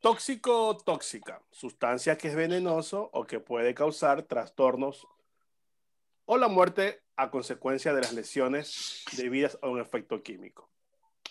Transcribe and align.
Tóxico 0.00 0.68
o 0.68 0.76
tóxica, 0.76 1.42
sustancia 1.50 2.16
que 2.16 2.28
es 2.28 2.36
venenoso 2.36 3.10
o 3.12 3.26
que 3.26 3.40
puede 3.40 3.74
causar 3.74 4.22
trastornos 4.22 5.08
o 6.24 6.38
la 6.38 6.46
muerte 6.46 7.02
a 7.16 7.32
consecuencia 7.32 7.92
de 7.92 8.02
las 8.02 8.12
lesiones 8.12 9.02
debidas 9.16 9.58
a 9.60 9.68
un 9.68 9.80
efecto 9.80 10.22
químico. 10.22 10.70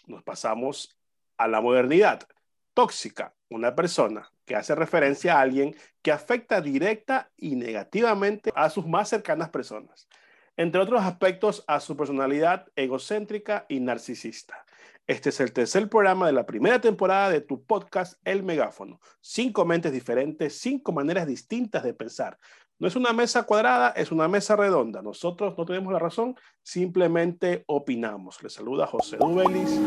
Nos 0.05 0.21
pasamos 0.21 0.99
a 1.37 1.47
la 1.47 1.61
modernidad. 1.61 2.27
Tóxica, 2.73 3.33
una 3.47 3.73
persona 3.73 4.29
que 4.43 4.57
hace 4.57 4.75
referencia 4.75 5.37
a 5.37 5.41
alguien 5.41 5.73
que 6.01 6.11
afecta 6.11 6.59
directa 6.59 7.31
y 7.37 7.55
negativamente 7.55 8.51
a 8.53 8.69
sus 8.69 8.85
más 8.85 9.07
cercanas 9.07 9.49
personas, 9.49 10.09
entre 10.57 10.81
otros 10.81 11.01
aspectos 11.03 11.63
a 11.67 11.79
su 11.79 11.95
personalidad 11.95 12.67
egocéntrica 12.75 13.65
y 13.69 13.79
narcisista. 13.79 14.66
Este 15.07 15.29
es 15.29 15.39
el 15.39 15.53
tercer 15.53 15.89
programa 15.89 16.27
de 16.27 16.33
la 16.33 16.45
primera 16.45 16.81
temporada 16.81 17.29
de 17.29 17.41
tu 17.41 17.63
podcast 17.63 18.19
El 18.25 18.43
Megáfono. 18.43 18.99
Cinco 19.21 19.65
mentes 19.65 19.91
diferentes, 19.91 20.59
cinco 20.59 20.91
maneras 20.91 21.27
distintas 21.27 21.83
de 21.83 21.93
pensar. 21.93 22.37
No 22.79 22.87
es 22.87 22.95
una 22.95 23.11
mesa 23.11 23.43
cuadrada, 23.43 23.89
es 23.91 24.11
una 24.11 24.27
mesa 24.27 24.55
redonda. 24.55 25.01
Nosotros 25.01 25.57
no 25.57 25.65
tenemos 25.65 25.91
la 25.91 25.99
razón, 25.99 26.35
simplemente 26.61 27.63
opinamos. 27.67 28.43
Le 28.43 28.49
saluda 28.49 28.85
José 28.85 29.17
Dubelis. 29.17 29.79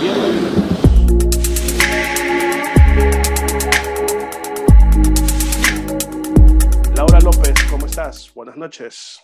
Bienvenidos. 0.00 0.78
Laura 6.94 7.20
López, 7.20 7.54
¿cómo 7.70 7.86
estás? 7.86 8.32
Buenas 8.34 8.56
noches. 8.56 9.20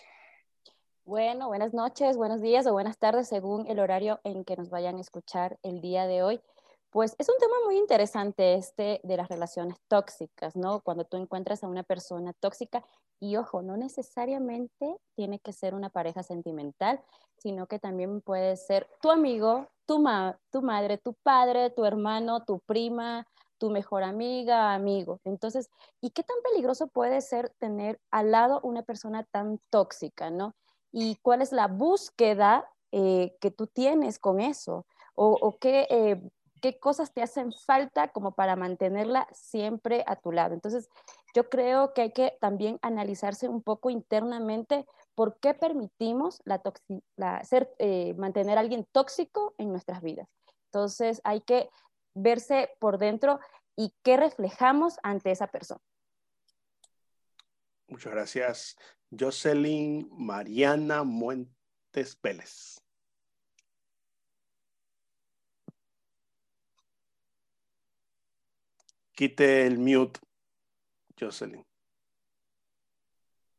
Bueno, 1.07 1.49
buenas 1.49 1.71
noches, 1.71 2.17
buenos 2.17 2.41
días 2.41 2.65
o 2.65 2.71
buenas 2.73 2.97
tardes 2.97 3.27
según 3.27 3.67
el 3.67 3.77
horario 3.79 4.19
en 4.23 4.43
que 4.43 4.55
nos 4.55 4.71
vayan 4.71 4.97
a 4.97 5.01
escuchar 5.01 5.59
el 5.61 5.79
día 5.79 6.07
de 6.07 6.23
hoy. 6.23 6.41
Pues 6.89 7.15
es 7.19 7.29
un 7.29 7.37
tema 7.37 7.53
muy 7.63 7.77
interesante 7.77 8.55
este 8.55 9.01
de 9.03 9.15
las 9.15 9.29
relaciones 9.29 9.77
tóxicas, 9.87 10.55
¿no? 10.55 10.81
Cuando 10.81 11.05
tú 11.05 11.17
encuentras 11.17 11.63
a 11.63 11.67
una 11.67 11.83
persona 11.83 12.33
tóxica 12.33 12.83
y 13.19 13.35
ojo, 13.35 13.61
no 13.61 13.77
necesariamente 13.77 14.97
tiene 15.15 15.37
que 15.37 15.53
ser 15.53 15.75
una 15.75 15.89
pareja 15.91 16.23
sentimental, 16.23 16.99
sino 17.37 17.67
que 17.67 17.77
también 17.77 18.21
puede 18.21 18.57
ser 18.57 18.89
tu 18.99 19.11
amigo, 19.11 19.67
tu, 19.85 20.03
tu 20.49 20.61
madre, 20.63 20.97
tu 20.97 21.13
padre, 21.21 21.69
tu 21.69 21.85
hermano, 21.85 22.43
tu 22.45 22.61
prima, 22.61 23.27
tu 23.59 23.69
mejor 23.69 24.01
amiga, 24.01 24.73
amigo. 24.73 25.19
Entonces, 25.23 25.69
¿y 26.01 26.09
qué 26.09 26.23
tan 26.23 26.37
peligroso 26.41 26.87
puede 26.87 27.21
ser 27.21 27.51
tener 27.59 27.99
al 28.09 28.31
lado 28.31 28.59
una 28.63 28.81
persona 28.81 29.23
tan 29.23 29.59
tóxica, 29.69 30.31
¿no? 30.31 30.55
Y 30.97 31.17
cuál 31.17 31.41
es 31.41 31.51
la 31.51 31.67
búsqueda 31.67 32.71
eh, 32.93 33.35
que 33.41 33.51
tú 33.51 33.67
tienes 33.67 34.17
con 34.17 34.39
eso 34.39 34.85
o, 35.13 35.57
qué, 35.59 35.87
eh, 35.89 36.21
qué 36.61 36.79
cosas 36.79 37.13
te 37.13 37.21
hacen 37.21 37.51
falta 37.51 38.13
como 38.13 38.33
para 38.33 38.55
mantenerla 38.55 39.27
siempre 39.33 40.05
a 40.07 40.15
tu 40.15 40.31
lado. 40.31 40.53
Entonces, 40.53 40.89
yo 41.33 41.49
creo 41.49 41.93
que 41.93 42.03
hay 42.03 42.11
que 42.13 42.37
también 42.39 42.79
analizarse 42.81 43.49
un 43.49 43.61
poco 43.61 43.89
internamente 43.89 44.85
por 45.15 45.37
qué 45.39 45.53
permitimos 45.53 46.41
la, 46.45 46.61
ser, 47.43 47.75
eh, 47.79 48.13
mantener 48.13 48.57
a 48.57 48.61
alguien 48.61 48.87
tóxico 48.93 49.53
en 49.57 49.71
nuestras 49.71 50.01
vidas. 50.01 50.29
Entonces, 50.67 51.19
hay 51.25 51.41
que 51.41 51.69
verse 52.13 52.69
por 52.79 52.99
dentro 52.99 53.41
y 53.75 53.93
qué 54.01 54.15
reflejamos 54.15 54.97
ante 55.03 55.31
esa 55.31 55.47
persona. 55.47 55.81
Muchas 57.87 58.13
gracias. 58.13 58.77
Jocelyn 59.17 60.09
Mariana 60.11 61.03
Muentes 61.03 62.19
Vélez. 62.21 62.77
Quite 69.13 69.65
el 69.65 69.79
mute, 69.79 70.19
Jocelyn. 71.17 71.63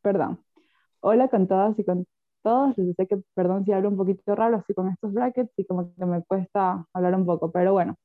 Perdón. 0.03 0.45
Hola 1.01 1.29
con 1.29 1.49
todas 1.49 1.79
y 1.79 1.85
con 1.85 2.07
todos. 2.43 2.77
Les 2.77 2.95
sé 2.95 3.07
que, 3.07 3.23
perdón 3.35 3.65
si 3.65 3.73
hablo 3.73 3.89
un 3.89 3.97
poquito 3.97 4.35
raro 4.35 4.57
así 4.57 4.75
con 4.75 4.89
estos 4.89 5.13
brackets 5.13 5.53
y 5.57 5.65
como 5.65 5.95
que 5.95 6.05
me 6.05 6.23
cuesta 6.25 6.87
hablar 6.93 7.15
un 7.15 7.25
poco, 7.25 7.51
pero 7.51 7.73
bueno, 7.73 7.97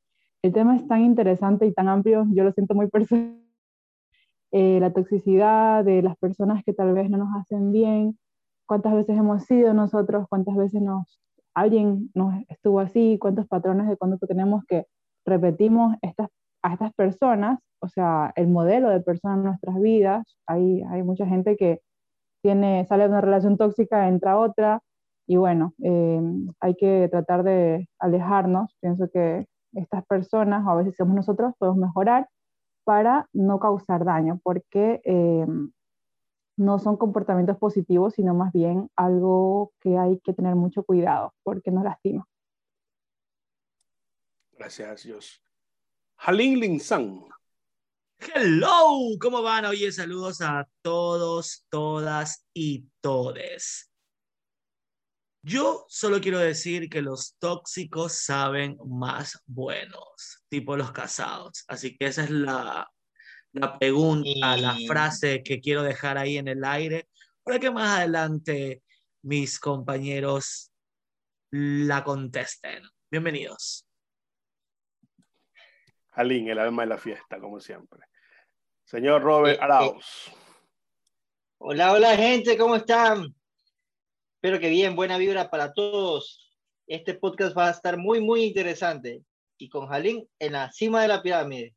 el 0.42 0.54
tema 0.54 0.76
es 0.78 0.88
tan 0.88 1.02
interesante 1.02 1.66
y 1.66 1.74
tan 1.74 1.90
amplio, 1.90 2.26
yo 2.32 2.44
lo 2.44 2.52
siento 2.54 2.74
muy 2.74 2.88
personal 2.90 3.42
eh, 4.52 4.80
la 4.80 4.92
toxicidad 4.94 5.84
de 5.86 6.02
las 6.02 6.18
personas 6.18 6.64
que 6.66 6.74
tal 6.74 6.94
vez 6.94 7.10
no 7.10 7.18
nos 7.18 7.36
hacen 7.36 7.72
bien, 7.72 8.18
cuántas 8.66 8.94
veces 8.94 9.18
hemos 9.18 9.44
sido 9.44 9.74
nosotros, 9.74 10.28
cuántas 10.30 10.56
veces 10.56 10.82
nos, 10.82 11.20
alguien 11.54 12.10
nos 12.14 12.34
estuvo 12.50 12.80
así, 12.80 13.18
cuántos 13.20 13.48
patrones 13.48 13.88
de 13.88 13.98
conducta 13.98 14.28
tenemos 14.28 14.64
que 14.68 14.86
repetimos 15.26 15.96
estas, 16.02 16.30
a 16.64 16.74
estas 16.74 16.94
personas, 16.94 17.60
o 17.82 17.88
sea, 17.88 18.32
el 18.36 18.48
modelo 18.48 18.90
de 18.90 19.02
persona 19.02 19.36
en 19.36 19.44
nuestras 19.44 19.80
vidas. 19.82 20.38
Hay, 20.48 20.82
hay 20.84 21.04
mucha 21.04 21.26
gente 21.26 21.58
que 21.58 21.82
tiene, 22.42 22.86
sale 22.86 23.04
de 23.04 23.10
una 23.10 23.22
relación 23.22 23.58
tóxica, 23.58 24.08
entra 24.08 24.38
otra, 24.38 24.82
y 25.28 25.38
bueno, 25.38 25.74
eh, 25.84 26.22
hay 26.60 26.76
que 26.76 27.08
tratar 27.10 27.44
de 27.44 27.88
alejarnos. 28.00 28.76
Pienso 28.82 29.10
que 29.10 29.46
estas 29.74 30.06
personas, 30.06 30.66
o 30.66 30.72
a 30.72 30.76
veces 30.76 30.96
somos 30.98 31.16
nosotros, 31.16 31.54
podemos 31.58 31.80
mejorar 31.80 32.28
para 32.84 33.28
no 33.34 33.60
causar 33.60 34.06
daño, 34.06 34.40
porque 34.44 35.02
eh, 35.04 35.46
no 36.58 36.80
son 36.80 36.98
comportamientos 36.98 37.58
positivos, 37.58 38.14
sino 38.16 38.34
más 38.34 38.52
bien 38.54 38.90
algo 38.96 39.74
que 39.80 39.98
hay 39.98 40.20
que 40.20 40.34
tener 40.34 40.56
mucho 40.56 40.84
cuidado, 40.84 41.34
porque 41.44 41.72
nos 41.72 41.84
lastima. 41.84 42.28
Gracias, 44.54 45.04
Dios. 45.04 45.44
Halin 46.18 46.60
Linsan. 46.60 47.26
Hello, 48.20 49.18
¿cómo 49.20 49.42
van? 49.42 49.66
Oye, 49.66 49.92
saludos 49.92 50.42
a 50.42 50.68
todos, 50.84 51.66
todas 51.70 52.46
y 52.54 52.86
todes. 53.02 53.91
Yo 55.44 55.86
solo 55.90 56.22
quiero 56.22 56.38
decir 56.38 56.88
que 56.88 57.02
los 57.02 57.36
tóxicos 57.40 58.14
saben 58.14 58.78
más 58.86 59.42
buenos, 59.48 60.44
tipo 60.50 60.78
los 60.78 60.92
casados. 60.92 61.66
Así 61.68 61.98
que 61.98 62.06
esa 62.06 62.26
es 62.26 62.30
la, 62.30 62.88
la 63.54 63.80
pregunta, 63.80 64.56
la 64.58 64.78
frase 64.88 65.42
que 65.42 65.60
quiero 65.60 65.82
dejar 65.82 66.20
ahí 66.20 66.38
en 66.38 66.48
el 66.48 66.64
aire 66.64 67.10
para 67.44 67.58
que 67.58 67.72
más 67.72 67.98
adelante 67.98 68.84
mis 69.24 69.60
compañeros 69.60 70.72
la 71.50 72.04
contesten. 72.04 72.84
Bienvenidos. 73.10 73.88
Alín, 76.12 76.50
el 76.50 76.60
alma 76.60 76.84
de 76.84 76.90
la 76.90 76.98
fiesta, 77.00 77.40
como 77.40 77.60
siempre. 77.60 78.02
Señor 78.84 79.24
Robert 79.24 79.56
eh, 79.56 79.60
eh, 79.60 79.64
Arauz. 79.64 80.32
Hola, 81.58 81.94
hola 81.94 82.16
gente, 82.16 82.56
¿cómo 82.58 82.76
están? 82.76 83.34
Espero 84.44 84.60
que 84.60 84.70
bien, 84.70 84.96
buena 84.96 85.20
vibra 85.20 85.52
para 85.52 85.72
todos. 85.72 86.52
Este 86.88 87.14
podcast 87.14 87.56
va 87.56 87.68
a 87.68 87.70
estar 87.70 87.96
muy, 88.00 88.22
muy 88.22 88.44
interesante. 88.44 89.24
Y 89.60 89.70
con 89.70 89.86
Jalín 89.86 90.28
en 90.40 90.54
la 90.54 90.72
cima 90.72 91.04
de 91.04 91.10
la 91.10 91.22
pirámide. 91.22 91.76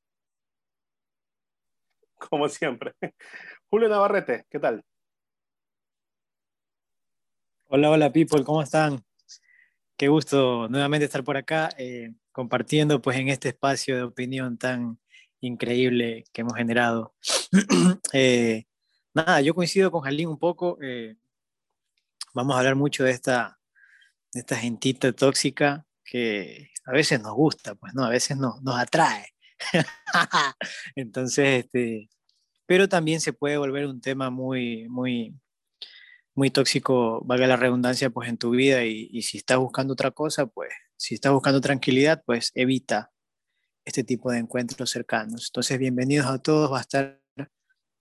Como 2.31 2.49
siempre. 2.49 2.95
Julio 3.69 3.91
Navarrete, 3.91 4.47
¿qué 4.49 4.59
tal? 4.59 4.83
Hola, 7.67 7.91
hola 7.91 8.11
people, 8.11 8.43
¿cómo 8.43 8.63
están? 8.63 9.05
Qué 9.99 10.09
gusto 10.09 10.67
nuevamente 10.71 11.05
estar 11.05 11.23
por 11.23 11.37
acá 11.37 11.69
eh, 11.77 12.15
compartiendo 12.33 13.03
pues 13.03 13.19
en 13.19 13.29
este 13.29 13.51
espacio 13.51 13.95
de 13.95 14.05
opinión 14.05 14.57
tan 14.57 14.99
increíble 15.43 16.25
que 16.33 16.41
hemos 16.41 16.55
generado. 16.55 17.15
Eh, 18.15 18.65
nada, 19.13 19.43
yo 19.43 19.55
coincido 19.55 19.91
con 19.91 20.01
Jalín 20.01 20.29
un 20.29 20.39
poco. 20.39 20.79
Eh, 20.81 21.17
vamos 22.35 22.55
a 22.55 22.59
hablar 22.59 22.75
mucho 22.75 23.05
de 23.05 23.13
esta, 23.13 23.59
de 24.33 24.41
esta 24.41 24.57
gentita 24.57 25.13
tóxica 25.13 25.87
que 26.05 26.71
a 26.85 26.93
veces 26.93 27.21
nos 27.23 27.33
gusta, 27.33 27.75
pues, 27.77 27.95
¿no? 27.95 28.05
A 28.05 28.11
veces 28.11 28.37
nos, 28.37 28.61
nos 28.63 28.77
atrae. 28.77 29.29
Entonces, 30.97 31.65
este, 31.65 32.11
pero 32.67 32.89
también 32.89 33.21
se 33.21 33.33
puede 33.33 33.57
volver 33.57 33.87
un 33.87 34.01
tema 34.01 34.31
muy, 34.31 34.89
muy, 34.89 35.35
muy 36.35 36.51
tóxico, 36.51 37.23
valga 37.25 37.47
la 37.47 37.57
redundancia, 37.57 38.11
pues 38.11 38.29
en 38.29 38.37
tu 38.37 38.51
vida 38.51 38.85
y, 38.85 39.23
si 39.23 39.39
estás 39.39 39.59
buscando 39.59 39.93
otra 39.95 40.11
cosa, 40.11 40.47
pues 40.47 40.71
si 40.97 41.15
estás 41.15 41.33
buscando 41.33 41.61
tranquilidad, 41.61 42.23
pues 42.27 42.51
evita 42.55 43.13
este 43.85 44.03
tipo 44.05 44.31
de 44.31 44.39
encuentros 44.39 44.91
cercanos. 44.91 45.47
Entonces, 45.51 45.79
bienvenidos 45.79 46.27
a 46.27 46.39
todos, 46.39 46.73
va 46.73 46.79
a 46.79 46.83
estar 46.83 47.21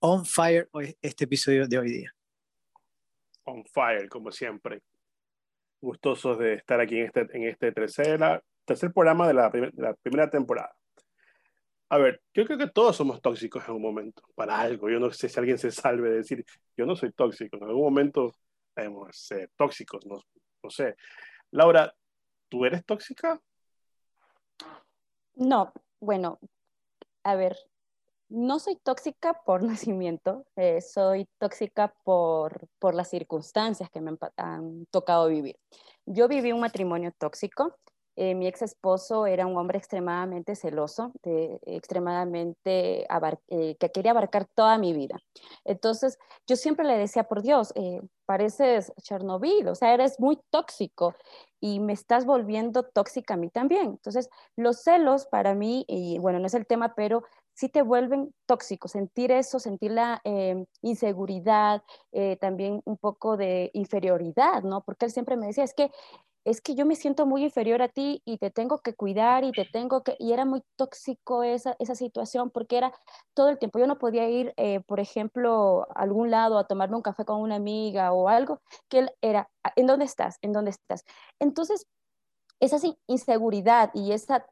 on 0.00 0.26
fire 0.26 0.68
este 1.00 1.24
episodio 1.24 1.66
de 1.66 1.78
hoy 1.78 1.90
día 1.90 2.14
on 3.44 3.64
fire, 3.66 4.08
como 4.08 4.30
siempre. 4.30 4.82
Gustosos 5.80 6.38
de 6.38 6.54
estar 6.54 6.80
aquí 6.80 6.98
en 6.98 7.06
este, 7.06 7.20
en 7.32 7.44
este 7.44 7.72
tercera, 7.72 8.42
tercer 8.64 8.92
programa 8.92 9.26
de 9.28 9.34
la, 9.34 9.50
la 9.76 9.94
primera 9.94 10.30
temporada. 10.30 10.74
A 11.90 11.98
ver, 11.98 12.22
yo 12.32 12.44
creo 12.46 12.58
que 12.58 12.68
todos 12.68 12.96
somos 12.96 13.20
tóxicos 13.20 13.68
en 13.68 13.74
un 13.74 13.82
momento, 13.82 14.22
para 14.34 14.58
algo. 14.58 14.88
Yo 14.88 14.98
no 14.98 15.10
sé 15.12 15.28
si 15.28 15.38
alguien 15.38 15.58
se 15.58 15.70
salve 15.70 16.10
de 16.10 16.16
decir, 16.16 16.44
yo 16.76 16.86
no 16.86 16.96
soy 16.96 17.12
tóxico. 17.12 17.56
En 17.56 17.64
algún 17.64 17.84
momento 17.84 18.32
debemos 18.74 19.16
ser 19.16 19.50
tóxicos, 19.56 20.04
no, 20.06 20.16
no 20.62 20.70
sé. 20.70 20.96
Laura, 21.50 21.94
¿tú 22.48 22.64
eres 22.64 22.84
tóxica? 22.84 23.40
No, 25.34 25.72
bueno, 26.00 26.38
a 27.22 27.34
ver, 27.36 27.56
no 28.28 28.58
soy 28.58 28.76
tóxica 28.76 29.40
por 29.44 29.62
nacimiento, 29.92 30.46
eh, 30.56 30.80
soy 30.80 31.26
tóxica 31.38 31.94
por, 32.04 32.68
por 32.78 32.94
las 32.94 33.08
circunstancias 33.10 33.90
que 33.90 34.00
me 34.00 34.16
han, 34.36 34.86
tocado 34.90 35.28
vivir. 35.28 35.56
Yo 36.06 36.28
viví 36.28 36.52
un 36.52 36.60
matrimonio 36.60 37.12
tóxico, 37.18 37.76
eh, 38.16 38.34
mi 38.34 38.46
ex 38.46 38.62
esposo 38.62 39.26
era 39.26 39.46
un 39.46 39.56
hombre 39.56 39.78
extremadamente 39.78 40.54
celoso, 40.54 41.12
extremadamente 41.22 43.06
eh, 43.48 43.76
que 43.78 43.90
quería 43.90 44.12
abarcar 44.12 44.46
toda 44.54 44.78
mi 44.78 44.92
vida. 44.92 45.18
Entonces, 45.64 46.18
yo 46.46 46.54
siempre 46.54 46.86
le 46.86 46.96
decía, 46.96 47.24
por 47.24 47.42
Dios, 47.42 47.72
eh, 47.74 48.00
pareces 48.24 48.92
Chernobyl, 49.02 49.66
o 49.68 49.74
sea, 49.74 49.92
eres 49.92 50.20
muy 50.20 50.38
tóxico 50.50 51.14
y 51.60 51.80
me 51.80 51.92
estás 51.92 52.24
volviendo 52.24 52.84
tóxica 52.84 53.34
a 53.34 53.36
mí 53.36 53.50
también. 53.50 53.86
Entonces, 53.86 54.28
los 54.54 54.82
celos 54.82 55.26
para 55.26 55.54
mí, 55.54 55.84
y 55.88 56.18
bueno, 56.18 56.38
no 56.38 56.46
es 56.46 56.54
el 56.54 56.66
tema, 56.66 56.94
pero 56.94 57.24
sí 57.54 57.68
te 57.68 57.82
vuelven 57.82 58.34
tóxicos. 58.46 58.92
Sentir 58.92 59.30
eso, 59.32 59.58
sentir 59.58 59.92
la 59.92 60.20
inseguridad, 60.82 61.82
también 62.40 62.82
un 62.84 62.96
poco 62.96 63.36
de 63.36 63.70
inferioridad, 63.74 64.62
¿no? 64.62 64.82
Porque 64.82 65.06
él 65.06 65.12
siempre 65.12 65.36
me 65.36 65.46
decía, 65.46 65.64
es 65.64 65.74
que 65.74 65.90
es 66.44 66.60
que 66.60 66.74
yo 66.74 66.84
me 66.84 66.94
siento 66.94 67.26
muy 67.26 67.42
inferior 67.42 67.80
a 67.80 67.88
ti 67.88 68.22
y 68.26 68.36
te 68.36 68.50
tengo 68.50 68.80
que 68.80 68.94
cuidar 68.94 69.44
y 69.44 69.52
te 69.52 69.64
tengo 69.64 70.02
que... 70.02 70.14
Y 70.18 70.32
era 70.32 70.44
muy 70.44 70.62
tóxico 70.76 71.42
esa, 71.42 71.74
esa 71.78 71.94
situación 71.94 72.50
porque 72.50 72.76
era 72.76 72.92
todo 73.32 73.48
el 73.48 73.58
tiempo. 73.58 73.78
Yo 73.78 73.86
no 73.86 73.98
podía 73.98 74.28
ir, 74.28 74.52
eh, 74.58 74.80
por 74.80 75.00
ejemplo, 75.00 75.86
a 75.94 76.02
algún 76.02 76.30
lado 76.30 76.58
a 76.58 76.66
tomarme 76.66 76.96
un 76.96 77.02
café 77.02 77.24
con 77.24 77.40
una 77.40 77.56
amiga 77.56 78.12
o 78.12 78.28
algo, 78.28 78.60
que 78.88 79.00
él 79.00 79.10
era, 79.22 79.48
ah, 79.64 79.72
¿en 79.76 79.86
dónde 79.86 80.04
estás? 80.04 80.38
¿En 80.42 80.52
dónde 80.52 80.70
estás? 80.70 81.04
Entonces, 81.38 81.86
esa 82.60 82.76
inseguridad 83.06 83.90
y 83.94 84.12
esa 84.12 84.44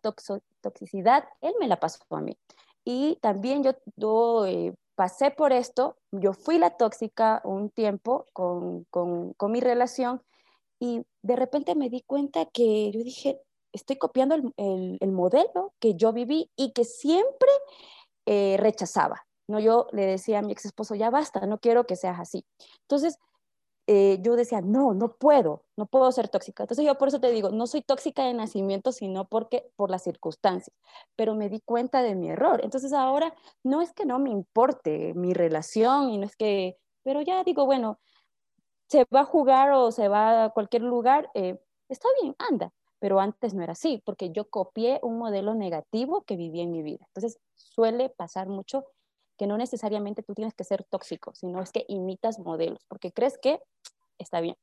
toxicidad, 0.60 1.24
él 1.40 1.52
me 1.60 1.68
la 1.68 1.78
pasó 1.78 2.04
a 2.10 2.20
mí. 2.20 2.38
Y 2.84 3.16
también 3.20 3.62
yo, 3.62 3.72
yo 3.96 4.46
eh, 4.46 4.74
pasé 4.94 5.30
por 5.30 5.52
esto, 5.52 5.96
yo 6.10 6.32
fui 6.32 6.58
la 6.58 6.76
tóxica 6.76 7.40
un 7.44 7.70
tiempo 7.70 8.26
con, 8.32 8.84
con, 8.90 9.32
con 9.34 9.52
mi 9.52 9.60
relación 9.60 10.22
y 10.78 11.02
de 11.22 11.36
repente 11.36 11.74
me 11.74 11.88
di 11.88 12.02
cuenta 12.02 12.46
que 12.46 12.90
yo 12.90 13.02
dije, 13.04 13.40
estoy 13.72 13.96
copiando 13.96 14.34
el, 14.34 14.98
el, 15.00 15.12
modelo 15.12 15.72
que 15.78 15.94
yo 15.94 16.12
viví 16.12 16.50
y 16.56 16.72
que 16.72 16.84
siempre 16.84 17.48
eh, 18.26 18.56
rechazaba. 18.58 19.26
¿no? 19.48 19.60
Yo 19.60 19.86
le 19.92 20.06
decía 20.06 20.40
a 20.40 20.42
mi 20.42 20.52
ex 20.52 20.64
esposo, 20.64 20.94
ya 20.94 21.10
basta, 21.10 21.46
no 21.46 21.58
quiero 21.58 21.86
que 21.86 21.96
seas 21.96 22.18
así. 22.18 22.44
Entonces, 22.82 23.18
eh, 23.86 24.18
yo 24.22 24.36
decía, 24.36 24.60
no, 24.60 24.94
no 24.94 25.16
puedo, 25.16 25.64
no 25.76 25.86
puedo 25.86 26.10
ser 26.12 26.28
tóxica. 26.28 26.62
Entonces 26.62 26.86
yo 26.86 26.96
por 26.98 27.08
eso 27.08 27.20
te 27.20 27.30
digo, 27.30 27.50
no 27.50 27.66
soy 27.66 27.82
tóxica 27.82 28.24
de 28.24 28.34
nacimiento, 28.34 28.92
sino 28.92 29.26
porque 29.28 29.70
por 29.76 29.90
las 29.90 30.02
circunstancias, 30.04 30.76
pero 31.16 31.34
me 31.34 31.48
di 31.48 31.60
cuenta 31.60 32.02
de 32.02 32.14
mi 32.14 32.30
error. 32.30 32.60
Entonces 32.62 32.92
ahora 32.92 33.34
no 33.64 33.82
es 33.82 33.92
que 33.92 34.06
no 34.06 34.18
me 34.18 34.30
importe 34.30 35.14
mi 35.14 35.34
relación 35.34 36.10
y 36.10 36.18
no 36.18 36.26
es 36.26 36.36
que, 36.36 36.76
pero 37.02 37.22
ya 37.22 37.42
digo, 37.44 37.66
bueno, 37.66 37.98
se 38.88 39.06
va 39.14 39.20
a 39.20 39.24
jugar 39.24 39.72
o 39.72 39.90
se 39.90 40.08
va 40.08 40.44
a 40.44 40.50
cualquier 40.50 40.82
lugar, 40.82 41.30
eh, 41.34 41.58
está 41.88 42.08
bien, 42.20 42.34
anda. 42.38 42.72
Pero 43.00 43.18
antes 43.20 43.54
no 43.54 43.62
era 43.62 43.72
así, 43.72 44.00
porque 44.04 44.30
yo 44.30 44.48
copié 44.48 45.00
un 45.02 45.18
modelo 45.18 45.54
negativo 45.54 46.22
que 46.22 46.36
viví 46.36 46.60
en 46.60 46.70
mi 46.70 46.82
vida. 46.82 47.04
Entonces, 47.08 47.40
suele 47.56 48.10
pasar 48.10 48.48
mucho 48.48 48.84
que 49.36 49.46
no 49.46 49.56
necesariamente 49.56 50.22
tú 50.22 50.34
tienes 50.34 50.54
que 50.54 50.64
ser 50.64 50.84
tóxico, 50.84 51.34
sino 51.34 51.60
es 51.60 51.72
que 51.72 51.84
imitas 51.88 52.38
modelos, 52.38 52.84
porque 52.88 53.12
crees 53.12 53.38
que 53.38 53.60
está 54.18 54.40
bien. 54.40 54.56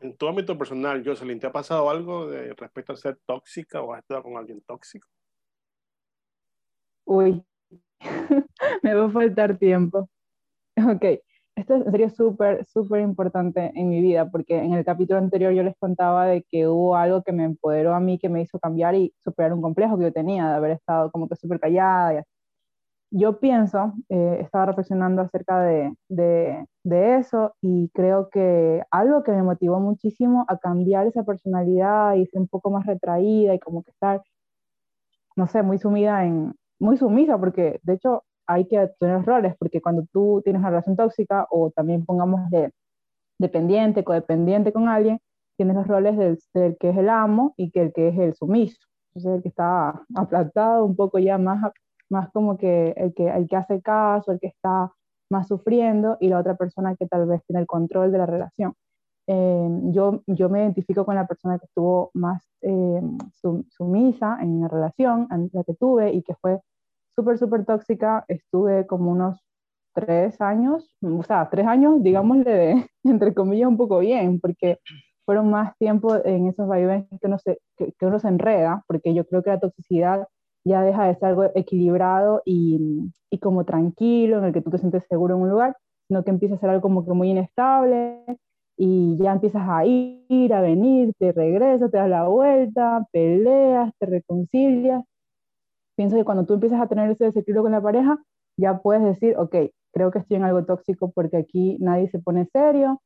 En 0.00 0.16
tu 0.16 0.26
ámbito 0.26 0.58
personal, 0.58 1.02
Jocelyn, 1.04 1.38
¿te 1.38 1.46
ha 1.46 1.52
pasado 1.52 1.88
algo 1.88 2.26
de 2.26 2.54
respecto 2.54 2.92
a 2.92 2.96
ser 2.96 3.18
tóxica 3.24 3.80
o 3.82 3.92
has 3.92 4.00
estado 4.00 4.24
con 4.24 4.36
alguien 4.36 4.60
tóxico? 4.62 5.08
Uy, 7.04 7.44
me 8.82 8.94
va 8.94 9.06
a 9.06 9.10
faltar 9.10 9.58
tiempo. 9.58 10.08
Ok, 10.76 11.04
esto 11.54 11.84
serio 11.84 12.08
súper, 12.08 12.64
súper 12.64 13.02
importante 13.02 13.70
en 13.74 13.90
mi 13.90 14.00
vida, 14.00 14.30
porque 14.30 14.58
en 14.58 14.72
el 14.72 14.84
capítulo 14.84 15.18
anterior 15.18 15.52
yo 15.52 15.62
les 15.62 15.76
contaba 15.76 16.26
de 16.26 16.42
que 16.44 16.66
hubo 16.66 16.96
algo 16.96 17.22
que 17.22 17.32
me 17.32 17.44
empoderó 17.44 17.94
a 17.94 18.00
mí, 18.00 18.18
que 18.18 18.28
me 18.28 18.40
hizo 18.40 18.58
cambiar 18.58 18.94
y 18.94 19.14
superar 19.18 19.52
un 19.52 19.60
complejo 19.60 19.98
que 19.98 20.04
yo 20.04 20.12
tenía 20.12 20.48
de 20.48 20.54
haber 20.54 20.70
estado 20.72 21.10
como 21.12 21.28
que 21.28 21.36
súper 21.36 21.60
callada. 21.60 22.14
Y 22.14 22.16
Yo 23.14 23.38
pienso, 23.40 23.92
eh, 24.08 24.38
estaba 24.40 24.64
reflexionando 24.66 25.20
acerca 25.20 25.60
de, 25.60 25.94
eso 26.82 27.54
y 27.60 27.90
creo 27.90 28.30
que 28.30 28.82
algo 28.90 29.22
que 29.22 29.32
me 29.32 29.42
motivó 29.42 29.80
muchísimo 29.80 30.46
a 30.48 30.56
cambiar 30.56 31.06
esa 31.06 31.22
personalidad 31.22 32.14
y 32.14 32.24
ser 32.26 32.40
un 32.40 32.48
poco 32.48 32.70
más 32.70 32.86
retraída 32.86 33.54
y 33.54 33.58
como 33.58 33.82
que 33.82 33.90
estar, 33.90 34.22
no 35.36 35.46
sé, 35.46 35.62
muy 35.62 35.78
sumida 35.78 36.24
en, 36.24 36.54
muy 36.78 36.96
sumisa, 36.96 37.38
porque 37.38 37.80
de 37.82 37.92
hecho 37.94 38.24
hay 38.46 38.66
que 38.66 38.90
tener 38.98 39.22
roles, 39.26 39.56
porque 39.58 39.82
cuando 39.82 40.06
tú 40.10 40.40
tienes 40.42 40.60
una 40.60 40.70
relación 40.70 40.96
tóxica 40.96 41.46
o 41.50 41.70
también 41.70 42.06
pongamos 42.06 42.48
de 42.50 42.72
dependiente, 43.38 44.04
codependiente 44.04 44.72
con 44.72 44.88
alguien, 44.88 45.20
tienes 45.58 45.76
los 45.76 45.86
roles 45.86 46.16
del, 46.16 46.38
del, 46.54 46.78
que 46.78 46.90
es 46.90 46.96
el 46.96 47.10
amo 47.10 47.52
y 47.58 47.70
que 47.72 47.82
el 47.82 47.92
que 47.92 48.08
es 48.08 48.18
el 48.18 48.34
sumiso. 48.34 48.80
Entonces 49.08 49.36
el 49.36 49.42
que 49.42 49.48
está 49.50 50.02
aplastado, 50.14 50.86
un 50.86 50.96
poco 50.96 51.18
ya 51.18 51.36
más, 51.36 51.62
más 52.12 52.30
como 52.30 52.56
que 52.56 52.90
el, 52.96 53.14
que 53.14 53.28
el 53.28 53.48
que 53.48 53.56
hace 53.56 53.80
caso, 53.82 54.32
el 54.32 54.40
que 54.40 54.48
está 54.48 54.92
más 55.30 55.48
sufriendo 55.48 56.18
y 56.20 56.28
la 56.28 56.38
otra 56.38 56.56
persona 56.56 56.94
que 56.94 57.06
tal 57.06 57.26
vez 57.26 57.42
tiene 57.46 57.60
el 57.60 57.66
control 57.66 58.12
de 58.12 58.18
la 58.18 58.26
relación. 58.26 58.74
Eh, 59.26 59.68
yo, 59.92 60.22
yo 60.26 60.48
me 60.48 60.60
identifico 60.60 61.04
con 61.04 61.14
la 61.14 61.26
persona 61.26 61.58
que 61.58 61.66
estuvo 61.66 62.10
más 62.14 62.44
eh, 62.60 63.00
sumisa 63.70 64.38
en 64.40 64.60
la 64.60 64.68
relación, 64.68 65.26
en 65.30 65.48
la 65.52 65.64
que 65.64 65.74
tuve 65.74 66.12
y 66.12 66.22
que 66.22 66.34
fue 66.34 66.60
súper, 67.14 67.38
súper 67.38 67.64
tóxica. 67.64 68.24
Estuve 68.28 68.86
como 68.86 69.10
unos 69.10 69.40
tres 69.94 70.40
años, 70.40 70.96
o 71.02 71.22
sea, 71.22 71.48
tres 71.50 71.66
años, 71.66 72.02
digámosle, 72.02 72.50
de, 72.50 72.86
entre 73.04 73.34
comillas, 73.34 73.68
un 73.68 73.76
poco 73.76 74.00
bien, 74.00 74.40
porque 74.40 74.78
fueron 75.24 75.50
más 75.50 75.76
tiempo 75.78 76.16
en 76.24 76.48
esos 76.48 76.66
vaivenes 76.66 77.06
que 77.08 77.26
uno, 77.26 77.38
se, 77.38 77.58
que, 77.76 77.94
uno 78.02 78.18
se 78.18 78.28
enreda, 78.28 78.84
porque 78.86 79.14
yo 79.14 79.24
creo 79.24 79.42
que 79.42 79.50
la 79.50 79.60
toxicidad 79.60 80.26
ya 80.64 80.82
deja 80.82 81.06
de 81.06 81.14
ser 81.16 81.30
algo 81.30 81.44
equilibrado 81.54 82.42
y, 82.44 83.10
y, 83.30 83.38
como 83.38 83.64
tranquilo, 83.64 84.38
en 84.38 84.44
el 84.44 84.52
que 84.52 84.60
tú 84.60 84.70
te 84.70 84.78
sientes 84.78 85.04
seguro 85.08 85.34
en 85.34 85.42
un 85.42 85.50
lugar, 85.50 85.76
sino 86.08 86.24
que 86.24 86.30
empieza 86.30 86.54
a 86.54 86.58
ser 86.58 86.70
algo 86.70 86.82
como 86.82 87.04
que 87.04 87.12
muy 87.12 87.30
inestable 87.30 88.24
y 88.76 89.16
ya 89.18 89.32
empiezas 89.32 89.62
a 89.68 89.84
ir, 89.86 90.54
a 90.54 90.60
venir, 90.60 91.12
te 91.18 91.32
regresas, 91.32 91.90
te 91.90 91.98
das 91.98 92.08
la 92.08 92.26
vuelta, 92.28 93.06
peleas, 93.12 93.92
te 93.98 94.06
reconcilias. 94.06 95.04
Pienso 95.96 96.16
que 96.16 96.24
cuando 96.24 96.46
tú 96.46 96.54
empiezas 96.54 96.80
a 96.80 96.86
tener 96.86 97.10
ese 97.10 97.24
desequilibrio 97.24 97.62
con 97.62 97.72
la 97.72 97.80
pareja, 97.82 98.18
ya 98.56 98.78
puedes 98.78 99.02
decir, 99.04 99.36
ok, 99.38 99.56
creo 99.92 100.10
que 100.10 100.18
estoy 100.20 100.36
en 100.38 100.44
algo 100.44 100.64
tóxico 100.64 101.12
porque 101.12 101.36
aquí 101.36 101.76
nadie 101.80 102.08
se 102.08 102.18
pone 102.18 102.46
serio, 102.46 103.00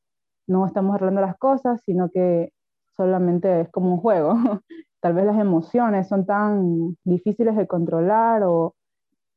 no 0.49 0.67
estamos 0.67 0.95
arreglando 0.95 1.21
las 1.21 1.37
cosas, 1.37 1.83
sino 1.85 2.11
que 2.11 2.51
solamente 2.97 3.63
es 3.63 3.71
como 3.71 3.95
un 3.95 4.01
juego. 4.01 4.35
Tal 5.01 5.15
vez 5.15 5.27
las 5.27 5.39
emociones 5.39 6.09
son 6.09 6.27
tan 6.27 6.97
difíciles 7.05 7.57
de 7.57 7.67
controlar 7.67 8.43
o 8.45 8.75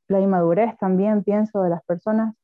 la 0.08 0.20
inmadurez 0.20 0.78
también, 0.80 1.24
pienso, 1.24 1.62
de 1.62 1.70
las 1.70 1.84
personas. 1.86 2.36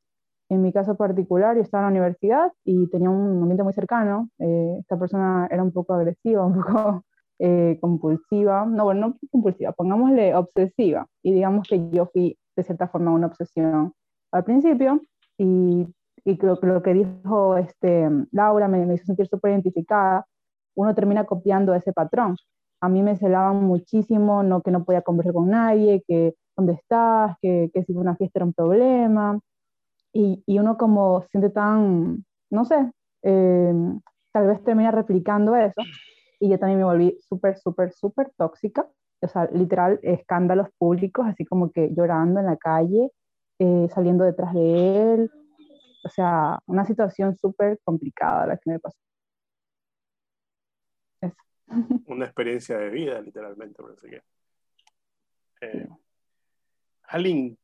En 0.49 0.61
mi 0.61 0.71
caso 0.71 0.95
particular, 0.95 1.55
yo 1.55 1.63
estaba 1.63 1.87
en 1.87 1.93
la 1.93 1.99
universidad 1.99 2.51
y 2.63 2.87
tenía 2.89 3.09
un 3.09 3.41
ambiente 3.41 3.63
muy 3.63 3.73
cercano. 3.73 4.29
Eh, 4.39 4.77
esta 4.79 4.97
persona 4.99 5.47
era 5.49 5.63
un 5.63 5.71
poco 5.71 5.93
agresiva, 5.95 6.45
un 6.45 6.53
poco 6.55 7.03
eh, 7.39 7.77
compulsiva, 7.81 8.65
no, 8.65 8.85
bueno, 8.85 9.07
no 9.07 9.17
compulsiva, 9.31 9.73
pongámosle 9.73 10.33
obsesiva, 10.35 11.05
y 11.21 11.33
digamos 11.33 11.67
que 11.67 11.89
yo 11.89 12.05
fui 12.13 12.37
de 12.55 12.63
cierta 12.63 12.87
forma 12.87 13.11
una 13.11 13.27
obsesión 13.27 13.93
al 14.31 14.43
principio, 14.45 15.01
y, 15.37 15.85
y 16.23 16.37
que 16.37 16.47
lo 16.47 16.81
que 16.81 16.93
dijo 16.93 17.57
este, 17.57 18.09
Laura 18.31 18.69
me, 18.69 18.85
me 18.85 18.93
hizo 18.93 19.05
sentir 19.05 19.27
súper 19.27 19.51
identificada, 19.51 20.25
uno 20.75 20.93
termina 20.95 21.25
copiando 21.25 21.73
ese 21.73 21.93
patrón. 21.93 22.35
A 22.81 22.89
mí 22.89 23.01
me 23.01 23.17
celaban 23.17 23.63
muchísimo, 23.63 24.43
no 24.43 24.61
que 24.61 24.71
no 24.71 24.83
podía 24.83 25.01
conversar 25.01 25.33
con 25.33 25.49
nadie, 25.49 26.03
que 26.07 26.35
dónde 26.55 26.73
estás, 26.73 27.35
que, 27.41 27.71
que 27.73 27.83
si 27.83 27.93
una 27.93 28.15
fiesta 28.15 28.39
era 28.39 28.45
un 28.45 28.53
problema, 28.53 29.39
y, 30.13 30.43
y 30.45 30.59
uno 30.59 30.77
como 30.77 31.23
siente 31.29 31.49
tan, 31.49 32.25
no 32.49 32.65
sé, 32.65 32.91
eh, 33.23 33.73
tal 34.31 34.47
vez 34.47 34.63
termina 34.63 34.91
replicando 34.91 35.55
eso, 35.55 35.81
y 36.39 36.49
yo 36.49 36.59
también 36.59 36.79
me 36.79 36.85
volví 36.85 37.17
súper, 37.21 37.57
súper, 37.57 37.91
súper 37.93 38.31
tóxica. 38.37 38.87
O 39.21 39.27
sea, 39.27 39.49
literal, 39.51 39.99
escándalos 40.03 40.67
públicos, 40.77 41.25
así 41.27 41.45
como 41.45 41.71
que 41.71 41.89
llorando 41.95 42.39
en 42.39 42.45
la 42.45 42.57
calle, 42.57 43.11
eh, 43.59 43.87
saliendo 43.93 44.23
detrás 44.23 44.53
de 44.53 45.13
él. 45.13 45.31
O 46.03 46.09
sea, 46.09 46.59
una 46.67 46.85
situación 46.85 47.35
súper 47.35 47.79
complicada 47.83 48.45
la 48.47 48.57
que 48.57 48.69
me 48.69 48.79
pasó. 48.79 48.97
Eso. 51.27 51.35
Una 52.07 52.25
experiencia 52.25 52.77
de 52.77 52.89
vida, 52.89 53.21
literalmente, 53.21 53.81
parece 53.81 54.09
que. 54.09 54.21
Eh, 55.61 55.87
Aline, 57.03 57.57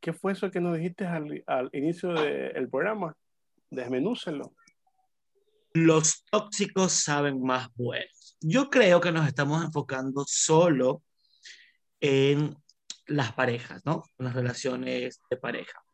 ¿qué 0.00 0.12
fue 0.12 0.32
eso 0.32 0.50
que 0.50 0.60
nos 0.60 0.76
dijiste 0.76 1.06
al, 1.06 1.42
al 1.46 1.70
inicio 1.72 2.12
del 2.12 2.68
programa? 2.68 3.16
Desmenúcelo 3.70 4.52
los 5.74 6.24
tóxicos 6.30 6.92
saben 6.92 7.42
más 7.42 7.68
buenos. 7.74 8.36
Yo 8.40 8.70
creo 8.70 9.00
que 9.00 9.10
nos 9.10 9.26
estamos 9.26 9.62
enfocando 9.64 10.24
solo 10.26 11.02
en 12.00 12.56
las 13.06 13.32
parejas, 13.32 13.84
¿no? 13.84 14.04
Con 14.16 14.26
las 14.26 14.34
relaciones 14.34 15.20
de 15.28 15.36
pareja. 15.36 15.84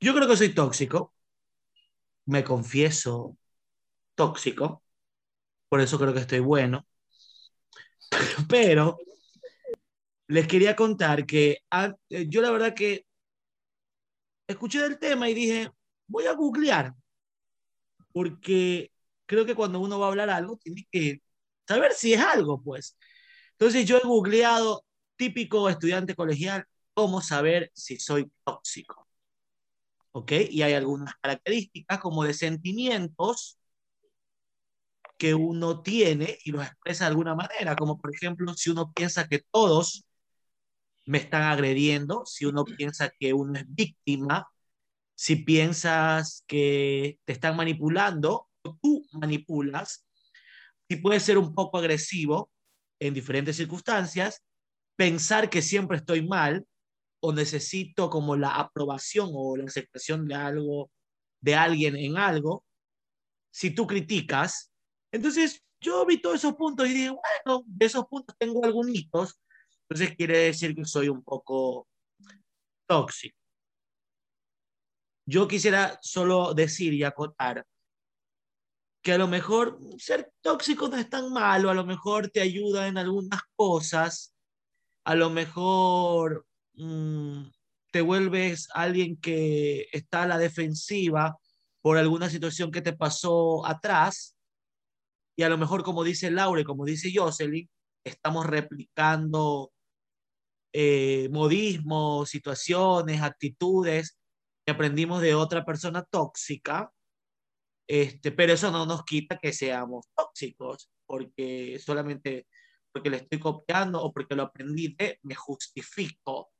Yo 0.00 0.14
creo 0.14 0.26
que 0.26 0.36
soy 0.36 0.54
tóxico, 0.54 1.14
me 2.24 2.42
confieso 2.44 3.36
tóxico, 4.14 4.82
por 5.68 5.80
eso 5.80 5.98
creo 5.98 6.14
que 6.14 6.20
estoy 6.20 6.40
bueno, 6.40 6.86
pero 8.48 8.98
les 10.28 10.46
quería 10.46 10.74
contar 10.76 11.26
que 11.26 11.58
ah, 11.70 11.94
eh, 12.10 12.26
yo 12.28 12.42
la 12.42 12.50
verdad 12.50 12.74
que 12.74 13.06
escuché 14.46 14.84
el 14.84 14.98
tema 14.98 15.28
y 15.28 15.34
dije, 15.34 15.70
voy 16.06 16.26
a 16.26 16.32
googlear, 16.32 16.94
porque 18.12 18.90
creo 19.26 19.44
que 19.46 19.54
cuando 19.54 19.80
uno 19.80 19.98
va 19.98 20.06
a 20.06 20.08
hablar 20.10 20.30
algo, 20.30 20.56
tiene 20.56 20.86
que 20.90 21.20
saber 21.66 21.92
si 21.92 22.14
es 22.14 22.20
algo, 22.20 22.62
pues. 22.62 22.96
Entonces 23.52 23.86
yo 23.86 23.98
he 23.98 24.06
googleado, 24.06 24.84
típico 25.16 25.68
estudiante 25.68 26.14
colegial, 26.14 26.64
cómo 26.94 27.20
saber 27.20 27.70
si 27.74 27.98
soy 27.98 28.30
tóxico. 28.44 29.06
¿Ok? 30.12 30.32
Y 30.50 30.62
hay 30.62 30.72
algunas 30.72 31.14
características 31.20 31.98
como 32.00 32.24
de 32.24 32.34
sentimientos 32.34 33.58
que 35.16 35.34
uno 35.34 35.82
tiene 35.82 36.38
y 36.44 36.52
los 36.52 36.64
expresa 36.66 37.04
de 37.04 37.10
alguna 37.10 37.34
manera, 37.34 37.76
como 37.76 37.98
por 37.98 38.14
ejemplo 38.14 38.54
si 38.54 38.70
uno 38.70 38.92
piensa 38.92 39.28
que 39.28 39.42
todos 39.50 40.04
me 41.06 41.18
están 41.18 41.42
agrediendo, 41.42 42.24
si 42.26 42.44
uno 42.46 42.64
piensa 42.64 43.10
que 43.18 43.32
uno 43.32 43.58
es 43.58 43.64
víctima, 43.68 44.48
si 45.14 45.36
piensas 45.36 46.44
que 46.46 47.18
te 47.24 47.32
están 47.32 47.56
manipulando 47.56 48.48
tú 48.82 49.06
manipulas, 49.12 50.06
si 50.88 50.96
puede 50.96 51.20
ser 51.20 51.38
un 51.38 51.54
poco 51.54 51.78
agresivo 51.78 52.50
en 53.00 53.14
diferentes 53.14 53.56
circunstancias, 53.56 54.42
pensar 54.96 55.50
que 55.50 55.62
siempre 55.62 55.98
estoy 55.98 56.26
mal 56.26 56.66
o 57.20 57.32
necesito 57.32 58.10
como 58.10 58.36
la 58.36 58.56
aprobación 58.56 59.30
o 59.32 59.56
la 59.56 59.64
aceptación 59.64 60.26
de 60.26 60.34
algo, 60.34 60.90
de 61.40 61.54
alguien 61.54 61.96
en 61.96 62.18
algo, 62.18 62.64
si 63.50 63.70
tú 63.70 63.86
criticas, 63.86 64.70
entonces 65.16 65.62
yo 65.80 66.04
vi 66.06 66.20
todos 66.20 66.36
esos 66.36 66.54
puntos 66.54 66.88
y 66.88 66.92
dije, 66.92 67.10
bueno, 67.10 67.64
de 67.66 67.86
esos 67.86 68.06
puntos 68.06 68.36
tengo 68.38 68.64
algunos, 68.64 68.94
entonces 68.94 70.16
quiere 70.16 70.38
decir 70.38 70.74
que 70.74 70.84
soy 70.84 71.08
un 71.08 71.22
poco 71.22 71.88
tóxico. 72.86 73.36
Yo 75.28 75.48
quisiera 75.48 75.98
solo 76.02 76.54
decir 76.54 76.94
y 76.94 77.02
acotar 77.02 77.66
que 79.02 79.12
a 79.12 79.18
lo 79.18 79.28
mejor 79.28 79.78
ser 79.98 80.32
tóxico 80.40 80.88
no 80.88 80.96
es 80.96 81.08
tan 81.08 81.32
malo, 81.32 81.70
a 81.70 81.74
lo 81.74 81.84
mejor 81.84 82.28
te 82.28 82.40
ayuda 82.40 82.88
en 82.88 82.98
algunas 82.98 83.40
cosas, 83.54 84.34
a 85.04 85.14
lo 85.14 85.30
mejor 85.30 86.46
mm, 86.74 87.44
te 87.92 88.00
vuelves 88.00 88.68
alguien 88.74 89.16
que 89.16 89.88
está 89.92 90.24
a 90.24 90.26
la 90.26 90.38
defensiva 90.38 91.36
por 91.80 91.98
alguna 91.98 92.28
situación 92.28 92.70
que 92.70 92.82
te 92.82 92.92
pasó 92.92 93.64
atrás, 93.64 94.35
y 95.36 95.42
a 95.42 95.48
lo 95.48 95.58
mejor 95.58 95.82
como 95.82 96.04
dice 96.04 96.30
Laura 96.30 96.60
y 96.60 96.64
como 96.64 96.84
dice 96.84 97.12
Jocelyn, 97.14 97.68
estamos 98.04 98.46
replicando 98.46 99.72
eh, 100.72 101.28
modismos, 101.30 102.28
situaciones, 102.30 103.22
actitudes 103.22 104.18
que 104.64 104.72
aprendimos 104.72 105.20
de 105.22 105.34
otra 105.34 105.64
persona 105.64 106.02
tóxica 106.02 106.90
este, 107.86 108.32
pero 108.32 108.52
eso 108.52 108.70
no 108.70 108.84
nos 108.84 109.04
quita 109.04 109.38
que 109.38 109.52
seamos 109.52 110.06
tóxicos, 110.14 110.90
porque 111.06 111.78
solamente 111.78 112.46
porque 112.92 113.10
le 113.10 113.18
estoy 113.18 113.38
copiando 113.38 114.02
o 114.02 114.12
porque 114.12 114.34
lo 114.34 114.44
aprendí 114.44 114.94
de, 114.98 115.18
me 115.22 115.34
justifico. 115.34 116.50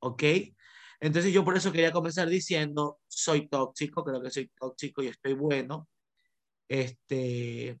¿Ok? 0.00 0.22
Entonces 1.00 1.32
yo 1.32 1.44
por 1.44 1.56
eso 1.56 1.72
quería 1.72 1.92
comenzar 1.92 2.28
diciendo, 2.28 3.00
soy 3.08 3.48
tóxico, 3.48 4.04
creo 4.04 4.22
que 4.22 4.30
soy 4.30 4.48
tóxico 4.56 5.02
y 5.02 5.08
estoy 5.08 5.34
bueno. 5.34 5.88
Este, 6.68 7.78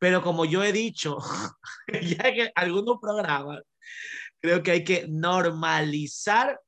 pero 0.00 0.22
como 0.22 0.46
yo 0.46 0.64
he 0.64 0.72
dicho, 0.72 1.18
ya 2.02 2.32
que 2.32 2.50
algunos 2.54 2.98
programas, 3.00 3.60
creo 4.40 4.62
que 4.62 4.70
hay 4.70 4.82
que 4.82 5.06
normalizar 5.08 6.58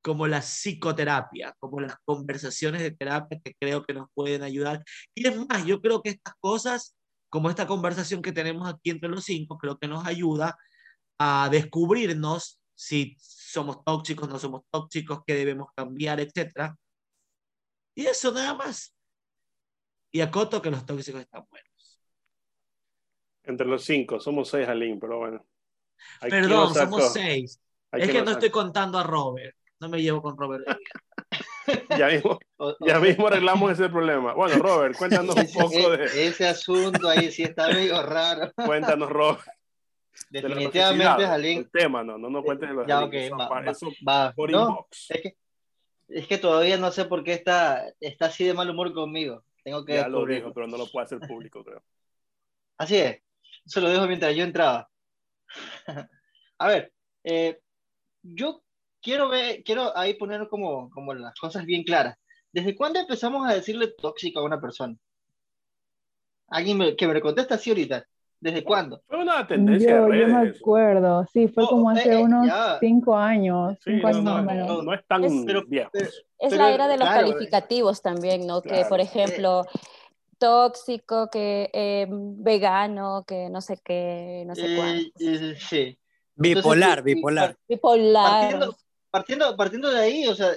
como 0.00 0.28
la 0.28 0.40
psicoterapia, 0.40 1.56
como 1.58 1.80
las 1.80 1.96
conversaciones 2.04 2.80
de 2.82 2.92
terapia 2.92 3.40
que 3.42 3.54
creo 3.58 3.84
que 3.84 3.94
nos 3.94 4.08
pueden 4.14 4.44
ayudar. 4.44 4.84
Y 5.12 5.26
es 5.26 5.36
más, 5.48 5.66
yo 5.66 5.80
creo 5.80 6.00
que 6.00 6.10
estas 6.10 6.34
cosas, 6.38 6.96
como 7.28 7.50
esta 7.50 7.66
conversación 7.66 8.22
que 8.22 8.30
tenemos 8.30 8.68
aquí 8.72 8.90
entre 8.90 9.08
los 9.08 9.24
cinco, 9.24 9.58
creo 9.58 9.76
que 9.76 9.88
nos 9.88 10.06
ayuda 10.06 10.56
a 11.18 11.48
descubrirnos 11.50 12.60
si 12.76 13.16
somos 13.18 13.82
tóxicos, 13.82 14.28
no 14.28 14.38
somos 14.38 14.62
tóxicos, 14.70 15.22
qué 15.26 15.34
debemos 15.34 15.66
cambiar, 15.74 16.20
etc. 16.20 16.72
Y 17.96 18.06
eso 18.06 18.30
nada 18.30 18.54
más. 18.54 18.94
Y 20.12 20.20
acoto 20.20 20.62
que 20.62 20.70
los 20.70 20.86
tóxicos 20.86 21.22
están 21.22 21.44
buenos. 21.50 21.75
Entre 23.46 23.66
los 23.66 23.84
cinco, 23.84 24.20
somos 24.20 24.48
seis, 24.48 24.68
Aline, 24.68 24.98
pero 25.00 25.18
bueno. 25.18 25.44
Perdón, 26.20 26.74
somos 26.74 27.12
seis. 27.12 27.60
es 27.92 28.10
que 28.10 28.22
no 28.22 28.32
estoy 28.32 28.50
contando 28.50 28.98
a 28.98 29.02
Robert 29.02 29.56
no 29.80 29.88
me 29.88 30.02
llevo 30.02 30.22
con 30.22 30.36
Robert. 30.36 30.64
ya 31.98 32.08
mismo, 32.08 32.38
ya 32.86 33.00
mismo 33.00 33.26
arreglamos 33.26 33.72
ese 33.72 33.88
problema. 33.88 34.34
Bueno, 34.34 34.56
Robert, 34.56 34.96
cuéntanos 34.96 35.36
un 35.36 35.52
poco 35.52 35.90
de... 35.90 36.26
Ese 36.26 36.46
asunto 36.46 37.08
ahí 37.08 37.30
sí 37.30 37.42
está 37.42 37.68
medio 37.68 38.02
raro. 38.02 38.52
Cuéntanos, 38.54 39.08
Robert. 39.10 39.46
Definitivamente, 40.30 41.26
Jalín. 41.26 41.58
El 41.58 41.70
tema, 41.70 42.02
no, 42.02 42.16
no, 42.16 42.30
no 42.30 42.42
cuentes 42.42 42.68
de 42.68 42.74
los 42.74 42.86
ya, 42.86 43.04
okay, 43.04 43.28
va, 43.28 44.32
por 44.34 44.50
no, 44.50 44.86
es, 44.90 45.20
que, 45.20 45.36
es 46.08 46.26
que 46.26 46.38
todavía 46.38 46.78
no 46.78 46.90
sé 46.90 47.04
por 47.04 47.22
qué 47.22 47.34
está, 47.34 47.84
está 48.00 48.26
así 48.26 48.44
de 48.44 48.54
mal 48.54 48.70
humor 48.70 48.94
conmigo. 48.94 49.44
Tengo 49.62 49.84
que 49.84 49.94
ya 49.94 50.08
lo 50.08 50.24
dijo, 50.24 50.54
pero 50.54 50.66
no 50.66 50.78
lo 50.78 50.86
puede 50.90 51.04
hacer 51.04 51.18
público, 51.20 51.62
creo. 51.62 51.82
Así 52.78 52.96
es. 52.96 53.20
Eso 53.66 53.80
lo 53.80 53.90
dejo 53.90 54.06
mientras 54.06 54.34
yo 54.34 54.44
entraba. 54.44 54.88
A 56.58 56.68
ver, 56.68 56.92
eh, 57.24 57.58
yo 58.22 58.62
quiero 59.02 59.28
ver, 59.28 59.62
quiero 59.64 59.96
ahí 59.96 60.14
poner 60.14 60.48
como, 60.48 60.88
como 60.90 61.12
las 61.14 61.34
cosas 61.38 61.64
bien 61.64 61.82
claras. 61.82 62.16
¿Desde 62.52 62.74
cuándo 62.74 63.00
empezamos 63.00 63.46
a 63.46 63.54
decirle 63.54 63.88
tóxico 63.88 64.40
a 64.40 64.44
una 64.44 64.60
persona? 64.60 64.96
Alguien 66.48 66.96
que 66.96 67.06
me 67.06 67.20
contesta 67.20 67.56
así 67.56 67.70
ahorita. 67.70 68.06
¿Desde 68.38 68.62
cuándo? 68.62 69.02
Fue 69.06 69.18
una 69.18 69.46
tendencia. 69.46 69.90
Yo, 69.90 70.14
yo 70.14 70.28
me 70.28 70.48
acuerdo, 70.50 71.26
sí, 71.32 71.48
fue 71.48 71.66
como 71.66 71.90
hace 71.90 72.12
eh, 72.12 72.22
unos 72.22 72.46
cinco 72.80 73.16
años. 73.16 73.76
cinco 73.82 74.06
años 74.06 74.22
no, 74.22 74.42
no, 74.42 74.82
no, 74.82 74.94
es 74.94 75.06
tan 75.06 75.24
es, 75.24 75.32
viejo. 75.68 75.90
Es 76.38 76.56
la 76.56 76.72
era 76.72 76.86
de 76.86 76.98
los 76.98 77.08
calificativos 77.08 78.02
también, 78.02 78.46
¿no? 78.46 78.62
que, 78.62 78.84
por 78.88 79.00
ejemplo, 79.00 79.64
tóxico, 80.38 81.28
que 81.30 81.70
eh, 81.72 82.06
vegano, 82.10 83.24
que 83.26 83.48
no 83.50 83.60
sé 83.60 83.78
qué, 83.84 84.44
no 84.46 84.54
sé 84.54 84.76
cuánto. 84.76 85.60
sí. 85.68 85.98
Bipolar, 86.34 87.02
bipolar. 87.02 87.56
Bipolar 87.66 88.68
partiendo, 89.16 89.56
partiendo 89.56 89.90
de 89.90 89.98
ahí, 89.98 90.28
o 90.28 90.34
sea, 90.34 90.52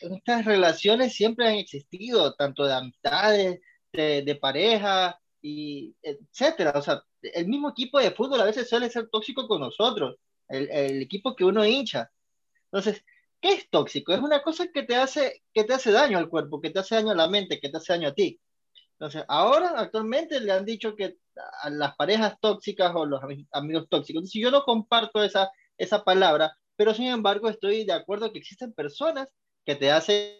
estas 0.00 0.44
relaciones 0.44 1.14
siempre 1.14 1.46
han 1.46 1.54
existido, 1.54 2.34
tanto 2.34 2.64
de 2.64 2.74
amistades, 2.74 3.60
de, 3.92 4.38
pareja, 4.40 5.20
y 5.40 5.94
etcétera. 6.02 6.72
O 6.74 6.82
sea, 6.82 7.04
el 7.22 7.46
mismo 7.46 7.70
equipo 7.70 8.00
de 8.00 8.10
fútbol 8.10 8.40
a 8.40 8.46
veces 8.46 8.68
suele 8.68 8.90
ser 8.90 9.08
tóxico 9.10 9.46
con 9.46 9.60
nosotros, 9.60 10.16
el, 10.48 11.00
equipo 11.02 11.36
que 11.36 11.44
uno 11.44 11.64
hincha. 11.64 12.10
Entonces, 12.64 13.04
¿qué 13.40 13.52
es 13.52 13.70
tóxico? 13.70 14.12
Es 14.12 14.20
una 14.20 14.42
cosa 14.42 14.66
que 14.72 14.82
te, 14.82 14.96
hace, 14.96 15.44
que 15.54 15.62
te 15.62 15.74
hace 15.74 15.92
daño 15.92 16.18
al 16.18 16.28
cuerpo, 16.28 16.60
que 16.60 16.70
te 16.70 16.80
hace 16.80 16.96
daño 16.96 17.12
a 17.12 17.14
la 17.16 17.28
mente, 17.28 17.60
que 17.60 17.68
te 17.68 17.76
hace 17.76 17.92
daño 17.92 18.08
a 18.08 18.14
ti. 18.14 18.40
Entonces, 19.00 19.24
ahora 19.28 19.72
actualmente 19.78 20.38
le 20.40 20.52
han 20.52 20.66
dicho 20.66 20.94
que 20.94 21.16
a 21.62 21.70
las 21.70 21.96
parejas 21.96 22.36
tóxicas 22.38 22.92
o 22.94 23.06
los 23.06 23.22
amigos 23.50 23.88
tóxicos, 23.88 24.28
si 24.28 24.42
yo 24.42 24.50
no 24.50 24.62
comparto 24.62 25.24
esa, 25.24 25.50
esa 25.78 26.04
palabra, 26.04 26.54
pero 26.76 26.92
sin 26.92 27.06
embargo 27.06 27.48
estoy 27.48 27.86
de 27.86 27.94
acuerdo 27.94 28.30
que 28.30 28.38
existen 28.38 28.74
personas 28.74 29.32
que 29.64 29.74
te 29.74 29.90
hacen 29.90 30.36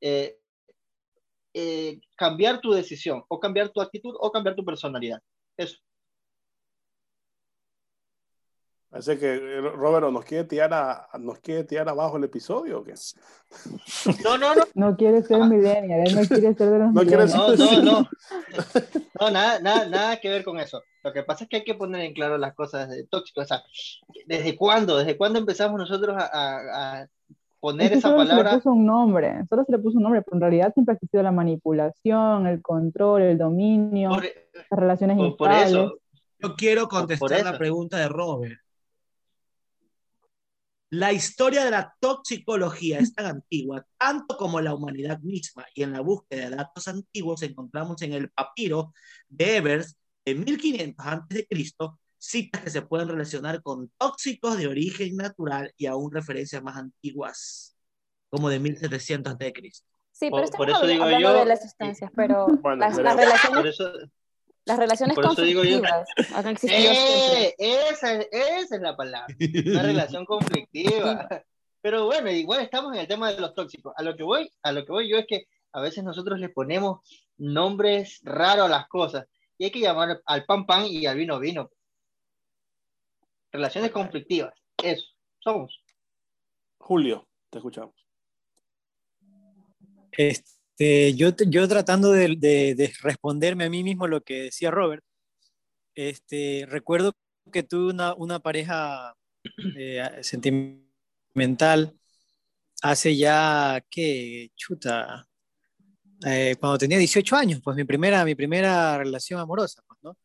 eh, 0.00 0.38
eh, 1.54 2.00
cambiar 2.16 2.60
tu 2.60 2.70
decisión, 2.70 3.24
o 3.26 3.40
cambiar 3.40 3.70
tu 3.70 3.80
actitud, 3.80 4.14
o 4.20 4.30
cambiar 4.30 4.54
tu 4.54 4.64
personalidad. 4.64 5.20
Eso. 5.56 5.76
Parece 8.92 9.18
que 9.18 9.36
eh, 9.36 9.60
Robert 9.62 10.10
nos 10.12 10.22
quiere 10.22 10.44
tirar 10.44 10.74
a, 10.74 11.08
nos 11.18 11.38
quiere 11.38 11.64
tirar 11.64 11.88
abajo 11.88 12.18
el 12.18 12.24
episodio 12.24 12.80
¿o 12.80 12.84
qué? 12.84 12.92
No, 14.22 14.36
no, 14.36 14.54
no. 14.54 14.64
No 14.74 14.96
quiere 14.98 15.22
ser 15.22 15.40
millennial, 15.46 16.06
él 16.06 16.14
no 16.14 16.20
quiere 16.28 16.54
ser 16.54 16.70
de 16.70 16.78
los 16.78 16.92
no, 16.92 17.02
no, 17.02 17.56
no, 17.56 17.82
no. 17.82 18.08
No, 19.18 19.30
nada, 19.30 19.60
nada, 19.60 19.88
nada 19.88 20.16
que 20.18 20.28
ver 20.28 20.44
con 20.44 20.58
eso. 20.58 20.82
Lo 21.02 21.10
que 21.10 21.22
pasa 21.22 21.44
es 21.44 21.48
que 21.48 21.56
hay 21.56 21.64
que 21.64 21.74
poner 21.74 22.02
en 22.02 22.12
claro 22.12 22.36
las 22.36 22.52
cosas 22.54 22.90
de 22.90 23.04
tóxico. 23.04 23.40
O 23.40 23.44
sea, 23.46 23.62
¿desde 24.26 24.56
cuándo? 24.56 24.98
¿Desde 24.98 25.16
cuándo 25.16 25.38
empezamos 25.38 25.78
nosotros 25.78 26.14
a, 26.18 27.00
a, 27.00 27.06
poner 27.60 27.94
esa 27.94 28.14
palabra? 28.14 28.50
Se 28.50 28.56
le 28.56 28.60
puso 28.60 28.72
un 28.72 28.84
nombre, 28.84 29.42
solo 29.48 29.64
se 29.64 29.72
le 29.72 29.78
puso 29.78 29.96
un 29.96 30.02
nombre, 30.02 30.20
pero 30.20 30.36
en 30.36 30.40
realidad 30.42 30.74
siempre 30.74 30.92
ha 30.92 30.96
existido 30.96 31.22
la 31.22 31.32
manipulación, 31.32 32.46
el 32.46 32.60
control, 32.60 33.22
el 33.22 33.38
dominio, 33.38 34.10
las 34.10 34.78
relaciones 34.78 35.16
por, 35.16 35.36
por 35.38 35.50
eso, 35.50 35.94
Yo 36.40 36.54
quiero 36.56 36.88
contestar 36.88 37.42
la 37.42 37.56
pregunta 37.56 37.96
de 37.96 38.08
Robert. 38.08 38.60
La 40.94 41.10
historia 41.10 41.64
de 41.64 41.70
la 41.70 41.94
toxicología 42.00 42.98
es 42.98 43.14
tan 43.14 43.24
antigua, 43.24 43.82
tanto 43.96 44.36
como 44.36 44.60
la 44.60 44.74
humanidad 44.74 45.18
misma, 45.20 45.64
y 45.74 45.82
en 45.84 45.92
la 45.92 46.00
búsqueda 46.00 46.50
de 46.50 46.56
datos 46.56 46.86
antiguos 46.86 47.42
encontramos 47.42 48.02
en 48.02 48.12
el 48.12 48.30
papiro 48.30 48.92
de 49.26 49.56
Evers 49.56 49.96
de 50.22 50.34
1500 50.34 51.06
a.C. 51.06 51.46
citas 52.18 52.60
que 52.62 52.68
se 52.68 52.82
pueden 52.82 53.08
relacionar 53.08 53.62
con 53.62 53.90
tóxicos 53.96 54.58
de 54.58 54.66
origen 54.66 55.16
natural 55.16 55.72
y 55.78 55.86
aún 55.86 56.12
referencias 56.12 56.62
más 56.62 56.76
antiguas, 56.76 57.74
como 58.28 58.50
de 58.50 58.58
1700 58.60 59.32
a.C. 59.32 59.52
Sí, 60.12 60.28
Por- 60.28 60.42
pero 60.42 60.56
por 60.58 60.68
estamos 60.68 60.82
eso 60.82 60.86
digo 60.92 61.04
hablando 61.04 61.32
yo- 61.32 61.38
de 61.38 61.44
las 61.46 61.62
sustancias, 61.62 62.10
pero 62.14 62.48
Bueno, 62.60 62.76
las, 62.76 62.96
pero- 62.96 63.04
las 63.04 63.14
Por 63.14 63.24
relaciones, 63.24 63.74
eso, 63.80 63.92
las 64.64 64.78
relaciones 64.78 65.14
por 65.14 65.24
eso 65.24 65.42
digo 65.42 65.64
yo- 65.64 65.80
conflictivas 65.80 66.50
existido 66.50 66.80
siempre. 66.94 67.46
¡Eh! 67.48 67.54
esa, 67.90 68.14
es- 68.14 68.28
esa 68.30 68.76
es 68.76 68.80
la 68.82 68.96
palabra. 68.96 69.34
Una 69.66 69.82
relación 69.82 70.24
conflictiva. 70.24 71.28
Pero 71.80 72.06
bueno, 72.06 72.30
igual 72.30 72.60
estamos 72.60 72.94
en 72.94 73.00
el 73.00 73.08
tema 73.08 73.32
de 73.32 73.40
los 73.40 73.54
tóxicos. 73.54 73.92
A 73.96 74.02
lo 74.02 74.14
que 74.16 74.22
voy, 74.22 74.48
a 74.62 74.70
lo 74.72 74.84
que 74.86 74.92
voy 74.92 75.10
yo 75.10 75.16
es 75.18 75.26
que 75.26 75.46
a 75.72 75.80
veces 75.80 76.04
nosotros 76.04 76.38
le 76.38 76.48
ponemos 76.48 77.00
nombres 77.38 78.20
raros 78.22 78.66
a 78.66 78.68
las 78.68 78.86
cosas 78.88 79.26
y 79.58 79.64
hay 79.64 79.70
que 79.72 79.80
llamar 79.80 80.20
al 80.26 80.44
pan 80.44 80.64
pan 80.64 80.86
y 80.86 81.06
al 81.06 81.16
vino 81.16 81.40
vino. 81.40 81.70
Relaciones 83.50 83.90
conflictivas. 83.90 84.54
Eso. 84.82 85.06
Somos. 85.40 85.82
Julio, 86.78 87.28
te 87.50 87.58
escuchamos. 87.58 87.94
Este, 90.12 90.50
yo, 91.16 91.30
yo 91.48 91.68
tratando 91.68 92.10
de, 92.12 92.34
de- 92.38 92.74
de 92.74 92.92
responderme 93.02 93.64
a 93.64 93.70
mí 93.70 93.82
mismo 93.82 94.06
lo 94.06 94.20
que 94.22 94.44
decía 94.44 94.70
Robert, 94.70 95.02
este, 95.94 96.64
recuerdo 96.68 97.12
que 97.52 97.62
tuve 97.62 97.90
una, 97.92 98.14
una 98.14 98.38
pareja 98.40 99.14
eh, 99.76 100.02
sentimental 100.22 101.94
hace 102.82 103.16
ya, 103.16 103.82
¿qué? 103.90 104.50
Chuta, 104.56 105.26
eh, 106.26 106.56
cuando 106.58 106.78
tenía 106.78 106.98
18 106.98 107.36
años, 107.36 107.60
pues 107.62 107.76
mi 107.76 107.84
primera, 107.84 108.24
mi 108.24 108.34
primera 108.34 108.96
relación 108.98 109.40
amorosa, 109.40 109.82
pues, 109.86 109.98
¿no? 110.02 110.16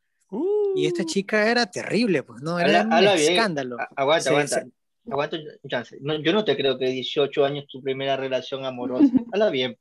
Y 0.76 0.86
esta 0.86 1.04
chica 1.06 1.50
era 1.50 1.66
terrible, 1.66 2.24
pues, 2.24 2.42
¿no? 2.42 2.60
Era 2.60 2.82
Habla- 2.82 2.86
un 2.86 2.94
habla 2.94 3.16
escándalo. 3.16 3.78
A- 3.80 3.90
Aguanta, 3.96 4.24
Se- 4.24 4.30
aguanta. 4.30 4.62
se- 4.62 4.72
Aguanta 5.10 5.38
un 5.38 5.70
chance. 5.70 5.98
No, 6.02 6.22
yo 6.22 6.34
no 6.34 6.44
te 6.44 6.58
creo 6.58 6.78
que 6.78 6.88
18 6.88 7.46
años 7.46 7.66
tu 7.68 7.82
primera 7.82 8.18
relación 8.18 8.66
amorosa. 8.66 9.06
Habla 9.34 9.50
bien. 9.50 9.78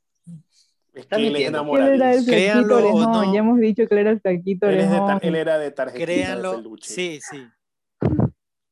Está 0.96 1.18
mintiendo. 1.18 1.64
Que 1.64 1.76
él 1.78 1.84
era 1.94 2.12
el 2.14 2.24
enamoradizo. 2.24 2.30
Créanlo 2.30 2.74
o 2.76 2.78
orejón, 2.78 3.12
no. 3.12 3.32
ya 3.34 3.38
hemos 3.40 3.60
dicho 3.60 3.86
que 3.86 3.94
él 3.94 4.00
era 4.00 4.10
el 4.10 4.20
flaquito 4.20 4.66
Él, 4.68 4.78
de 4.78 5.18
él 5.28 5.34
era 5.34 5.58
de 5.58 5.70
tarjetita 5.70 6.06
de 6.12 6.18
Créanlo, 6.18 6.56
peluche. 6.56 6.92
sí, 6.92 7.20
sí. 7.30 7.46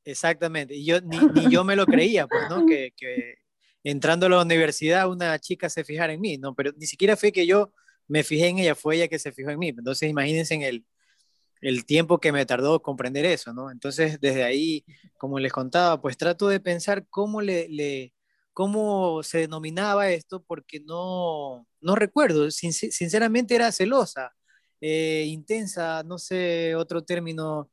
Exactamente. 0.05 0.75
Y 0.75 0.85
yo 0.85 1.01
ni, 1.03 1.19
ni 1.19 1.51
yo 1.51 1.65
me 1.65 1.77
lo 1.77 1.87
creía, 1.87 2.27
pues, 2.27 2.49
¿no? 2.49 2.67
Que, 2.67 2.93
que 2.97 3.37
entrando 3.83 4.27
a 4.27 4.31
la 4.31 4.43
universidad 4.43 5.11
una 5.11 5.39
chica 5.39 5.69
se 5.69 5.85
fijara 5.85 6.15
en 6.15 6.21
mí, 6.21 6.39
¿no? 6.39 6.55
Pero 6.55 6.73
ni 6.77 6.87
siquiera 6.87 7.17
fue 7.17 7.31
que 7.31 7.47
yo 7.47 7.73
me 8.09 8.23
fijé 8.23 8.49
en 8.49 8.59
ella, 8.59 8.75
fue 8.75 8.97
ella 8.97 9.09
que 9.09 9.19
se 9.19 9.33
fijó 9.33 9.51
en 9.51 9.59
mí. 9.59 9.69
Entonces, 9.69 10.09
imagínense 10.09 10.55
en 10.55 10.63
el, 10.63 10.85
el 11.61 11.85
tiempo 11.85 12.19
que 12.19 12.33
me 12.33 12.47
tardó 12.47 12.81
comprender 12.81 13.27
eso, 13.27 13.53
¿no? 13.53 13.71
Entonces, 13.71 14.19
desde 14.21 14.45
ahí, 14.45 14.85
como 15.19 15.39
les 15.39 15.53
contaba, 15.53 16.01
pues 16.01 16.17
trato 16.17 16.49
de 16.49 16.61
pensar 16.61 17.07
cómo 17.11 17.43
le, 17.43 17.69
le 17.69 18.14
cómo 18.55 19.23
se 19.23 19.39
denominaba 19.39 20.09
esto, 20.09 20.43
porque 20.43 20.81
no, 20.81 21.67
no 21.81 21.95
recuerdo. 21.97 22.51
Sin- 22.51 22.73
sinceramente 22.73 23.55
era 23.55 23.71
celosa, 23.73 24.33
eh, 24.81 25.25
intensa, 25.29 26.03
no 26.05 26.19
sé, 26.19 26.75
otro 26.77 27.03
término 27.03 27.69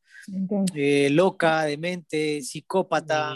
eh, 0.75 1.09
loca, 1.11 1.63
demente, 1.63 2.41
psicópata, 2.41 3.35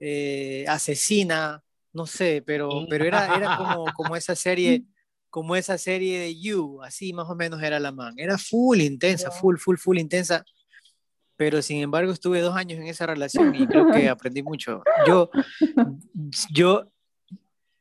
eh, 0.00 0.64
asesina, 0.68 1.62
no 1.92 2.06
sé, 2.06 2.42
pero, 2.44 2.80
Mm. 2.82 2.86
pero 2.88 3.04
era, 3.04 3.36
era 3.36 3.56
como, 3.56 3.84
como 3.96 4.16
esa 4.16 4.34
serie, 4.34 4.82
como 5.30 5.54
esa 5.54 5.76
serie 5.78 6.18
de 6.20 6.38
You, 6.38 6.82
así 6.82 7.12
más 7.12 7.28
o 7.28 7.34
menos 7.34 7.62
era 7.62 7.78
la 7.78 7.92
man. 7.92 8.14
Era 8.18 8.38
full 8.38 8.80
intensa, 8.80 9.30
full, 9.30 9.56
full, 9.58 9.76
full 9.76 9.98
intensa. 9.98 10.44
Pero 11.36 11.60
sin 11.62 11.82
embargo 11.82 12.12
estuve 12.12 12.40
dos 12.40 12.56
años 12.56 12.78
en 12.80 12.86
esa 12.86 13.06
relación 13.06 13.54
y 13.54 13.66
creo 13.66 13.90
que 13.90 14.08
aprendí 14.08 14.42
mucho. 14.42 14.82
Yo, 15.06 15.28
yo, 16.50 16.84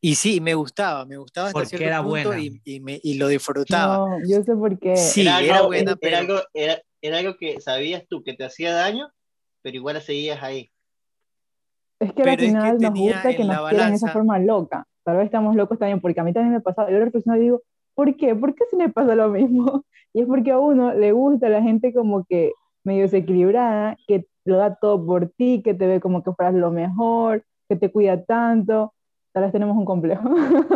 y 0.01 0.15
sí, 0.15 0.41
me 0.41 0.53
gustaba, 0.53 1.05
me 1.05 1.17
gustaba 1.17 1.47
hasta 1.47 1.59
Porque 1.59 1.69
cierto 1.69 1.85
era 1.87 2.03
punto 2.03 2.29
buena. 2.29 2.39
y, 2.41 2.61
y 2.65 2.79
me, 2.79 2.99
y 3.01 3.17
lo 3.17 3.27
disfrutaba. 3.27 3.97
no, 3.97 4.17
yo 4.27 4.43
sé 4.43 4.55
por 4.55 4.77
qué. 4.77 4.95
Sí, 4.97 5.21
era, 5.21 5.41
era 5.41 5.55
algo, 5.57 5.67
buena, 5.67 5.91
era 5.91 5.97
pero- 5.99 6.17
algo, 6.17 6.39
era, 6.53 6.81
era 7.01 7.17
algo 7.19 7.37
que 7.37 7.59
sabías 7.61 8.03
tú 8.09 8.23
que 8.23 8.33
te 8.33 8.43
hacía 8.43 8.73
daño, 8.73 9.09
pero 9.61 9.77
igual 9.77 10.01
seguías 10.01 10.43
ahí. 10.43 10.69
Es 11.99 12.11
que 12.11 12.23
al 12.23 12.25
Pero 12.25 12.31
es 12.31 12.37
que 12.39 12.45
final 12.47 12.77
nos 12.81 12.93
gusta 12.99 13.35
que 13.35 13.43
la 13.45 13.53
nos 13.55 13.69
quieran 13.69 13.89
de 13.91 13.95
esa 13.95 14.11
forma 14.11 14.37
loca. 14.37 14.85
Tal 15.03 15.15
vez 15.17 15.25
estamos 15.27 15.55
locos 15.55 15.79
también, 15.79 16.01
porque 16.01 16.19
a 16.19 16.23
mí 16.23 16.33
también 16.33 16.53
me 16.53 16.61
pasaba. 16.61 16.91
Yo 16.91 16.99
reflexiono 16.99 17.37
y 17.37 17.41
digo, 17.41 17.61
¿por 17.93 18.17
qué? 18.17 18.35
¿Por 18.35 18.53
qué 18.53 18.65
si 18.69 18.75
me 18.75 18.89
pasa 18.89 19.15
lo 19.15 19.29
mismo? 19.29 19.85
Y 20.13 20.21
es 20.21 20.27
porque 20.27 20.51
a 20.51 20.57
uno 20.59 20.93
le 20.93 21.11
gusta 21.11 21.49
la 21.49 21.61
gente 21.61 21.93
como 21.93 22.23
que 22.23 22.53
medio 22.86 23.02
desequilibrada, 23.04 23.98
que 24.08 24.28
lo 24.45 24.58
da 24.58 24.76
todo 24.76 25.06
por 25.06 25.30
ti, 25.30 25.62
que 25.63 25.74
te 25.74 25.88
ve 25.88 26.00
como 26.00 26.24
que 26.24 26.32
fueras 26.32 26.54
lo 26.56 26.71
mejor, 26.71 27.43
que 27.67 27.76
te 27.76 27.91
cuida 27.91 28.24
tanto. 28.24 28.93
Tal 29.34 29.43
vez 29.43 29.52
tenemos 29.52 29.76
un 29.76 29.86
complejo. 29.86 30.30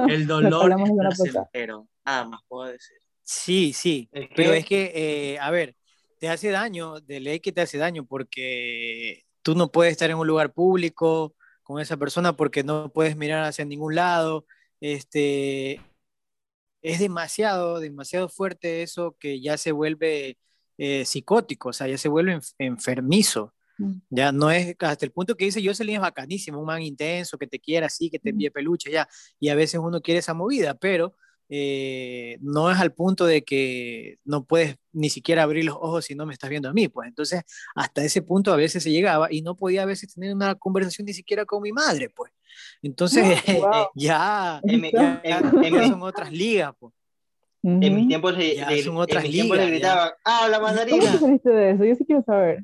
El 0.09 0.25
Lo 0.27 0.41
dolor 0.41 0.71
es 0.71 0.91
placentero. 0.97 1.87
Nada 2.05 2.25
más 2.27 2.41
puedo 2.47 2.69
decir. 2.71 2.97
Sí, 3.23 3.73
sí, 3.73 4.09
Es 4.11 4.27
que- 4.27 4.35
pero 4.35 4.53
es 4.53 4.65
que, 4.65 4.91
eh, 4.95 5.39
a 5.39 5.51
ver, 5.51 5.75
te 6.19 6.27
hace 6.27 6.49
daño, 6.49 6.99
de 6.99 7.19
ley 7.19 7.39
que 7.39 7.51
te 7.51 7.61
hace 7.61 7.77
daño, 7.77 8.05
porque 8.05 9.23
tú 9.43 9.55
no 9.55 9.71
puedes 9.71 9.91
estar 9.91 10.09
en 10.09 10.17
un 10.17 10.27
lugar 10.27 10.51
público 10.51 11.35
con 11.63 11.79
esa 11.79 11.95
persona 11.95 12.33
porque 12.35 12.63
no 12.63 12.89
puedes 12.91 13.15
mirar 13.15 13.43
hacia 13.45 13.63
ningún 13.65 13.95
lado. 13.95 14.45
Este, 14.81 15.79
es 16.81 16.99
demasiado, 16.99 17.79
demasiado 17.79 18.29
fuerte 18.29 18.81
eso 18.81 19.15
que 19.19 19.39
ya 19.41 19.57
se 19.57 19.71
vuelve 19.71 20.37
eh, 20.81 21.03
psicótico, 21.05 21.69
o 21.69 21.73
sea, 21.73 21.87
ya 21.87 21.97
se 21.97 22.07
vuelve 22.07 22.37
enf- 22.37 22.55
enfermizo. 22.57 23.53
Mm. 23.77 23.93
Ya 24.09 24.31
no 24.31 24.49
es 24.49 24.75
hasta 24.79 25.05
el 25.05 25.11
punto 25.11 25.35
que 25.35 25.45
dice 25.45 25.61
Jocelyn 25.63 25.95
es 25.95 26.01
bacanísimo, 26.01 26.59
un 26.59 26.65
man 26.65 26.81
intenso, 26.81 27.37
que 27.37 27.47
te 27.47 27.59
quiera 27.59 27.87
así, 27.87 28.09
que 28.09 28.17
te 28.19 28.29
envíe 28.29 28.49
peluche, 28.49 28.89
ya. 28.89 29.07
Y 29.39 29.49
a 29.49 29.55
veces 29.55 29.79
uno 29.83 30.01
quiere 30.01 30.19
esa 30.19 30.33
movida, 30.33 30.73
pero 30.75 31.15
eh, 31.49 32.37
no 32.41 32.69
es 32.71 32.77
al 32.77 32.93
punto 32.93 33.25
de 33.25 33.43
que 33.43 34.19
no 34.23 34.45
puedes 34.45 34.77
ni 34.93 35.09
siquiera 35.09 35.43
abrir 35.43 35.65
los 35.65 35.75
ojos 35.75 36.05
si 36.05 36.13
no 36.15 36.25
me 36.25 36.33
estás 36.33 36.49
viendo 36.49 36.69
a 36.69 36.73
mí, 36.73 36.87
pues 36.89 37.07
entonces 37.07 37.41
hasta 37.75 38.03
ese 38.03 38.21
punto 38.21 38.53
a 38.53 38.55
veces 38.55 38.83
se 38.83 38.91
llegaba 38.91 39.27
y 39.31 39.41
no 39.41 39.55
podía 39.55 39.81
a 39.81 39.85
veces 39.85 40.13
tener 40.13 40.33
una 40.33 40.55
conversación 40.55 41.05
ni 41.05 41.13
siquiera 41.13 41.45
con 41.45 41.61
mi 41.61 41.71
madre, 41.71 42.09
pues. 42.09 42.31
Entonces 42.81 43.23
Wow. 43.59 43.87
ya, 43.95 44.61
En 44.63 44.81
ya, 44.91 45.21
ya 45.23 45.87
son 45.89 46.03
otras 46.03 46.31
ligas, 46.31 46.71
pues. 46.79 46.93
En 47.61 47.95
mis 47.95 48.07
tiempos 48.07 48.37
le, 48.37 48.55
Ya 48.55 48.69
le- 48.69 48.83
son 48.83 48.93
en 48.93 48.99
otras 48.99 49.23
mis 49.23 49.31
tiempos 49.33 49.57
le 49.57 49.67
gritaban, 49.67 50.11
¡ah, 50.23 50.47
la 50.49 50.57
¿Cómo 50.59 50.67
mandarina! 50.67 51.11
te 51.11 51.19
saliste 51.19 51.49
de 51.49 51.71
eso? 51.71 51.83
Yo 51.85 51.95
sí 51.95 52.05
quiero 52.05 52.23
saber. 52.23 52.63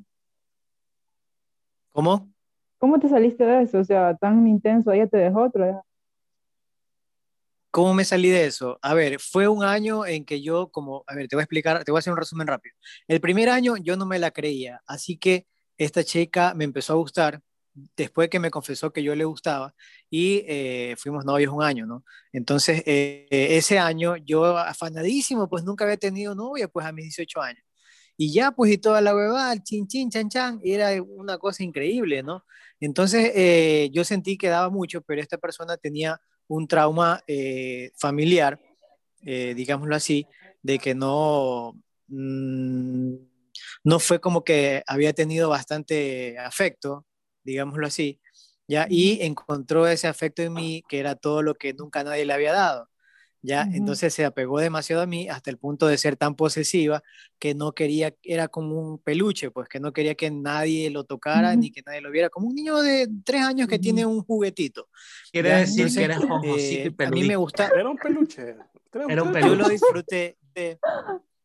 ¿Cómo? 1.92 2.30
¿Cómo 2.78 3.00
te 3.00 3.10
saliste 3.10 3.46
de 3.46 3.64
eso? 3.64 3.80
O 3.80 3.84
sea, 3.84 4.16
tan 4.16 4.48
intenso, 4.48 4.92
ella 4.92 5.08
te 5.08 5.18
dejó 5.18 5.44
otro. 5.44 5.66
ya. 5.66 5.82
¿Cómo 7.72 7.94
me 7.94 8.06
salí 8.06 8.30
de 8.30 8.46
eso? 8.46 8.80
A 8.82 8.94
ver, 8.94 9.20
fue 9.20 9.48
un 9.50 9.64
año 9.64 10.06
en 10.06 10.24
que 10.24 10.42
yo, 10.42 10.70
como, 10.70 11.04
a 11.08 11.16
ver, 11.16 11.28
te 11.28 11.36
voy 11.36 11.42
a 11.42 11.44
explicar, 11.44 11.84
te 11.84 11.92
voy 11.92 11.98
a 11.98 12.00
hacer 12.00 12.14
un 12.14 12.18
resumen 12.20 12.48
rápido. 12.48 12.76
El 13.08 13.20
primer 13.20 13.50
año 13.50 13.76
yo 13.78 13.98
no 13.98 14.06
me 14.06 14.18
la 14.18 14.32
creía, 14.32 14.82
así 14.88 15.18
que 15.18 15.46
esta 15.78 16.04
chica 16.06 16.54
me 16.56 16.64
empezó 16.64 16.94
a 16.94 16.98
gustar 16.98 17.42
después 17.96 18.30
que 18.30 18.40
me 18.40 18.52
confesó 18.52 18.92
que 18.94 19.04
yo 19.04 19.16
le 19.16 19.26
gustaba 19.26 19.76
y 20.10 20.44
eh, 20.48 20.96
fuimos 20.98 21.26
novios 21.26 21.54
un 21.54 21.62
año, 21.62 21.86
¿no? 21.86 22.06
Entonces, 22.32 22.80
eh, 22.86 23.28
eh, 23.30 23.58
ese 23.58 23.80
año 23.80 24.16
yo 24.18 24.58
afanadísimo, 24.58 25.50
pues 25.50 25.64
nunca 25.64 25.84
había 25.84 25.98
tenido 25.98 26.36
novia, 26.36 26.68
pues 26.68 26.86
a 26.86 26.92
mis 26.94 27.06
18 27.06 27.42
años. 27.42 27.64
Y 28.18 28.34
ya, 28.34 28.52
pues, 28.52 28.72
y 28.72 28.78
toda 28.78 29.02
la 29.02 29.14
huevada, 29.14 29.62
chin, 29.62 29.88
chin, 29.88 30.10
chan, 30.10 30.30
chan, 30.30 30.62
era 30.64 30.90
una 31.04 31.38
cosa 31.38 31.64
increíble, 31.64 32.24
¿no? 32.24 32.46
Entonces, 32.80 33.32
eh, 33.36 33.90
yo 33.94 34.06
sentí 34.06 34.38
que 34.38 34.48
daba 34.48 34.70
mucho, 34.70 35.02
pero 35.02 35.22
esta 35.22 35.38
persona 35.38 35.76
tenía 35.78 36.22
un 36.48 36.68
trauma 36.68 37.24
familiar, 37.98 38.62
digámoslo 39.22 39.96
así, 39.96 40.28
de 40.62 40.78
que 40.80 40.94
no, 40.94 41.74
mm, 42.08 43.16
no 43.84 44.00
fue 44.00 44.20
como 44.22 44.44
que 44.44 44.84
había 44.88 45.14
tenido 45.14 45.50
bastante 45.50 46.38
afecto, 46.38 47.06
digámoslo 47.46 47.88
así, 47.88 48.20
¿ya? 48.68 48.88
Y 48.90 49.22
encontró 49.22 49.88
ese 49.88 50.08
afecto 50.08 50.42
en 50.42 50.54
mí 50.54 50.84
que 50.90 51.00
era 51.00 51.16
todo 51.16 51.42
lo 51.44 51.56
que 51.56 51.74
nunca 51.74 52.04
nadie 52.04 52.26
le 52.26 52.34
había 52.34 52.52
dado, 52.54 52.90
¿ya? 53.42 53.66
Ujú. 53.68 53.78
Entonces 53.78 54.14
se 54.14 54.26
apegó 54.26 54.60
demasiado 54.60 55.02
a 55.04 55.06
mí 55.06 55.30
hasta 55.30 55.52
el 55.52 55.58
punto 55.58 55.88
de 55.88 55.98
ser 55.98 56.18
tan 56.18 56.36
posesiva 56.36 57.04
que 57.40 57.54
no 57.56 57.74
quería, 57.74 58.14
era 58.24 58.48
como 58.48 58.80
un 58.80 58.98
peluche, 59.00 59.52
pues 59.52 59.70
que 59.70 59.80
no 59.80 59.94
quería 59.94 60.16
que 60.16 60.32
nadie 60.32 60.90
lo 60.90 61.04
tocara 61.04 61.52
Ujú. 61.52 61.60
ni 61.62 61.72
que 61.72 61.82
nadie 61.86 62.02
lo 62.02 62.12
viera, 62.12 62.30
como 62.30 62.48
un 62.48 62.56
niño 62.56 62.82
de 62.82 63.08
tres 63.24 63.44
años 63.44 63.68
que 63.68 63.76
Ujú. 63.76 63.84
tiene 63.84 64.06
un 64.06 64.22
juguetito. 64.24 64.90
Quiere 65.32 65.50
Ya, 65.50 65.60
decir 65.60 65.86
entonces, 65.88 66.08
que 66.20 66.26
homosito 66.34 66.90
Eh, 66.90 66.96
y 67.00 67.04
a 67.04 67.12
mí 67.12 67.24
me 67.24 67.36
gusta, 67.36 67.72
Era 67.74 67.90
un 67.90 67.98
peluche. 67.98 68.56
Era 68.94 69.08
un 69.08 69.30
yo 69.30 69.34
peluche. 69.34 69.56
lo 69.58 69.70
disfruté 69.70 70.38
de, 70.56 70.80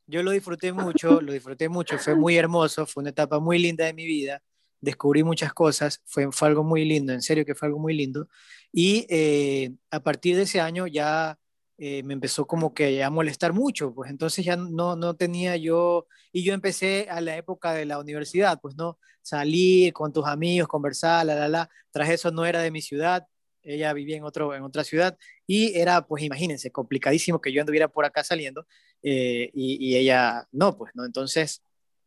yo 0.06 0.22
lo 0.22 0.30
disfruté 0.30 0.72
mucho, 0.72 1.20
lo 1.20 1.32
disfruté 1.32 1.68
mucho, 1.68 1.98
fue 1.98 2.14
muy 2.14 2.36
hermoso, 2.36 2.86
fue 2.86 3.02
una 3.02 3.10
etapa 3.10 3.38
muy 3.40 3.58
linda 3.58 3.84
de 3.84 3.92
mi 3.92 4.06
vida, 4.06 4.42
descubrí 4.80 5.22
muchas 5.22 5.52
cosas, 5.52 6.02
fue, 6.06 6.30
fue 6.32 6.48
algo 6.48 6.64
muy 6.64 6.84
lindo, 6.84 7.12
en 7.12 7.22
serio 7.22 7.44
que 7.44 7.54
fue 7.54 7.68
algo 7.68 7.78
muy 7.78 7.94
lindo. 7.94 8.28
Y 8.72 9.06
eh, 9.10 9.72
a 9.90 10.00
partir 10.00 10.36
de 10.36 10.42
ese 10.42 10.60
año 10.60 10.86
ya 10.86 11.38
eh, 11.78 12.02
me 12.02 12.14
empezó 12.14 12.46
como 12.46 12.74
que 12.74 13.02
a 13.02 13.10
molestar 13.10 13.52
mucho, 13.52 13.94
pues 13.94 14.10
entonces 14.10 14.44
ya 14.44 14.56
no, 14.56 14.96
no 14.96 15.14
tenía 15.16 15.56
yo, 15.56 16.06
y 16.32 16.44
yo 16.44 16.54
empecé 16.54 17.08
a 17.10 17.20
la 17.20 17.36
época 17.36 17.72
de 17.72 17.86
la 17.86 17.98
universidad, 17.98 18.60
pues 18.60 18.76
no, 18.76 18.98
salir 19.22 19.92
con 19.92 20.12
tus 20.12 20.26
amigos, 20.26 20.68
conversar, 20.68 21.26
la, 21.26 21.34
la, 21.34 21.48
la, 21.48 21.70
tras 21.90 22.10
eso 22.10 22.30
no 22.30 22.44
era 22.46 22.60
de 22.62 22.70
mi 22.70 22.82
ciudad, 22.82 23.26
ella 23.62 23.92
vivía 23.92 24.16
en, 24.16 24.24
otro, 24.24 24.54
en 24.54 24.62
otra 24.62 24.84
ciudad 24.84 25.18
y 25.46 25.74
era, 25.78 26.06
pues 26.06 26.22
imagínense, 26.22 26.70
complicadísimo 26.70 27.40
que 27.40 27.52
yo 27.52 27.60
anduviera 27.60 27.88
por 27.88 28.04
acá 28.04 28.24
saliendo 28.24 28.66
eh, 29.02 29.50
y, 29.54 29.76
y, 29.80 29.96
ella 29.96 30.46
no, 30.52 30.76
pues, 30.76 30.92
¿no? 30.94 31.04
Entonces... 31.04 31.62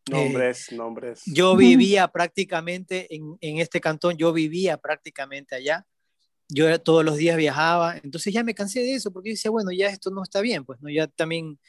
Nombres, 0.10 0.72
eh, 0.72 0.76
nombres. 0.76 1.22
Yo 1.26 1.56
vivía 1.58 2.08
prácticamente 2.08 3.14
en, 3.14 3.38
en, 3.42 3.60
este 3.60 3.80
cantón, 3.80 4.18
yo 4.18 4.34
vivía 4.34 4.78
prácticamente 4.78 5.56
allá. 5.56 5.86
Yo 6.50 6.80
todos 6.82 7.06
los 7.06 7.18
días 7.18 7.38
viajaba, 7.38 7.98
entonces 8.04 8.34
ya 8.34 8.44
me 8.44 8.54
cansé 8.54 8.82
de 8.82 8.96
eso 8.96 9.12
porque 9.12 9.30
decía, 9.30 9.50
bueno, 9.50 9.72
ya 9.72 9.88
esto 9.88 10.12
no 10.12 10.22
está 10.22 10.42
bien, 10.42 10.66
pues, 10.66 10.80
¿no? 10.82 10.90
Ya 10.90 11.08
también... 11.08 11.60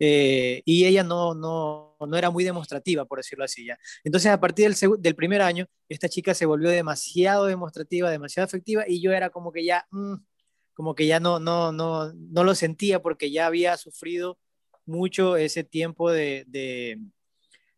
Eh, 0.00 0.60
y 0.64 0.86
ella 0.86 1.04
no, 1.04 1.36
no, 1.36 1.96
no 2.00 2.16
era 2.16 2.28
muy 2.28 2.42
demostrativa, 2.42 3.04
por 3.04 3.20
decirlo 3.20 3.44
así 3.44 3.64
ya. 3.64 3.78
Entonces, 4.02 4.32
a 4.32 4.40
partir 4.40 4.68
del, 4.68 5.00
del 5.00 5.14
primer 5.14 5.40
año, 5.40 5.66
esta 5.88 6.08
chica 6.08 6.34
se 6.34 6.46
volvió 6.46 6.68
demasiado 6.68 7.46
demostrativa, 7.46 8.10
demasiado 8.10 8.44
afectiva, 8.44 8.84
y 8.88 9.00
yo 9.00 9.12
era 9.12 9.30
como 9.30 9.52
que 9.52 9.64
ya, 9.64 9.86
mmm, 9.92 10.16
como 10.74 10.96
que 10.96 11.06
ya 11.06 11.20
no, 11.20 11.38
no, 11.38 11.70
no, 11.70 12.12
no 12.12 12.44
lo 12.44 12.56
sentía 12.56 13.00
porque 13.00 13.30
ya 13.30 13.46
había 13.46 13.76
sufrido 13.76 14.36
mucho 14.84 15.36
ese 15.36 15.62
tiempo 15.62 16.10
de, 16.10 16.44
de 16.48 16.98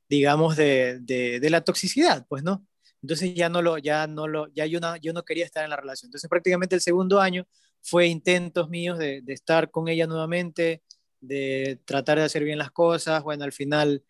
digamos, 0.09 0.57
de, 0.57 0.99
de, 1.01 1.41
de, 1.41 1.51
la 1.51 1.63
toxicidad, 1.63 2.27
pues, 2.29 2.43
¿no? 2.43 2.67
Entonces 3.03 3.35
ya 3.35 3.49
no 3.49 3.63
lo, 3.63 3.79
ya 3.79 4.07
no 4.07 4.27
lo, 4.27 4.49
ya 4.55 4.67
yo 4.67 4.81
no, 4.81 4.97
yo 4.97 5.13
no 5.13 5.25
quería 5.25 5.45
estar 5.45 5.65
en 5.65 5.71
la 5.71 5.77
relación. 5.77 6.09
Entonces 6.09 6.29
prácticamente 6.29 6.75
el 6.75 6.81
segundo 6.81 7.21
año 7.21 7.47
fue 7.83 8.07
intentos 8.07 8.69
míos 8.69 8.99
de, 8.99 9.23
de 9.23 9.33
estar 9.33 9.71
con 9.71 9.89
ella 9.89 10.07
nuevamente, 10.07 10.83
de 11.21 11.81
tratar 11.85 12.19
de 12.19 12.25
hacer 12.25 12.45
bien 12.45 12.59
las 12.59 12.71
cosas. 12.71 13.23
Bueno, 13.23 13.45
al 13.45 13.53
final, 13.53 14.03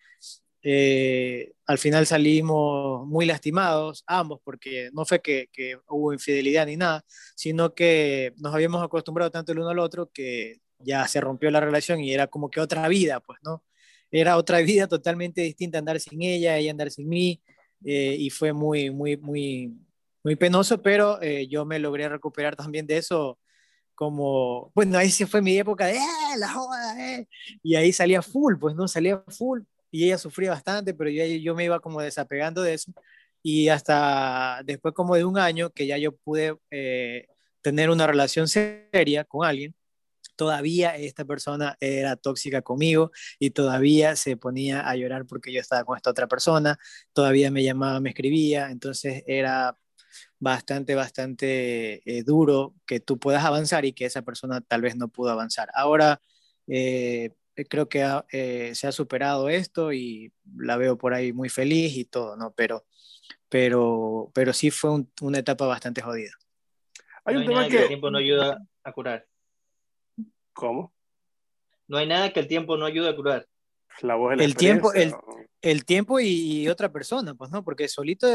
eh, 0.62 1.52
al 1.66 1.78
final 1.78 2.06
salimos 2.06 3.06
muy 3.06 3.26
lastimados, 3.26 4.04
ambos, 4.06 4.40
porque 4.42 4.90
no 4.92 5.04
fue 5.04 5.20
que, 5.20 5.48
que, 5.52 5.78
hubo 5.88 6.12
infidelidad 6.12 6.66
ni 6.66 6.76
nada, 6.76 7.04
sino 7.34 7.74
que 7.74 8.32
nos 8.38 8.54
habíamos 8.54 8.82
acostumbrado 8.82 9.30
tanto 9.30 9.52
el 9.52 9.60
uno 9.60 9.70
al 9.70 9.78
otro 9.78 10.10
que 10.12 10.60
ya 10.78 11.06
se 11.08 11.20
rompió 11.20 11.50
la 11.50 11.60
relación 11.60 12.00
y 12.00 12.12
era 12.12 12.26
como 12.26 12.50
que 12.50 12.60
otra 12.60 12.86
vida, 12.88 13.20
pues, 13.20 13.38
¿no? 13.42 13.64
Era 14.10 14.36
otra 14.36 14.58
vida 14.62 14.86
totalmente 14.86 15.40
distinta 15.42 15.78
andar 15.78 16.00
sin 16.00 16.22
ella, 16.22 16.56
ella 16.56 16.70
andar 16.70 16.90
sin 16.90 17.08
mí, 17.08 17.40
eh, 17.84 18.16
y 18.18 18.30
fue 18.30 18.52
muy, 18.52 18.90
muy, 18.90 19.16
muy, 19.16 19.72
muy 20.24 20.36
penoso, 20.36 20.82
pero 20.82 21.20
eh, 21.22 21.46
yo 21.48 21.64
me 21.64 21.78
logré 21.78 22.08
recuperar 22.08 22.56
también 22.56 22.86
de 22.86 22.98
eso 22.98 23.38
como, 23.94 24.72
bueno, 24.74 24.98
ahí 24.98 25.10
se 25.10 25.26
fue 25.26 25.40
mi 25.42 25.56
época 25.58 25.86
de, 25.86 25.96
¡eh, 25.96 26.38
la 26.38 26.50
joda! 26.50 26.94
Y 27.62 27.76
ahí 27.76 27.92
salía 27.92 28.22
full, 28.22 28.56
pues, 28.58 28.74
¿no? 28.74 28.88
Salía 28.88 29.22
full, 29.28 29.62
y 29.90 30.04
ella 30.04 30.18
sufría 30.18 30.50
bastante, 30.50 30.94
pero 30.94 31.10
yo, 31.10 31.24
yo 31.24 31.54
me 31.54 31.64
iba 31.64 31.80
como 31.80 32.00
desapegando 32.02 32.62
de 32.62 32.74
eso, 32.74 32.92
y 33.42 33.68
hasta 33.68 34.62
después 34.64 34.94
como 34.94 35.14
de 35.16 35.24
un 35.24 35.38
año 35.38 35.70
que 35.70 35.86
ya 35.86 35.98
yo 35.98 36.12
pude 36.16 36.56
tener 37.62 37.90
una 37.90 38.06
relación 38.06 38.48
seria 38.48 39.24
con 39.24 39.46
alguien, 39.46 39.74
todavía 40.36 40.96
esta 40.96 41.24
persona 41.24 41.76
era 41.80 42.16
tóxica 42.16 42.62
conmigo 42.62 43.10
y 43.38 43.50
todavía 43.50 44.16
se 44.16 44.36
ponía 44.36 44.88
a 44.88 44.94
llorar 44.96 45.26
porque 45.26 45.52
yo 45.52 45.60
estaba 45.60 45.84
con 45.84 45.96
esta 45.96 46.10
otra 46.10 46.28
persona, 46.28 46.78
todavía 47.12 47.50
me 47.50 47.64
llamaba, 47.64 48.00
me 48.00 48.10
escribía, 48.10 48.70
entonces 48.70 49.24
era 49.26 49.76
bastante, 50.38 50.94
bastante 50.94 52.02
eh, 52.04 52.22
duro 52.22 52.74
que 52.86 53.00
tú 53.00 53.18
puedas 53.18 53.44
avanzar 53.44 53.84
y 53.84 53.92
que 53.92 54.04
esa 54.04 54.22
persona 54.22 54.60
tal 54.60 54.82
vez 54.82 54.96
no 54.96 55.08
pudo 55.08 55.30
avanzar. 55.30 55.68
Ahora 55.74 56.20
eh, 56.66 57.30
creo 57.68 57.88
que 57.88 58.02
ha, 58.02 58.24
eh, 58.30 58.72
se 58.74 58.86
ha 58.86 58.92
superado 58.92 59.48
esto 59.48 59.92
y 59.92 60.32
la 60.56 60.76
veo 60.76 60.98
por 60.98 61.14
ahí 61.14 61.32
muy 61.32 61.48
feliz 61.48 61.96
y 61.96 62.04
todo, 62.04 62.36
¿no? 62.36 62.52
Pero, 62.54 62.84
pero, 63.48 64.30
pero 64.34 64.52
sí 64.52 64.70
fue 64.70 64.90
un, 64.90 65.10
una 65.22 65.38
etapa 65.38 65.66
bastante 65.66 66.02
jodida. 66.02 66.32
Hay 67.24 67.36
un 67.36 67.46
no 67.46 67.58
hay 67.58 67.64
tema 67.64 67.64
que... 67.64 67.76
que 67.76 67.82
el 67.82 67.88
tiempo 67.88 68.10
no 68.10 68.18
ayuda 68.18 68.62
a 68.84 68.92
curar. 68.92 69.26
¿Cómo? 70.56 70.92
No 71.86 71.98
hay 71.98 72.06
nada 72.06 72.32
que 72.32 72.40
el 72.40 72.48
tiempo 72.48 72.76
no 72.76 72.86
ayude 72.86 73.10
a 73.10 73.14
curar. 73.14 73.46
La 74.00 74.16
voz 74.16 74.30
de 74.30 74.36
la 74.36 74.44
el 74.44 74.56
tiempo, 74.56 74.92
el, 74.92 75.14
el, 75.62 75.84
tiempo 75.84 76.18
y, 76.18 76.26
y, 76.26 76.68
otra 76.68 76.90
persona, 76.90 77.34
pues 77.34 77.50
no, 77.50 77.62
porque 77.62 77.88
solito 77.88 78.26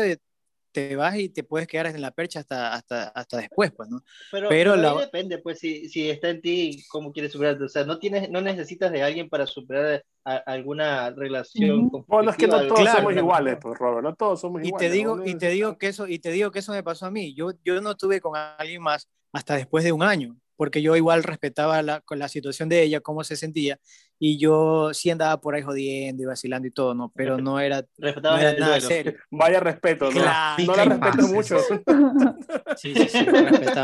te 0.71 0.95
vas 0.95 1.17
y 1.17 1.29
te 1.29 1.43
puedes 1.43 1.67
quedar 1.67 1.87
en 1.87 2.01
la 2.01 2.11
percha 2.11 2.39
hasta, 2.39 2.73
hasta, 2.73 3.09
hasta 3.09 3.37
después, 3.37 3.71
pues, 3.71 3.89
¿no? 3.89 4.03
Pero, 4.31 4.49
pero, 4.49 4.73
pero 4.73 4.75
la... 4.81 5.01
depende, 5.01 5.39
pues, 5.39 5.59
si, 5.59 5.89
si 5.89 6.09
está 6.09 6.29
en 6.29 6.41
ti, 6.41 6.83
cómo 6.89 7.11
quieres 7.11 7.31
superarte. 7.31 7.63
O 7.63 7.69
sea, 7.69 7.83
no, 7.83 7.99
tienes, 7.99 8.29
no 8.29 8.39
necesitas 8.41 8.91
de 8.91 9.03
alguien 9.03 9.29
para 9.29 9.45
superar 9.45 10.03
a, 10.23 10.35
alguna 10.37 11.09
relación. 11.09 11.85
Mm. 11.85 12.05
Bueno, 12.07 12.31
es 12.31 12.37
que 12.37 12.47
no 12.47 12.61
todos 12.67 12.79
claro, 12.79 12.99
somos 12.99 13.15
iguales, 13.15 13.57
pues, 13.61 13.77
Robert, 13.77 14.03
no 14.03 14.15
todos 14.15 14.41
somos 14.41 14.63
y 14.63 14.67
iguales. 14.67 14.89
Te 14.89 14.95
digo, 14.95 15.17
¿no? 15.17 15.25
y, 15.25 15.35
te 15.35 15.49
digo 15.49 15.77
que 15.77 15.87
eso, 15.87 16.07
y 16.07 16.19
te 16.19 16.31
digo 16.31 16.51
que 16.51 16.59
eso 16.59 16.71
me 16.71 16.83
pasó 16.83 17.07
a 17.07 17.11
mí. 17.11 17.33
Yo, 17.33 17.51
yo 17.63 17.81
no 17.81 17.95
tuve 17.95 18.21
con 18.21 18.33
alguien 18.35 18.81
más 18.81 19.09
hasta 19.33 19.55
después 19.55 19.83
de 19.83 19.91
un 19.91 20.03
año 20.03 20.37
porque 20.61 20.83
yo 20.83 20.95
igual 20.95 21.23
respetaba 21.23 21.81
la, 21.81 22.01
con 22.01 22.19
la 22.19 22.27
situación 22.27 22.69
de 22.69 22.83
ella, 22.83 22.99
cómo 23.01 23.23
se 23.23 23.35
sentía, 23.35 23.79
y 24.19 24.37
yo 24.37 24.93
sí 24.93 25.09
andaba 25.09 25.41
por 25.41 25.55
ahí 25.55 25.63
jodiendo 25.63 26.21
y 26.21 26.27
vacilando 26.27 26.67
y 26.67 26.71
todo, 26.71 26.93
¿no? 26.93 27.11
Pero 27.15 27.39
no 27.39 27.59
era, 27.59 27.83
no 27.97 28.37
era 28.37 28.53
nada 28.53 28.79
serio. 28.79 29.15
Vaya 29.31 29.59
respeto, 29.59 30.11
¿no? 30.11 30.21
Claro, 30.21 30.63
no 30.63 30.75
la 30.75 30.85
respeto 30.85 31.27
mucho. 31.29 31.57
Sí, 32.77 32.93
sí, 32.93 33.09
sí, 33.09 33.25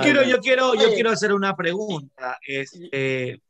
quiero, 0.03 0.21
yo, 0.21 0.37
quiero, 0.39 0.75
yo 0.75 0.93
quiero 0.93 1.09
hacer 1.09 1.33
una 1.33 1.55
pregunta. 1.55 2.37
Este, 2.47 3.41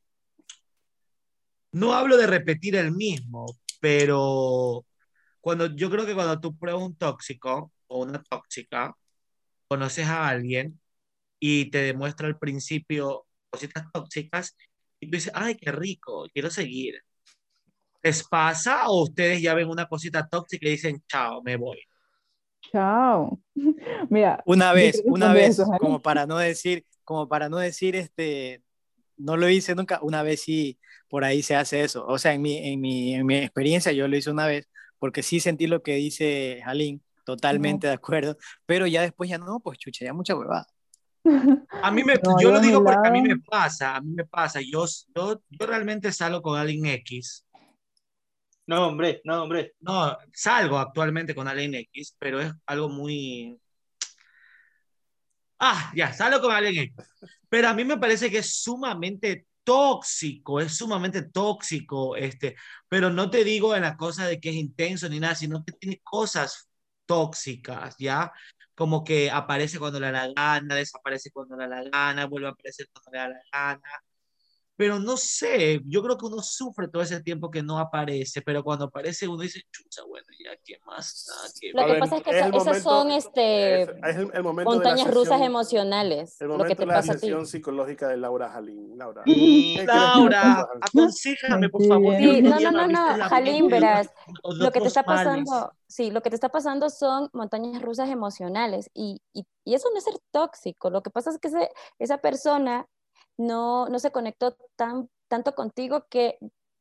no 1.74 1.92
hablo 1.96 2.16
de 2.16 2.28
repetir 2.28 2.78
el 2.78 2.94
mismo, 2.94 3.46
pero 3.82 4.86
cuando, 5.42 5.66
yo 5.76 5.90
creo 5.90 6.06
que 6.06 6.16
cuando 6.16 6.40
tú 6.40 6.58
pruebas 6.58 6.82
un 6.82 6.96
tóxico 6.96 7.74
o 7.88 8.04
una 8.04 8.24
tóxica, 8.24 8.96
conoces 9.68 10.08
a 10.08 10.30
alguien, 10.30 10.80
y 11.39 11.69
te 11.69 11.80
demuestra 11.80 12.28
al 12.28 12.38
principio 12.38 13.26
cositas 13.50 13.86
tóxicas 13.91 14.56
y 15.00 15.10
tú 15.10 15.17
dices, 15.17 15.32
ay, 15.36 15.56
qué 15.56 15.71
rico, 15.71 16.28
quiero 16.34 16.50
seguir. 16.50 17.02
¿Les 18.02 18.23
pasa 18.28 18.88
o 18.89 19.04
ustedes 19.04 19.41
ya 19.41 19.54
ven 19.54 19.69
una 19.69 19.88
cosita 19.88 20.28
tóxica 20.28 20.67
y 20.67 20.71
dicen, 20.71 21.04
chao, 21.08 21.41
me 21.43 21.56
voy? 21.56 21.80
Chao. 22.71 23.39
Mira. 24.10 24.41
Una 24.45 24.73
vez, 24.73 25.02
una 25.06 25.34
vez, 25.34 25.60
eso, 25.60 25.65
como 25.80 26.02
para 26.02 26.26
no 26.26 26.38
decir, 26.38 26.86
como 27.04 27.28
para 27.28 27.50
no 27.50 27.58
decir, 27.58 27.95
este, 27.95 28.62
no 29.17 29.38
lo 29.38 29.50
hice 29.50 29.76
nunca, 29.76 30.00
una 30.02 30.23
vez 30.23 30.41
sí, 30.41 30.80
por 31.10 31.23
ahí 31.23 31.41
se 31.41 31.56
hace 31.56 31.84
eso. 31.84 32.06
O 32.06 32.17
sea, 32.17 32.34
en 32.34 32.41
mi, 32.41 32.58
en 32.58 32.82
mi, 32.82 33.15
en 33.15 33.26
mi 33.26 33.38
experiencia 33.38 33.91
yo 33.91 34.08
lo 34.08 34.17
hice 34.17 34.32
una 34.32 34.47
vez, 34.47 34.69
porque 35.00 35.23
sí 35.23 35.39
sentí 35.39 35.67
lo 35.67 35.84
que 35.84 35.95
dice 35.95 36.62
Jalín, 36.63 37.04
totalmente 37.23 37.88
uh 37.88 37.89
-huh. 37.89 37.91
de 37.91 37.95
acuerdo, 37.95 38.38
pero 38.65 38.88
ya 38.88 39.02
después 39.02 39.30
ya 39.30 39.38
no, 39.38 39.60
pues 39.60 39.78
chucha, 39.78 40.06
ya 40.06 40.13
mucha 40.13 40.36
huevada. 40.36 40.67
A 41.82 41.92
mí 41.92 42.04
me, 42.04 42.13
no, 42.24 42.40
yo 42.40 42.52
lo 42.52 42.60
digo 42.60 42.84
porque 42.84 43.08
a 43.08 43.12
mí 43.12 43.22
me 43.22 43.38
pasa, 43.40 43.96
a 43.96 44.02
mí 44.02 44.13
me 44.13 44.26
pasa, 44.26 44.60
yo, 44.62 44.86
yo, 45.16 45.42
yo 45.50 45.66
realmente 45.66 46.12
salgo 46.12 46.42
con 46.42 46.60
alguien 46.60 46.86
X. 46.86 47.46
No, 48.66 48.88
hombre, 48.88 49.22
no, 49.24 49.44
hombre. 49.44 49.74
No, 49.80 50.18
salgo 50.34 50.78
actualmente 50.78 51.34
con 51.34 51.48
alguien 51.48 51.74
X, 51.76 52.16
pero 52.20 52.42
es 52.42 52.52
algo 52.66 52.90
muy... 52.90 53.60
Ah, 55.60 55.92
ya, 55.96 56.13
salgo 56.13 56.42
con 56.42 56.52
alguien 56.52 56.84
X. 56.84 57.08
Pero 57.50 57.70
a 57.70 57.74
mí 57.74 57.86
me 57.86 57.98
parece 57.98 58.30
que 58.30 58.40
es 58.40 58.62
sumamente 58.62 59.48
tóxico, 59.63 60.60
es 60.60 60.78
sumamente 60.78 61.24
tóxico, 61.24 62.16
este, 62.16 62.56
pero 62.88 63.10
no 63.10 63.30
te 63.30 63.44
digo 63.44 63.76
en 63.76 63.82
la 63.82 63.98
cosa 63.98 64.26
de 64.26 64.40
que 64.40 64.50
es 64.50 64.56
intenso 64.56 65.10
ni 65.10 65.20
nada, 65.20 65.36
sino 65.36 65.63
que 65.66 65.74
tiene 65.74 66.00
cosas 66.04 66.70
tóxicas, 67.06 67.96
¿ya? 67.98 68.32
Como 68.78 69.04
que 69.04 69.32
aparece 69.32 69.80
cuando 69.80 70.00
le 70.00 70.08
da 70.12 70.28
la 70.28 70.34
gana, 70.34 70.76
desaparece 70.76 71.32
cuando 71.32 71.58
le 71.58 71.68
da 71.68 71.84
la 71.84 71.90
gana, 71.92 72.28
vuelve 72.28 72.48
a 72.50 72.52
aparecer 72.52 72.88
cuando 72.94 73.12
le 73.12 73.18
da 73.20 73.30
la 73.30 73.42
gana. 73.52 74.04
Pero 74.78 75.00
no 75.00 75.18
sé, 75.18 75.82
yo 75.86 76.04
creo 76.04 76.18
que 76.18 76.28
uno 76.28 76.40
sufre 76.44 76.88
todo 76.88 77.02
ese 77.02 77.22
tiempo 77.24 77.50
que 77.50 77.63
no 77.63 77.80
aparece, 77.80 78.44
pero 78.44 78.63
cuando 78.63 78.86
aparece 78.86 79.28
uno 79.28 79.42
dice, 79.42 79.63
chucha, 79.72 80.04
bueno, 80.08 80.28
ya, 80.44 80.52
¿qué 80.63 80.78
más? 80.86 81.28
Ah, 81.30 81.48
¿qué 81.60 81.72
lo 81.74 81.84
que 81.84 81.92
ver, 81.94 82.00
pasa 82.00 82.18
es 82.18 82.24
que 82.24 82.30
es 82.30 82.36
esas 82.38 82.52
momento, 82.54 82.90
son 82.90 83.12
este, 83.12 83.82
es, 83.82 83.90
es 83.90 84.16
el, 84.18 84.32
el 84.36 84.44
montañas 84.44 84.98
sesión, 85.00 85.13
rusas 85.16 85.42
emocionales. 85.42 86.40
El 86.40 86.50
momento 86.50 86.63
lo 86.63 86.70
que 86.70 86.76
te 86.76 86.82
de 86.84 86.86
la 86.86 86.94
pasa 86.94 87.13
sesión 87.13 87.40
a 87.40 87.44
ti. 87.44 87.50
psicológica 87.50 88.08
de 88.08 88.18
Laura 88.18 88.50
Jalín. 88.50 88.96
Laura, 88.96 89.24
Laura 89.26 90.68
aconsejame, 90.80 91.70
por 91.70 91.84
favor. 91.84 92.16
Sí, 92.18 92.42
no, 92.44 92.60
no, 92.60 92.72
no, 92.72 92.88
no, 92.88 93.30
Jalín, 93.30 93.68
verás, 93.70 94.13
lo 94.44 94.72
que 94.72 94.80
te 94.80 94.88
está 94.88 95.02
pasando, 95.02 95.74
sí, 95.88 96.12
lo 96.12 96.22
que 96.22 96.30
te 96.30 96.36
está 96.36 96.50
pasando 96.50 96.92
son 96.92 97.30
montañas 97.34 97.82
rusas 97.82 98.10
emocionales 98.10 98.92
y, 98.94 99.24
y, 99.34 99.44
y 99.66 99.74
eso 99.74 99.90
no 99.92 99.98
es 99.98 100.04
ser 100.04 100.20
tóxico. 100.30 100.92
Lo 100.92 101.02
que 101.02 101.10
pasa 101.10 101.32
es 101.32 101.40
que 101.40 101.48
ese, 101.48 101.72
esa 101.98 102.20
persona 102.20 102.88
no, 103.38 103.88
no 103.89 104.00
se 104.00 104.12
conectó 104.12 104.58
tan, 104.76 105.10
tanto 105.28 105.56
contigo 105.56 106.06
que 106.10 106.38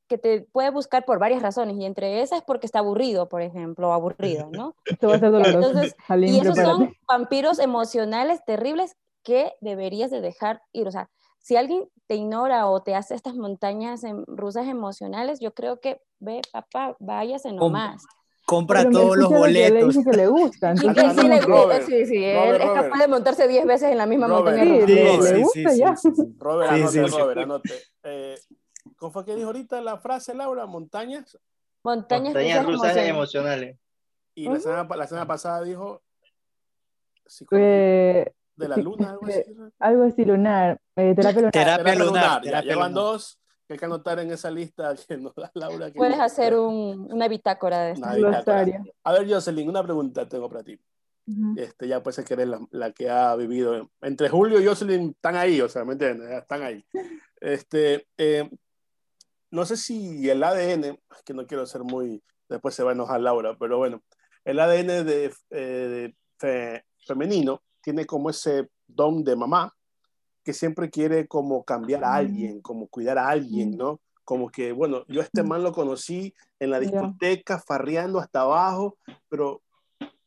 que 0.09 0.19
te 0.19 0.43
puede 0.53 0.71
buscar 0.71 1.05
por 1.05 1.19
varias 1.19 1.43
razones 1.43 1.77
y 1.79 1.85
entre 1.85 2.23
esas 2.23 2.39
es 2.39 2.45
porque 2.45 2.67
está 2.67 2.79
aburrido, 2.79 3.29
por 3.29 3.43
ejemplo, 3.43 3.89
o 3.89 3.93
aburrido, 3.93 4.49
¿no? 4.51 4.77
Esto 4.87 5.09
va 5.09 5.17
a 5.17 5.19
ser 5.19 5.33
doloroso. 5.33 5.69
Entonces, 5.69 5.97
Jalín, 6.07 6.33
y 6.33 6.41
esos 6.41 6.55
prepárate. 6.55 6.85
son 6.85 6.97
vampiros 7.09 7.59
emocionales 7.59 8.45
terribles 8.45 8.97
que 9.23 9.53
deberías 9.61 10.11
de 10.11 10.21
dejar 10.21 10.63
ir. 10.73 10.87
O 10.87 10.93
sea, 10.93 11.11
si 11.39 11.57
alguien 11.57 11.89
te 12.07 12.15
ignora 12.15 12.69
o 12.69 12.83
te 12.83 12.95
hace 12.95 13.15
estas 13.15 13.35
montañas 13.35 14.05
em- 14.05 14.25
rusas 14.27 14.69
emocionales, 14.69 15.41
yo 15.41 15.55
creo 15.55 15.81
que 15.81 16.01
ve, 16.21 16.41
papá, 16.53 16.97
váyase 17.01 17.53
nomás. 17.53 18.05
Compra 18.47 18.79
Pero 18.83 18.91
todos 18.93 19.17
los 19.17 19.29
que 19.29 19.35
le 19.35 19.41
boletos. 19.41 19.95
dice 19.97 20.09
que 20.09 20.17
le 20.17 20.27
gusta. 20.29 20.69
Y 20.69 20.71
entonces 20.71 20.95
que 20.95 21.01
Anda, 21.01 21.23
sí, 21.23 21.29
le- 21.29 21.83
sí, 21.85 22.07
sí, 22.07 22.25
él 22.25 22.37
Robert, 22.37 22.63
es 22.65 22.71
capaz 22.71 22.99
de 23.01 23.09
montarse 23.09 23.49
10 23.49 23.67
veces 23.67 23.91
en 23.91 23.99
la 23.99 24.07
misma 24.07 24.29
Robert, 24.29 24.57
montaña 24.57 24.87
Sí, 24.87 24.93
rusa. 25.17 25.23
le- 25.33 25.37
Sí, 25.37 25.43
gusta 25.43 25.71
sí, 25.71 25.79
ya. 25.81 25.97
sí, 25.97 26.09
sí. 26.15 26.23
Robert, 26.39 26.71
Sí, 26.71 26.77
anote, 26.81 27.09
sí. 27.09 27.17
Robert, 27.19 27.39
anote. 27.41 27.75
Eh, 28.05 28.39
¿Cómo 28.97 29.11
fue 29.11 29.25
que 29.25 29.35
dijo 29.35 29.49
ahorita 29.49 29.81
la 29.81 29.99
frase, 29.99 30.33
Laura? 30.33 30.65
Montañas. 30.67 31.37
Montañas, 31.83 32.35
Montañas 32.35 32.65
rusas 32.65 32.81
rusas 32.95 32.97
emocionales. 33.09 33.11
emocionales. 33.11 33.79
Y 34.37 34.49
la, 34.49 34.61
semana, 34.61 34.97
la 34.97 35.07
semana 35.09 35.27
pasada 35.27 35.63
dijo 35.63 36.03
Eh, 37.51 38.33
de 38.55 38.69
la 38.69 38.77
sí, 38.77 38.83
luna, 38.83 39.11
algo 39.11 39.29
eh, 39.29 39.41
así. 39.43 39.55
¿no? 39.55 39.71
algo 39.81 40.03
así 40.05 40.25
lunar, 40.25 40.81
eh, 40.95 41.15
terapia 41.17 41.41
lunar. 41.41 41.51
Terapia 41.53 41.95
lunar. 41.97 42.23
Ya, 42.23 42.41
terapia 42.43 42.71
ya 42.71 42.77
van 42.77 42.93
lunar. 42.93 43.05
dos 43.05 43.39
que 43.67 43.75
hay 43.75 43.79
que 43.79 43.85
anotar 43.85 44.19
en 44.21 44.31
esa 44.31 44.51
lista 44.51 44.95
que 45.09 45.17
nos 45.17 45.35
da 45.35 45.51
Laura. 45.55 45.91
que- 45.91 45.99
Puedes 45.99 46.19
hacer 46.21 46.55
un- 46.57 47.09
una 47.13 47.29
bitácora 47.29 47.81
de 47.85 47.93
esto. 47.93 48.07
Una 48.07 48.15
bitácora. 48.17 48.85
A 49.05 49.13
ver, 49.13 49.29
Jocelyn, 49.33 49.69
una 49.69 49.83
pregunta 49.83 50.29
tengo 50.29 50.49
para 50.49 50.63
ti. 50.63 50.79
Ujú. 51.29 51.55
Este, 51.59 51.89
ya 51.89 52.03
puede 52.03 52.15
ser 52.15 52.25
que 52.25 52.35
eres 52.35 52.47
la, 52.49 52.61
la 52.71 52.93
que 52.93 53.11
ha 53.11 53.35
vivido. 53.35 53.91
Entre 54.01 54.29
Julio 54.29 54.61
y 54.61 54.67
Jocelyn 54.67 55.11
están 55.11 55.35
ahí, 55.37 55.61
o 55.61 55.69
sea, 55.69 55.85
¿me 55.85 55.93
entiendes? 55.95 56.31
Están 56.31 56.63
ahí. 56.63 56.85
Este, 57.39 58.07
eh, 58.17 58.49
no 59.51 59.67
sé 59.67 59.77
si 59.77 60.29
el 60.31 60.43
ADN, 60.43 60.85
es 60.85 61.23
que 61.25 61.35
no 61.35 61.47
quiero 61.47 61.67
ser 61.67 61.83
muy, 61.83 62.23
después 62.49 62.75
se 62.75 62.83
va 62.83 62.91
a 62.93 62.95
enojar 62.95 63.21
Laura, 63.21 63.55
pero 63.61 63.77
bueno, 63.77 64.03
el 64.45 64.59
ADN 64.59 65.05
de, 65.05 65.33
eh, 65.51 65.61
de 65.61 66.17
fe- 66.39 66.85
femenino 67.07 67.63
tiene 67.83 68.07
como 68.07 68.31
ese 68.31 68.69
don 68.87 69.23
de 69.23 69.37
mamá 69.37 69.76
que 70.47 70.53
siempre 70.53 70.91
quiere 70.91 71.27
como 71.27 71.65
cambiar 71.65 72.05
a 72.05 72.15
alguien, 72.15 72.61
como 72.61 72.87
cuidar 72.87 73.19
a 73.19 73.29
alguien, 73.29 73.77
¿no? 73.77 73.99
Como 74.23 74.49
que, 74.49 74.71
bueno, 74.71 75.05
yo 75.09 75.21
a 75.21 75.25
este 75.25 75.43
man 75.43 75.65
lo 75.65 75.73
conocí 75.73 76.33
en 76.61 76.71
la 76.71 76.79
discoteca, 76.79 77.59
farreando 77.59 78.21
hasta 78.21 78.43
abajo, 78.43 78.97
pero 79.29 79.61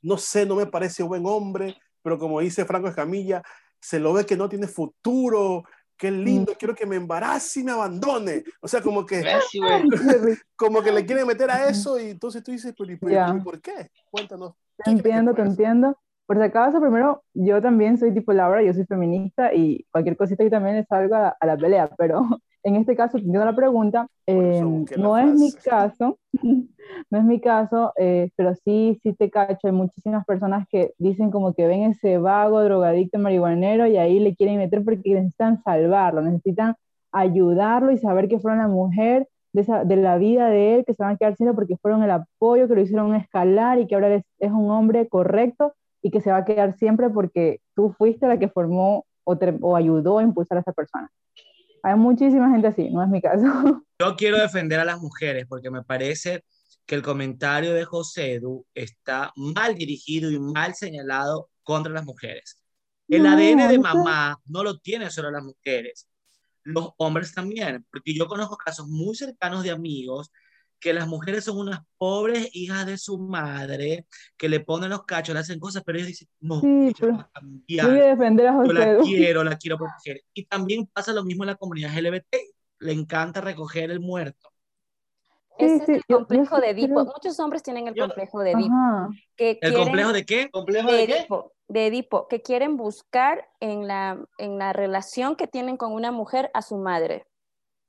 no 0.01 0.17
sé, 0.17 0.45
no 0.45 0.57
me 0.57 0.65
parece 0.65 1.03
buen 1.03 1.25
hombre, 1.25 1.77
pero 2.01 2.19
como 2.19 2.41
dice 2.41 2.65
Franco 2.65 2.89
Escamilla, 2.89 3.41
se 3.79 3.97
lo 3.97 4.11
ve 4.11 4.25
que 4.25 4.35
no 4.35 4.49
tiene 4.49 4.67
futuro, 4.67 5.63
qué 5.95 6.11
lindo, 6.11 6.53
quiero 6.59 6.75
que 6.75 6.85
me 6.85 6.97
embarace 6.97 7.61
y 7.61 7.63
me 7.63 7.71
abandone. 7.71 8.43
O 8.59 8.67
sea, 8.67 8.81
como 8.81 9.05
que, 9.05 9.23
como 10.57 10.81
que 10.81 10.91
le 10.91 11.05
quieren 11.05 11.27
meter 11.27 11.49
a 11.49 11.69
eso 11.69 11.97
y 11.97 12.09
entonces 12.09 12.43
tú 12.43 12.51
dices, 12.51 12.73
pero 12.77 12.91
¿y 12.91 12.97
por, 12.97 13.09
Ya. 13.09 13.33
¿y 13.33 13.39
por 13.39 13.61
qué? 13.61 13.89
Cuéntanos. 14.11 14.51
Te 14.51 14.83
¿qué 14.83 14.83
crees 14.83 15.01
que 15.01 15.09
entiendo, 15.09 15.33
te 15.33 15.41
entiendo. 15.43 15.97
Por 16.29 16.37
si 16.37 16.43
acaso, 16.43 16.79
primero, 16.79 17.23
yo 17.33 17.59
también 17.59 17.97
soy 17.97 18.13
tipo 18.13 18.31
Laura, 18.33 18.61
yo 18.61 18.71
soy 18.71 18.85
feminista 18.85 19.51
y 19.51 19.83
cualquier 19.91 20.15
cosita 20.15 20.43
que 20.43 20.51
también 20.51 20.85
salgo 20.85 21.15
a, 21.15 21.29
a 21.39 21.45
la 21.47 21.57
pelea, 21.57 21.89
pero 21.97 22.21
en 22.63 22.75
este 22.75 22.95
caso, 22.95 23.17
entiendo 23.17 23.43
la 23.45 23.55
pregunta, 23.55 24.05
eh, 24.27 24.61
la 24.91 24.97
no 25.01 25.17
es 25.17 25.33
mi 25.33 25.51
caso, 25.53 26.19
no 27.09 27.17
es 27.17 27.23
mi 27.23 27.41
caso, 27.41 27.93
eh, 27.97 28.29
pero 28.35 28.53
sí, 28.63 28.99
sí 29.01 29.13
te 29.13 29.31
cacho, 29.31 29.65
hay 29.65 29.71
muchísimas 29.71 30.23
personas 30.23 30.67
que 30.69 30.93
dicen 30.99 31.31
como 31.31 31.55
que 31.55 31.65
ven 31.65 31.81
ese 31.81 32.19
vago, 32.19 32.61
drogadicto, 32.63 33.17
marihuanero 33.17 33.87
y 33.87 33.97
ahí 33.97 34.19
le 34.19 34.35
quieren 34.35 34.57
meter 34.59 34.83
porque 34.85 35.15
necesitan 35.15 35.63
salvarlo, 35.63 36.21
necesitan 36.21 36.75
ayudarlo 37.11 37.91
y 37.91 37.97
saber 37.97 38.27
que 38.27 38.37
fueron 38.39 38.59
la 38.59 38.67
mujer 38.67 39.27
de, 39.51 39.61
esa- 39.61 39.83
de 39.83 39.95
la 39.95 40.19
vida 40.19 40.49
de 40.49 40.75
él, 40.75 40.85
que 40.85 40.93
se 40.93 41.01
van 41.01 41.15
a 41.15 41.17
quedar 41.17 41.35
sin 41.35 41.47
él 41.47 41.55
porque 41.55 41.75
fueron 41.77 42.03
el 42.03 42.11
apoyo, 42.11 42.67
que 42.67 42.75
lo 42.75 42.81
hicieron 42.81 43.15
escalar 43.15 43.79
y 43.79 43.87
que 43.87 43.95
ahora 43.95 44.13
es, 44.13 44.23
es 44.37 44.51
un 44.51 44.69
hombre 44.69 45.07
correcto 45.07 45.73
y 46.01 46.11
que 46.11 46.21
se 46.21 46.31
va 46.31 46.37
a 46.37 46.45
quedar 46.45 46.77
siempre 46.77 47.09
porque 47.09 47.61
tú 47.75 47.93
fuiste 47.97 48.27
la 48.27 48.39
que 48.39 48.49
formó 48.49 49.05
o, 49.23 49.37
te- 49.37 49.57
o 49.61 49.75
ayudó 49.75 50.19
a 50.19 50.23
impulsar 50.23 50.57
a 50.57 50.61
esa 50.61 50.73
persona. 50.73 51.09
Hay 51.83 51.95
muchísima 51.95 52.49
gente 52.51 52.67
así, 52.67 52.89
no 52.89 53.03
es 53.03 53.09
mi 53.09 53.21
caso. 53.21 53.43
Yo 53.99 54.15
quiero 54.15 54.37
defender 54.37 54.79
a 54.79 54.85
las 54.85 54.99
mujeres 55.01 55.45
porque 55.47 55.69
me 55.69 55.83
parece 55.83 56.43
que 56.85 56.95
el 56.95 57.01
comentario 57.01 57.73
de 57.73 57.85
José 57.85 58.33
Edu 58.35 58.65
está 58.73 59.31
mal 59.35 59.75
dirigido 59.75 60.31
y 60.31 60.39
mal 60.39 60.73
señalado 60.73 61.49
contra 61.63 61.91
las 61.93 62.05
mujeres. 62.05 62.61
El 63.09 63.23
No, 63.23 63.29
ADN 63.31 63.67
de 63.67 63.79
mamá 63.79 64.37
no 64.45 64.63
lo 64.63 64.77
tienen 64.79 65.11
solo 65.11 65.31
las 65.31 65.43
mujeres, 65.43 66.07
los 66.63 66.91
hombres 66.97 67.33
también, 67.33 67.85
porque 67.91 68.13
yo 68.13 68.27
conozco 68.27 68.57
casos 68.57 68.87
muy 68.87 69.15
cercanos 69.15 69.63
de 69.63 69.71
amigos 69.71 70.31
que 70.79 70.93
las 70.93 71.07
mujeres 71.07 71.43
son 71.43 71.57
unas 71.57 71.81
pobres 71.97 72.49
hijas 72.53 72.85
de 72.85 72.97
su 72.97 73.17
madre, 73.19 74.05
que 74.37 74.47
le 74.49 74.59
ponen 74.61 74.89
los 74.89 75.03
cachos, 75.03 75.33
le 75.33 75.41
hacen 75.41 75.59
cosas, 75.59 75.83
pero 75.85 75.97
ellos 75.97 76.07
dicen, 76.07 76.27
no, 76.39 76.61
Sí, 76.61 76.93
pero 76.99 77.17
va 77.17 77.21
a 77.23 77.29
cambiar 77.39 77.87
Voy 77.89 77.99
a 77.99 78.05
defender 78.07 78.47
a 78.47 78.53
yo 78.65 78.73
la 78.73 78.97
quiero, 78.99 79.43
la 79.43 79.57
quiero 79.57 79.77
proteger. 79.77 80.21
Y 80.33 80.45
también 80.45 80.87
pasa 80.87 81.11
lo 81.13 81.23
mismo 81.23 81.43
en 81.43 81.47
la 81.47 81.55
comunidad 81.55 81.91
LGBT. 81.97 82.37
Le 82.79 82.93
encanta 82.93 83.41
recoger 83.41 83.91
el 83.91 83.99
muerto. 83.99 84.49
Sí, 85.57 85.65
Ese 85.65 85.77
sí, 85.77 85.81
es 85.83 85.89
el 85.89 85.95
yo- 85.97 86.03
yo 86.07 86.17
complejo 86.19 86.59
de 86.61 86.69
Edipo. 86.69 87.03
Muchos 87.03 87.37
hombres 87.41 87.61
tienen 87.63 87.89
el 87.89 87.93
Yo- 87.93 88.05
complejo 88.05 88.39
de 88.39 88.51
Edipo. 88.51 88.69
Que 89.35 89.49
¿El 89.51 89.59
quieren- 89.59 89.79
complejo 89.83 90.13
de 90.13 90.25
qué? 90.25 90.49
¿Complejo 90.49 90.89
de 90.89 90.97
de 90.99 91.05
qué? 91.07 91.17
Edipo, 91.17 91.51
de 91.67 91.87
Edipo, 91.87 92.27
que 92.29 92.41
quieren 92.41 92.77
buscar 92.77 93.45
en 93.59 93.85
la, 93.85 94.17
en 94.37 94.57
la 94.57 94.71
relación 94.71 95.35
que 95.35 95.47
tienen 95.47 95.75
con 95.75 95.91
una 95.91 96.13
mujer 96.13 96.49
a 96.53 96.61
su 96.61 96.77
madre. 96.77 97.25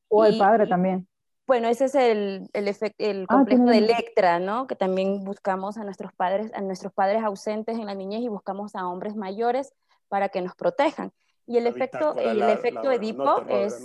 O 0.08 0.24
el 0.24 0.34
Y- 0.34 0.38
padre 0.40 0.64
y- 0.64 0.68
también. 0.68 1.06
Bueno, 1.50 1.66
ese 1.66 1.86
es 1.86 1.96
el, 1.96 2.48
el, 2.52 2.68
efec- 2.68 2.94
el 2.98 3.26
Ah, 3.28 3.34
complejo 3.34 3.64
de 3.64 3.78
Electra, 3.78 4.38
¿no? 4.38 4.68
Que 4.68 4.76
también 4.76 5.24
buscamos 5.24 5.78
a 5.78 5.82
nuestros 5.82 6.12
padres, 6.12 6.52
a 6.54 6.60
nuestros 6.60 6.92
padres 6.92 7.24
ausentes 7.24 7.76
en 7.76 7.86
la 7.86 7.94
niñez 7.94 8.20
y 8.20 8.28
buscamos 8.28 8.76
a 8.76 8.86
hombres 8.86 9.16
mayores 9.16 9.72
para 10.06 10.28
que 10.28 10.42
nos 10.42 10.54
protejan. 10.54 11.12
Y 11.48 11.56
el 11.56 11.64
La 11.64 11.70
efecto, 11.70 12.14
el 12.20 12.38
la- 12.38 12.52
efecto 12.52 12.92
Edipo 12.92 13.42
es 13.48 13.84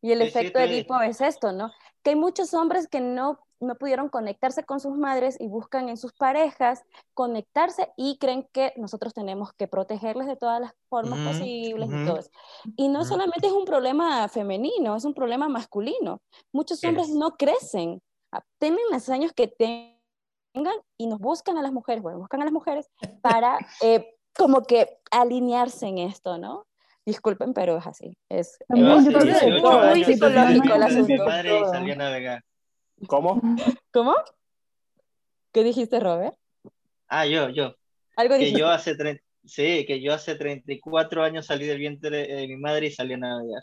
y 0.00 0.12
el 0.12 0.22
efecto 0.22 0.58
Edipo 0.58 0.98
es 1.02 1.20
esto, 1.20 1.52
¿no? 1.52 1.70
Que 2.02 2.10
hay 2.10 2.16
muchos 2.16 2.54
hombres 2.54 2.88
que 2.88 3.02
no, 3.02 3.46
no 3.60 3.74
pudieron 3.76 4.08
conectarse 4.08 4.64
con 4.64 4.80
sus 4.80 4.96
madres 4.96 5.36
y 5.40 5.48
buscan 5.48 5.88
en 5.88 5.96
sus 5.96 6.12
parejas 6.12 6.84
conectarse 7.14 7.92
y 7.96 8.18
creen 8.18 8.48
que 8.52 8.72
nosotros 8.76 9.14
tenemos 9.14 9.52
que 9.52 9.68
protegerles 9.68 10.26
de 10.26 10.36
todas 10.36 10.60
las 10.60 10.72
formas 10.88 11.18
posibles 11.26 11.88
y 11.90 12.06
todo 12.06 12.18
eso. 12.18 12.30
Y 12.76 12.88
no 12.88 13.04
solamente 13.04 13.46
es 13.48 13.52
un 13.52 13.64
problema 13.64 14.28
femenino, 14.28 14.96
es 14.96 15.04
un 15.04 15.14
problema 15.14 15.48
masculino. 15.48 16.20
Muchos 16.52 16.82
hombres 16.84 17.08
Es. 17.08 17.14
no 17.14 17.36
crecen, 17.36 18.00
ah, 18.32 18.42
tienen 18.58 18.80
los 18.90 19.08
años 19.08 19.32
que 19.32 19.48
tengan 19.48 20.76
y 20.96 21.06
nos 21.06 21.18
buscan 21.18 21.58
a 21.58 21.62
las 21.62 21.72
mujeres, 21.72 22.02
bueno, 22.02 22.18
buscan 22.18 22.42
a 22.42 22.44
las 22.44 22.52
mujeres 22.52 22.88
para 23.20 23.58
eh, 23.82 24.14
como 24.36 24.62
que 24.62 24.98
alinearse 25.10 25.86
en 25.86 25.98
esto, 25.98 26.38
¿no? 26.38 26.66
Disculpen, 27.04 27.54
pero 27.54 27.78
es 27.78 27.86
así. 27.86 28.16
Es, 28.28 28.58
También 28.68 28.98
es 28.98 29.04
yo 29.06 29.12
creo 29.12 29.24
que 29.24 30.04
psicológico, 30.04 30.68
es 30.68 30.74
el 30.74 30.82
asunto. 30.82 31.08
Mi 31.08 31.18
madre 31.18 31.56
y 31.56 31.60
Todo. 31.60 31.72
salí 31.72 31.90
a 31.90 31.96
navegar. 31.96 32.44
¿Cómo? 33.06 33.40
¿Cómo? 33.92 34.14
¿Qué 35.52 35.64
dijiste, 35.64 36.00
Robert? 36.00 36.34
Ah, 37.08 37.26
yo, 37.26 37.48
yo. 37.50 37.74
Algo 38.16 38.34
Que 38.34 38.40
dijiste. 38.40 38.60
yo 38.60 38.68
hace 38.68 38.96
tre- 38.96 39.22
sí, 39.44 39.84
que 39.86 40.00
yo 40.02 40.12
hace 40.12 40.34
34 40.34 41.22
años 41.22 41.46
salí 41.46 41.66
del 41.66 41.78
vientre 41.78 42.26
de 42.26 42.48
mi 42.48 42.56
madre 42.56 42.86
y 42.86 42.90
salí 42.92 43.14
a 43.14 43.18
navegar. 43.18 43.62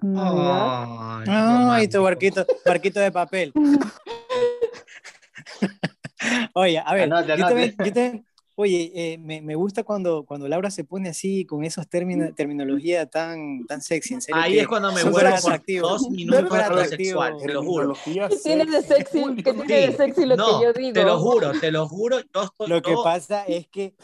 Navidad. 0.00 1.24
Ay, 1.26 1.82
Ay, 1.82 1.88
tu 1.88 2.02
barquito, 2.02 2.46
barquito 2.64 3.00
de 3.00 3.10
papel. 3.10 3.52
Oye, 6.54 6.78
a 6.84 6.94
ver, 6.94 7.04
Anote, 7.04 7.28
yo 7.28 7.34
anote. 7.34 7.48
también- 7.54 7.70
yo 7.78 7.84
también- 7.92 8.26
oye, 8.60 8.90
eh, 8.92 9.18
me, 9.18 9.40
me 9.40 9.54
gusta 9.54 9.84
cuando, 9.84 10.24
cuando 10.24 10.48
Laura 10.48 10.68
se 10.68 10.82
pone 10.82 11.08
así, 11.10 11.44
con 11.44 11.62
esos 11.62 11.88
términos, 11.88 12.34
terminología 12.34 13.06
tan, 13.06 13.64
tan 13.66 13.80
sexy, 13.80 14.14
en 14.14 14.20
serio. 14.20 14.40
Ahí 14.42 14.58
es 14.58 14.66
cuando 14.66 14.90
me 14.92 15.04
vuelvo 15.04 15.18
por 15.20 15.26
atractivo. 15.52 15.88
dos 15.88 16.10
minutos 16.10 16.40
Súper 16.40 16.60
a 16.62 16.68
lo 16.68 16.74
atractivo. 16.80 17.22
sexual, 17.22 17.36
te 17.40 17.52
lo 17.52 17.62
juro. 17.62 17.94
¿Qué 18.04 18.36
tiene 18.42 18.64
de 18.66 18.82
sexy? 18.82 19.24
¿Qué 19.36 19.52
tiene 19.54 19.76
de 19.76 19.90
Sí. 19.92 19.96
sexy 19.96 20.26
lo 20.26 20.36
No, 20.36 20.58
que 20.58 20.64
yo 20.64 20.72
digo? 20.72 20.92
Te 20.92 21.04
lo 21.04 21.18
juro, 21.20 21.52
te 21.60 21.70
lo 21.70 21.88
juro. 21.88 22.18
Yo 22.34 22.42
estoy 22.42 22.68
Lo 22.68 22.82
que 22.82 22.94
pasa 23.04 23.44
es 23.44 23.68
que, 23.68 23.94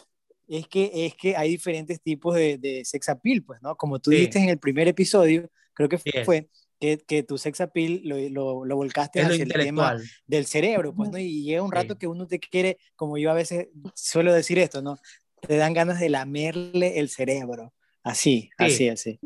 es 0.46 0.68
que, 0.68 0.90
es 1.06 1.14
que 1.16 1.36
hay 1.36 1.50
diferentes 1.50 2.00
tipos 2.00 2.36
de, 2.36 2.56
de 2.56 2.84
sex 2.84 3.08
appeal, 3.08 3.42
pues, 3.42 3.60
¿no? 3.60 3.74
Como 3.74 3.98
tú 3.98 4.12
Sí. 4.12 4.18
dijiste 4.18 4.38
en 4.38 4.50
el 4.50 4.58
primer 4.60 4.86
episodio, 4.86 5.48
creo 5.72 5.88
que 5.88 5.98
fue 6.24 6.48
que, 6.84 6.98
que 6.98 7.22
tu 7.22 7.38
sex 7.38 7.60
appeal 7.60 8.00
lo, 8.04 8.16
lo, 8.28 8.64
lo 8.64 8.76
volcaste 8.76 9.20
es 9.20 9.26
lo 9.28 9.32
hacia 9.32 9.44
el 9.44 9.52
tema 9.52 9.96
del 10.26 10.44
cerebro, 10.46 10.94
pues, 10.94 11.10
¿no? 11.10 11.18
Y 11.18 11.42
llega 11.44 11.62
un 11.62 11.70
Sí. 11.70 11.74
rato 11.76 11.96
que 11.98 12.06
uno 12.06 12.26
te 12.26 12.38
quiere, 12.38 12.76
como 12.96 13.16
yo 13.16 13.30
a 13.30 13.34
veces 13.34 13.68
suelo 13.94 14.32
decir 14.32 14.58
esto, 14.58 14.82
¿no? 14.82 14.98
Te 15.40 15.56
dan 15.56 15.72
ganas 15.74 15.98
de 16.00 16.08
lamerle 16.10 16.98
el 16.98 17.08
cerebro. 17.08 17.72
Así, 18.02 18.50
Sí. 18.58 18.64
así, 18.64 18.88
así. 18.90 19.20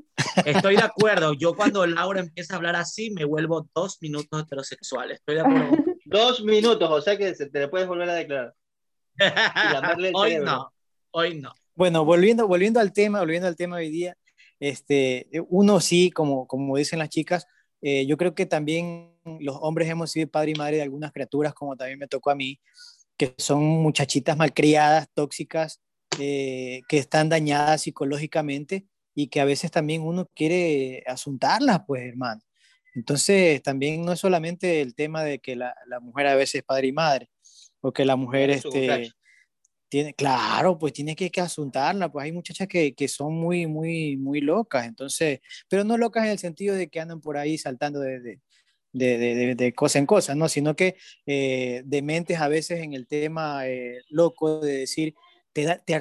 Estoy 0.47 0.77
de 0.77 0.83
acuerdo. 0.93 1.33
Yo 1.35 1.55
cuando 1.57 1.85
Laura 1.85 2.21
empieza 2.21 2.55
a 2.55 2.57
hablar 2.59 2.77
así, 2.77 3.11
me 3.11 3.25
vuelvo 3.25 3.69
dos 3.75 3.99
minutos 4.01 4.43
heterosexual. 4.43 5.11
Estoy 5.11 5.35
de 5.37 5.41
acuerdo. 5.41 5.71
Dos 6.05 6.43
minutos, 6.43 6.89
o 6.91 7.03
sea 7.03 7.19
que 7.19 7.35
se- 7.35 7.51
te 7.51 7.59
le 7.61 7.69
puedes 7.69 7.87
volver 7.89 8.09
a 8.09 8.15
declarar. 8.15 8.55
Hoy 10.15 10.31
cerebro. 10.31 10.45
no, 10.47 10.73
hoy 11.11 11.41
no. 11.41 11.53
Bueno, 11.75 12.05
volviendo, 12.05 12.47
volviendo 12.49 12.81
al 12.81 12.93
tema, 12.93 13.21
volviendo 13.21 13.47
al 13.49 13.57
tema 13.57 13.77
de 13.77 13.83
hoy 13.87 13.91
día, 13.91 14.17
este, 14.61 15.29
uno 15.49 15.81
sí, 15.81 16.11
como, 16.11 16.47
como 16.47 16.77
dicen 16.77 16.99
las 16.99 17.09
chicas, 17.09 17.47
eh, 17.81 18.07
yo 18.07 18.17
creo 18.17 18.35
que 18.35 18.47
también 18.47 19.15
los 19.41 19.57
hombres 19.61 19.89
hemos 19.89 20.11
sido 20.11 20.29
padre 20.29 20.53
y 20.53 20.55
madre 20.55 20.77
de 20.77 20.83
algunas 20.83 21.13
criaturas, 21.13 21.55
como 21.55 21.77
también 21.77 21.99
me 21.99 22.09
tocó 22.09 22.31
a 22.31 22.35
mí, 22.35 22.61
que 23.17 23.35
son 23.39 23.63
muchachitas 23.63 24.37
malcriadas, 24.37 25.09
tóxicas, 25.15 25.81
eh, 26.19 26.81
que 26.89 26.99
están 26.99 27.29
dañadas 27.29 27.83
psicológicamente 27.83 28.87
y 29.15 29.29
que 29.29 29.41
a 29.41 29.45
veces 29.45 29.71
también 29.71 30.03
uno 30.03 30.29
quiere 30.35 31.03
asuntarlas, 31.07 31.83
pues 31.87 32.03
hermano. 32.09 32.41
Entonces, 32.95 33.63
también 33.63 34.05
no 34.05 34.13
es 34.13 34.21
solamente 34.21 34.81
el 34.81 34.95
tema 34.95 35.23
de 35.23 35.39
que 35.39 35.55
la, 35.55 35.75
la 35.87 36.01
mujer 36.01 36.27
a 36.27 36.35
veces 36.35 36.57
es 36.57 36.63
padre 36.65 36.89
y 36.89 36.93
madre, 36.93 37.31
o 37.81 37.93
que 37.93 38.05
la 38.05 38.17
mujer 38.17 38.51
este, 38.51 39.13
tiene, 39.89 40.15
claro, 40.15 40.79
pues 40.79 40.93
tiene 40.93 41.17
que, 41.17 41.31
que 41.31 41.41
asuntarla, 41.41 42.11
pues 42.11 42.25
hay 42.25 42.33
muchachas 42.33 42.69
que, 42.69 42.95
que, 42.95 43.09
son 43.09 43.35
muy, 43.35 43.67
muy, 43.67 44.17
muy 44.17 44.41
locas, 44.41 44.87
entonces, 44.87 45.41
pero 45.69 45.85
no 45.85 45.97
locas 45.97 46.25
en 46.25 46.31
el 46.31 46.39
sentido 46.39 46.75
de 46.75 46.89
que 46.89 47.01
andan 47.01 47.21
por 47.21 47.37
ahí 47.37 47.59
saltando 47.59 48.01
de, 48.01 48.21
de, 48.21 48.39
de, 48.93 49.55
de 49.55 49.73
cosa 49.75 49.99
en 49.99 50.07
cosa, 50.07 50.35
¿no? 50.35 50.49
Sino 50.49 50.77
que 50.77 50.97
eh, 51.27 51.83
dementes 51.85 52.39
a 52.41 52.49
veces 52.49 52.81
en 52.81 52.95
el 52.95 53.07
tema 53.07 53.67
eh, 53.67 54.03
loco 54.11 54.61
de 54.61 54.79
decir, 54.79 55.15
te, 55.53 55.65
da, 55.65 55.79
te, 55.79 56.01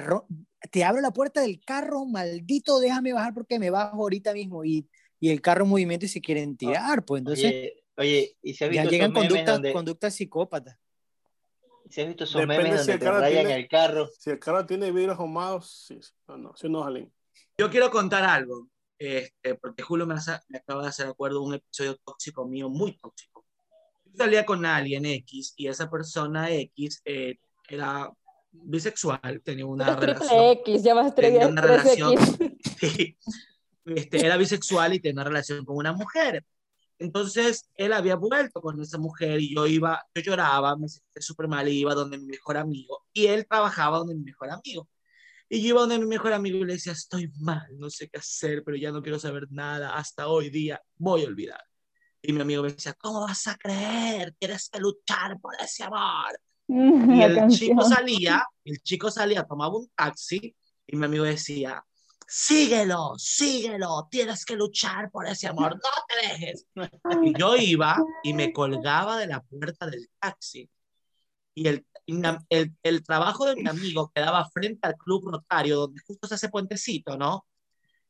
te, 0.70 0.84
abro 0.84 1.00
la 1.00 1.12
puerta 1.12 1.40
del 1.40 1.60
carro, 1.64 2.04
maldito, 2.04 2.80
déjame 2.80 3.12
bajar 3.12 3.34
porque 3.34 3.58
me 3.58 3.70
bajo 3.70 4.02
ahorita 4.02 4.32
mismo 4.32 4.64
y, 4.64 4.88
y 5.20 5.30
el 5.30 5.40
carro 5.40 5.64
en 5.64 5.70
movimiento 5.70 6.06
y 6.06 6.08
se 6.08 6.20
quieren 6.20 6.56
tirar, 6.56 7.04
pues 7.04 7.20
entonces... 7.20 7.46
Oye, 7.46 7.84
oye 7.96 8.36
¿y 8.42 8.54
se 8.54 8.64
ha 8.64 8.68
visto 8.68 8.84
ya 8.84 8.90
llegan 8.90 9.12
conductas, 9.12 9.46
donde... 9.46 9.72
conductas 9.72 10.14
psicópatas. 10.14 10.78
¿Se 11.90 12.02
has 12.02 12.08
visto 12.08 12.24
esos 12.24 12.40
Depende 12.40 12.64
memes 12.64 12.82
si 12.82 12.92
donde 12.92 13.04
te 13.04 13.10
rayan 13.10 13.46
tiene, 13.46 13.60
el 13.60 13.68
carro? 13.68 14.08
Si 14.18 14.30
el 14.30 14.38
carro 14.38 14.66
tiene 14.66 14.90
vidrios 14.90 15.18
ahumados, 15.18 15.86
sí. 15.86 15.98
No, 16.26 16.36
no, 16.36 16.56
si 16.56 16.68
no, 16.68 16.82
Jalín. 16.82 17.12
Yo 17.56 17.70
quiero 17.70 17.90
contar 17.90 18.24
algo, 18.24 18.68
este, 18.98 19.54
porque 19.56 19.82
Julio 19.82 20.06
me, 20.06 20.14
hace, 20.14 20.32
me, 20.48 20.58
acaba 20.58 20.82
de 20.82 20.88
hacer 20.88 21.06
acuerdo 21.06 21.40
de 21.40 21.46
un 21.46 21.54
episodio 21.54 21.96
tóxico 22.04 22.46
mío, 22.46 22.68
muy 22.68 22.96
tóxico. 22.98 23.44
Yo 24.04 24.12
salía 24.16 24.44
con 24.44 24.64
alguien 24.64 25.06
X 25.06 25.54
y 25.56 25.66
esa 25.68 25.90
persona 25.90 26.50
X 26.50 27.02
eh, 27.04 27.38
era 27.68 28.12
bisexual, 28.50 29.42
tenía 29.42 29.66
una 29.66 29.96
Triple 29.96 30.14
relación. 30.14 30.44
X, 30.58 30.82
ya 30.82 30.94
más 30.94 31.14
tenía 31.14 31.46
una 31.46 31.62
relación. 31.62 32.14
Sí, 32.78 33.16
este, 33.84 34.24
era 34.24 34.36
bisexual 34.36 34.94
y 34.94 35.00
tenía 35.00 35.22
una 35.22 35.24
relación 35.24 35.64
con 35.64 35.76
una 35.76 35.92
mujer. 35.92 36.44
Entonces, 36.98 37.68
él 37.74 37.92
había 37.92 38.16
vuelto 38.16 38.60
con 38.60 38.80
esa 38.80 38.98
mujer 38.98 39.40
y 39.40 39.54
yo 39.54 39.66
iba, 39.66 40.04
yo 40.14 40.22
lloraba, 40.22 40.76
me 40.76 40.88
sentía 40.88 41.22
súper 41.22 41.46
mal, 41.46 41.68
y 41.68 41.78
iba 41.78 41.94
donde 41.94 42.18
mi 42.18 42.26
mejor 42.26 42.56
amigo 42.56 43.04
y 43.12 43.26
él 43.26 43.46
trabajaba 43.48 43.98
donde 43.98 44.14
mi 44.14 44.24
mejor 44.24 44.50
amigo. 44.50 44.88
Y 45.48 45.62
yo 45.62 45.68
iba 45.68 45.80
donde 45.80 45.98
mi 45.98 46.06
mejor 46.06 46.32
amigo 46.32 46.58
y 46.58 46.64
le 46.64 46.74
decía, 46.74 46.92
estoy 46.92 47.32
mal, 47.38 47.66
no 47.78 47.88
sé 47.88 48.08
qué 48.08 48.18
hacer, 48.18 48.62
pero 48.64 48.76
ya 48.76 48.92
no 48.92 49.02
quiero 49.02 49.18
saber 49.18 49.46
nada, 49.50 49.96
hasta 49.96 50.28
hoy 50.28 50.50
día 50.50 50.82
voy 50.96 51.24
a 51.24 51.28
olvidar. 51.28 51.62
Y 52.20 52.32
mi 52.32 52.40
amigo 52.40 52.62
me 52.62 52.72
decía, 52.72 52.94
¿cómo 52.94 53.20
vas 53.20 53.46
a 53.46 53.56
creer? 53.56 54.34
Tienes 54.38 54.68
que 54.68 54.80
luchar 54.80 55.40
por 55.40 55.54
ese 55.60 55.84
amor. 55.84 56.38
Y 56.68 57.22
el 57.22 57.48
chico 57.48 57.82
salía, 57.82 58.44
el 58.62 58.82
chico 58.82 59.10
salía, 59.10 59.42
tomaba 59.44 59.78
un 59.78 59.88
taxi 59.96 60.54
y 60.86 60.96
mi 60.96 61.06
amigo 61.06 61.24
decía, 61.24 61.82
síguelo, 62.28 63.14
síguelo, 63.16 64.06
tienes 64.10 64.44
que 64.44 64.54
luchar 64.54 65.10
por 65.10 65.26
ese 65.26 65.48
amor, 65.48 65.74
no 65.76 65.90
te 66.06 66.28
dejes. 66.28 66.66
Y 67.24 67.38
yo 67.38 67.56
iba 67.56 67.96
y 68.22 68.34
me 68.34 68.52
colgaba 68.52 69.16
de 69.18 69.26
la 69.26 69.40
puerta 69.40 69.86
del 69.86 70.08
taxi. 70.20 70.68
Y 71.54 71.66
el, 71.68 71.86
el, 72.50 72.76
el 72.82 73.02
trabajo 73.02 73.46
de 73.46 73.56
mi 73.56 73.66
amigo 73.66 74.12
quedaba 74.14 74.48
frente 74.50 74.86
al 74.86 74.96
club 74.96 75.30
rotario, 75.30 75.76
donde 75.76 76.00
justo 76.06 76.28
se 76.28 76.34
hace 76.34 76.50
puentecito, 76.50 77.16
¿no? 77.16 77.46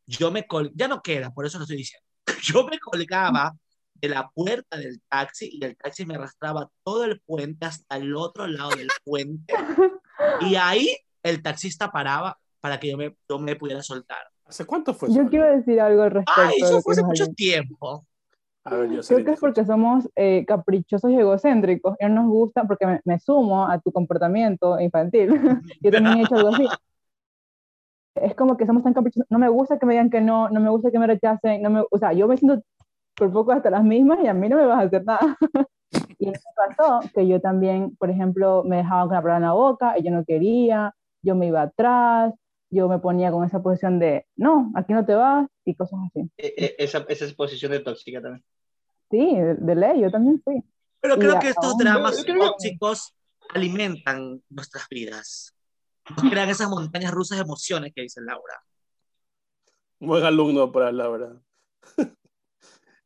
Yo 0.06 0.30
me 0.32 0.46
col 0.46 0.72
ya 0.74 0.88
no 0.88 1.00
queda, 1.00 1.32
por 1.32 1.46
eso 1.46 1.58
lo 1.58 1.64
estoy 1.64 1.78
diciendo. 1.78 2.04
Yo 2.42 2.66
me 2.66 2.78
colgaba 2.78 3.56
de 3.94 4.08
la 4.08 4.28
puerta 4.30 4.76
del 4.76 5.00
taxi 5.08 5.50
y 5.52 5.64
el 5.64 5.76
taxi 5.76 6.04
me 6.06 6.16
arrastraba 6.16 6.70
todo 6.82 7.04
el 7.04 7.20
puente 7.20 7.66
hasta 7.66 7.96
el 7.96 8.16
otro 8.16 8.46
lado 8.48 8.70
del 8.70 8.88
puente. 9.04 9.54
Y 10.40 10.56
ahí 10.56 10.96
el 11.22 11.42
taxista 11.42 11.92
paraba 11.92 12.36
para 12.68 12.80
que 12.80 12.90
yo 12.90 12.98
me, 12.98 13.16
yo 13.28 13.38
me 13.38 13.56
pudiera 13.56 13.82
soltar. 13.82 14.18
¿Hace 14.44 14.66
cuánto 14.66 14.92
fue 14.92 15.10
Yo 15.10 15.26
quiero 15.28 15.46
decir 15.56 15.80
algo 15.80 16.02
al 16.02 16.10
respecto. 16.10 16.40
Ay, 16.40 16.56
eso 16.60 16.82
fue 16.82 16.92
hace 16.92 17.02
mucho 17.02 17.26
tiempo. 17.28 18.04
A 18.64 18.74
ver, 18.74 18.90
yo 18.90 19.00
Creo 19.00 19.24
que 19.24 19.30
es 19.32 19.40
porque 19.40 19.64
somos 19.64 20.06
eh, 20.14 20.44
caprichosos 20.46 21.10
y 21.10 21.16
egocéntricos. 21.16 21.96
Y 21.98 22.04
no 22.04 22.22
nos 22.22 22.26
gusta, 22.26 22.64
porque 22.64 22.86
me, 22.86 23.00
me, 23.04 23.18
sumo 23.18 23.66
a 23.66 23.78
tu 23.80 23.90
comportamiento 23.90 24.78
infantil. 24.80 25.28
yo 25.80 25.90
también 25.90 26.18
he 26.18 26.22
hecho 26.22 26.34
algo 26.34 26.50
así. 26.50 26.66
Es 28.16 28.34
como 28.34 28.58
que 28.58 28.66
somos 28.66 28.82
tan 28.82 28.92
caprichosos. 28.92 29.26
No 29.30 29.38
me 29.38 29.48
gusta 29.48 29.78
que 29.78 29.86
me 29.86 29.94
digan 29.94 30.10
que 30.10 30.20
no, 30.20 30.50
no 30.50 30.60
me 30.60 30.68
gusta 30.68 30.90
que 30.90 30.98
me 30.98 31.06
rechacen. 31.06 31.62
No 31.62 31.70
me, 31.70 31.84
o 31.90 31.98
sea, 31.98 32.12
yo 32.12 32.28
me 32.28 32.36
siento 32.36 32.62
por 33.14 33.32
poco 33.32 33.52
hasta 33.52 33.70
las 33.70 33.82
mismas 33.82 34.18
y 34.22 34.26
a 34.26 34.34
mí 34.34 34.46
no 34.50 34.56
me 34.56 34.66
vas 34.66 34.78
a 34.78 34.86
hacer 34.86 35.04
nada. 35.06 35.36
y 36.18 36.26
me 36.26 36.32
pasó 36.54 37.00
que 37.14 37.26
yo 37.26 37.40
también, 37.40 37.96
por 37.96 38.10
ejemplo, 38.10 38.62
me 38.64 38.76
dejaba 38.76 39.06
con 39.06 39.14
la 39.14 39.22
palabra 39.22 39.36
en 39.36 39.42
la 39.44 39.52
boca 39.52 39.98
y 39.98 40.02
yo 40.02 40.10
no 40.10 40.24
quería, 40.24 40.94
yo 41.22 41.34
me 41.34 41.46
iba 41.46 41.62
atrás, 41.62 42.34
yo 42.70 42.88
me 42.88 42.98
ponía 42.98 43.30
con 43.30 43.44
esa 43.44 43.62
posición 43.62 43.98
de, 43.98 44.26
no, 44.36 44.70
aquí 44.74 44.92
no 44.92 45.04
te 45.04 45.14
vas 45.14 45.48
y 45.64 45.74
cosas 45.74 46.00
así. 46.06 46.30
Esa, 46.36 47.04
esa 47.08 47.24
es 47.24 47.34
posición 47.34 47.72
de 47.72 47.80
tóxica 47.80 48.20
también. 48.20 48.44
Sí, 49.10 49.36
de, 49.36 49.54
de 49.54 49.74
ley, 49.74 50.00
yo 50.02 50.10
también 50.10 50.40
fui. 50.42 50.62
Pero 51.00 51.16
creo 51.16 51.36
y 51.36 51.38
que 51.38 51.48
estos 51.48 51.72
aún... 51.72 51.78
dramas 51.78 52.24
tóxicos 52.24 53.14
alimentan 53.54 54.42
nuestras 54.50 54.88
vidas. 54.88 55.54
Nos 56.16 56.30
crean 56.30 56.48
esas 56.48 56.68
montañas 56.68 57.12
rusas 57.12 57.38
de 57.38 57.44
emociones 57.44 57.92
que 57.94 58.02
dice 58.02 58.20
Laura. 58.20 58.62
Buen 60.00 60.24
alumno 60.24 60.70
para 60.70 60.92
Laura. 60.92 61.40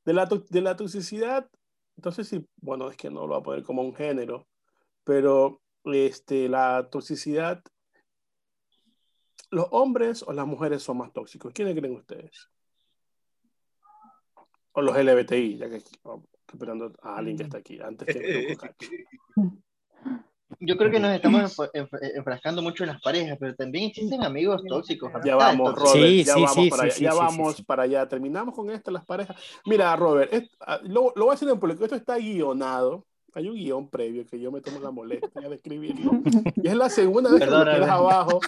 De 0.05 0.13
la, 0.13 0.27
de 0.27 0.61
la 0.61 0.75
toxicidad, 0.75 1.49
entonces 1.97 2.27
sí, 2.27 2.45
bueno, 2.57 2.91
es 2.91 2.97
que 2.97 3.09
no 3.09 3.21
lo 3.21 3.29
voy 3.29 3.39
a 3.39 3.43
poner 3.45 3.63
como 3.63 3.83
un 3.83 3.95
género, 3.95 4.49
pero 5.05 5.63
este, 5.85 6.49
la 6.49 6.89
toxicidad 6.91 7.63
¿Los 9.53 9.67
hombres 9.71 10.25
o 10.27 10.33
las 10.33 10.47
mujeres 10.47 10.83
son 10.83 10.97
más 10.97 11.13
tóxicos? 11.13 11.53
¿Quiénes 11.53 11.77
creen 11.77 11.95
ustedes? 11.95 12.49
O 14.73 14.81
los 14.81 14.97
LBTI, 14.97 15.59
ya 15.59 15.69
que 15.69 15.77
estoy 15.77 16.01
esperando 16.51 16.91
a 17.03 17.17
alguien 17.17 17.37
que 17.37 17.43
está 17.43 17.59
aquí, 17.59 17.79
antes 17.79 18.07
que 18.17 18.57
Yo 20.59 20.77
creo 20.79 20.91
que 20.91 20.99
nos 20.99 21.15
estamos 21.15 21.55
enfrascando 22.15 22.63
mucho 22.63 22.85
en 22.85 22.91
las 22.91 23.03
parejas, 23.03 23.37
pero 23.39 23.55
también 23.55 23.91
existen 23.91 24.25
amigos 24.25 24.63
tóxicos. 24.67 25.13
Ya 25.23 25.37
vamos, 25.37 25.75
Robert, 25.75 25.93
sí, 25.93 26.25
ya, 26.25 26.33
sí, 26.35 26.41
vamos, 26.41 26.55
sí, 26.55 26.71
para 26.71 26.83
allá, 26.85 26.97
ya 26.97 27.15
vamos 27.15 27.63
para 27.63 27.83
allá. 27.83 28.09
Terminamos 28.09 28.55
con 28.55 28.71
esto, 28.71 28.91
las 28.91 29.05
parejas. 29.05 29.37
Mira, 29.67 29.95
Robert, 29.97 30.33
es, 30.33 30.49
lo, 30.85 31.13
lo, 31.15 31.27
voy 31.27 31.29
a 31.29 31.33
decir 31.33 31.49
en 31.51 31.61
público, 31.61 31.85
esto 31.85 31.97
está 31.97 32.17
guionado. 32.17 33.05
Hay 33.35 33.49
un 33.49 33.55
guion 33.55 33.89
previo 33.89 34.27
que 34.27 34.39
yo 34.39 34.53
me 34.53 34.61
tomo 34.61 34.79
la 34.81 34.91
molestia 34.91 35.49
de 35.49 35.55
escribirlo. 35.55 36.13
Y 36.63 36.69
es 36.69 36.77
la 36.77 36.91
segunda 36.91 37.31
vez 37.31 37.41
que 37.41 37.47
lo 37.47 37.65
tiras 37.65 37.89
abajo. 37.89 38.41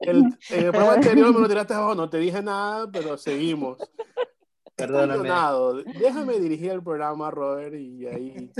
El, 0.00 0.18
en 0.50 0.64
el 0.64 0.70
programa 0.70 0.94
anterior 0.94 1.32
me 1.32 1.40
lo 1.40 1.48
tiraste 1.48 1.74
abajo, 1.74 1.94
no 1.94 2.10
te 2.10 2.18
dije 2.18 2.42
nada, 2.42 2.90
pero 2.90 3.16
seguimos. 3.16 3.78
Perdóname. 4.74 5.30
Déjame 5.98 6.38
dirigir 6.40 6.72
el 6.72 6.82
programa, 6.82 7.30
Robert, 7.30 7.74
y 7.74 8.06
ahí 8.06 8.50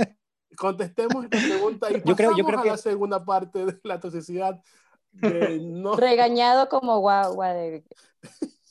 contestemos 0.55 1.25
esta 1.25 1.37
pregunta 1.37 1.91
y 1.91 2.01
yo 2.05 2.15
creo, 2.15 2.37
yo 2.37 2.45
creo 2.45 2.59
a 2.59 2.63
que... 2.63 2.69
la 2.69 2.77
segunda 2.77 3.25
parte 3.25 3.65
de 3.65 3.79
la 3.83 3.99
toxicidad. 3.99 4.61
De 5.11 5.59
no... 5.59 5.95
Regañado 5.95 6.69
como 6.69 6.99
guagua, 6.99 7.53
de, 7.53 7.83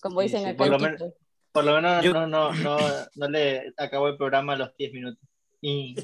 como 0.00 0.20
dicen 0.22 0.42
sí, 0.42 0.46
acá. 0.46 0.56
Por 0.56 0.68
lo, 0.68 0.78
menos, 0.78 1.02
por 1.52 1.64
lo 1.64 1.74
menos 1.74 2.04
yo... 2.04 2.12
no, 2.12 2.26
no, 2.26 2.52
no, 2.54 2.78
no 3.14 3.28
le 3.28 3.72
acabó 3.76 4.08
el 4.08 4.16
programa 4.16 4.54
a 4.54 4.56
los 4.56 4.76
10 4.76 4.92
minutos. 4.92 5.28
Y... 5.60 5.94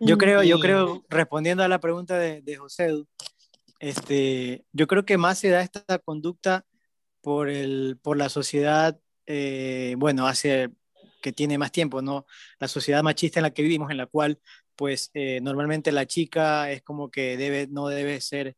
Yo 0.00 0.18
creo, 0.18 0.42
yo 0.42 0.60
creo, 0.60 1.04
respondiendo 1.08 1.62
a 1.62 1.68
la 1.68 1.80
pregunta 1.80 2.18
de, 2.18 2.42
de 2.42 2.56
José, 2.56 3.04
este, 3.78 4.64
yo 4.72 4.86
creo 4.86 5.04
que 5.04 5.18
más 5.18 5.38
se 5.38 5.50
da 5.50 5.62
esta 5.62 5.98
conducta 5.98 6.64
por, 7.20 7.48
el, 7.48 7.98
por 8.02 8.16
la 8.16 8.28
sociedad, 8.28 8.98
eh, 9.26 9.94
bueno, 9.98 10.26
hace 10.26 10.70
que 11.22 11.32
tiene 11.32 11.58
más 11.58 11.72
tiempo, 11.72 12.02
¿no? 12.02 12.26
La 12.58 12.68
sociedad 12.68 13.02
machista 13.02 13.40
en 13.40 13.44
la 13.44 13.50
que 13.52 13.62
vivimos, 13.62 13.90
en 13.90 13.96
la 13.96 14.06
cual, 14.06 14.38
pues, 14.76 15.10
eh, 15.14 15.40
normalmente 15.42 15.90
la 15.90 16.06
chica 16.06 16.70
es 16.70 16.82
como 16.82 17.10
que 17.10 17.36
debe, 17.36 17.66
no 17.66 17.88
debe 17.88 18.20
ser, 18.20 18.56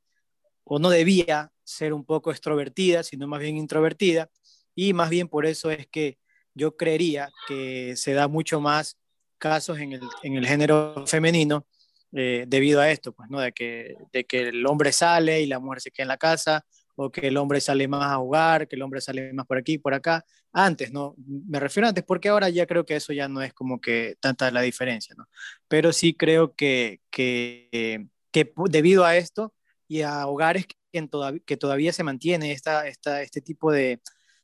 o 0.65 0.79
no 0.79 0.91
debía 0.91 1.53
ser 1.63 1.93
un 1.93 2.05
poco 2.05 2.31
extrovertida, 2.31 3.03
sino 3.03 3.29
más 3.29 3.41
bien 3.41 3.57
introvertida, 3.57 4.31
y 4.75 4.93
más 4.93 5.11
bien 5.11 5.29
por 5.29 5.47
eso 5.47 5.71
es 5.71 5.87
que 5.87 6.19
yo 6.55 6.77
creería 6.77 7.31
que 7.47 7.97
se 7.97 8.15
da 8.15 8.29
mucho 8.29 8.61
más 8.61 8.97
casos 9.37 9.79
en 9.79 9.93
el, 9.93 10.01
en 10.23 10.35
el 10.35 10.47
género 10.47 11.07
femenino 11.07 11.67
eh, 12.13 12.45
debido 12.47 12.81
a 12.81 12.91
esto, 12.91 13.13
pues, 13.13 13.29
¿no? 13.31 13.41
De 13.41 13.53
que, 13.53 13.95
de 14.13 14.25
que 14.25 14.49
el 14.49 14.67
hombre 14.67 14.93
sale 14.93 15.43
y 15.43 15.47
la 15.47 15.59
mujer 15.59 15.81
se 15.81 15.91
queda 15.91 16.05
en 16.05 16.09
la 16.09 16.17
casa, 16.17 16.65
o 16.97 17.11
que 17.11 17.29
el 17.29 17.37
hombre 17.37 17.61
sale 17.61 17.87
más 17.89 18.11
a 18.11 18.17
jugar, 18.17 18.67
que 18.67 18.77
el 18.77 18.83
hombre 18.83 19.01
sale 19.01 19.33
más 19.33 19.47
por 19.47 19.59
aquí, 19.59 19.79
por 19.79 19.95
acá. 19.95 20.25
Antes, 20.53 20.93
¿no? 20.93 21.15
Me 21.27 21.61
refiero 21.61 21.87
antes 21.87 22.03
porque 22.05 22.31
ahora 22.31 22.49
ya 22.49 22.67
creo 22.67 22.87
que 22.87 22.97
eso 22.97 23.13
ya 23.13 23.29
no 23.29 23.43
es 23.43 23.53
como 23.53 23.81
que 23.81 24.17
tanta 24.21 24.51
la 24.51 24.63
diferencia, 24.63 25.15
¿no? 25.17 25.27
Pero 25.69 25.93
sí 25.93 26.15
creo 26.15 26.55
que, 26.55 27.01
que, 27.11 28.09
que 28.31 28.53
debido 28.71 29.05
a 29.05 29.17
esto 29.17 29.53
y 29.87 30.01
a 30.01 30.27
hogares 30.27 30.67
que, 30.67 30.77
en 30.93 31.09
toda, 31.09 31.39
que 31.41 31.59
todavía 31.59 31.93
se 31.93 32.03
mantiene 32.03 32.53
esta, 32.53 32.89
esta, 32.89 33.21
este 33.21 33.43
tipo 33.43 33.71
de, 33.71 34.01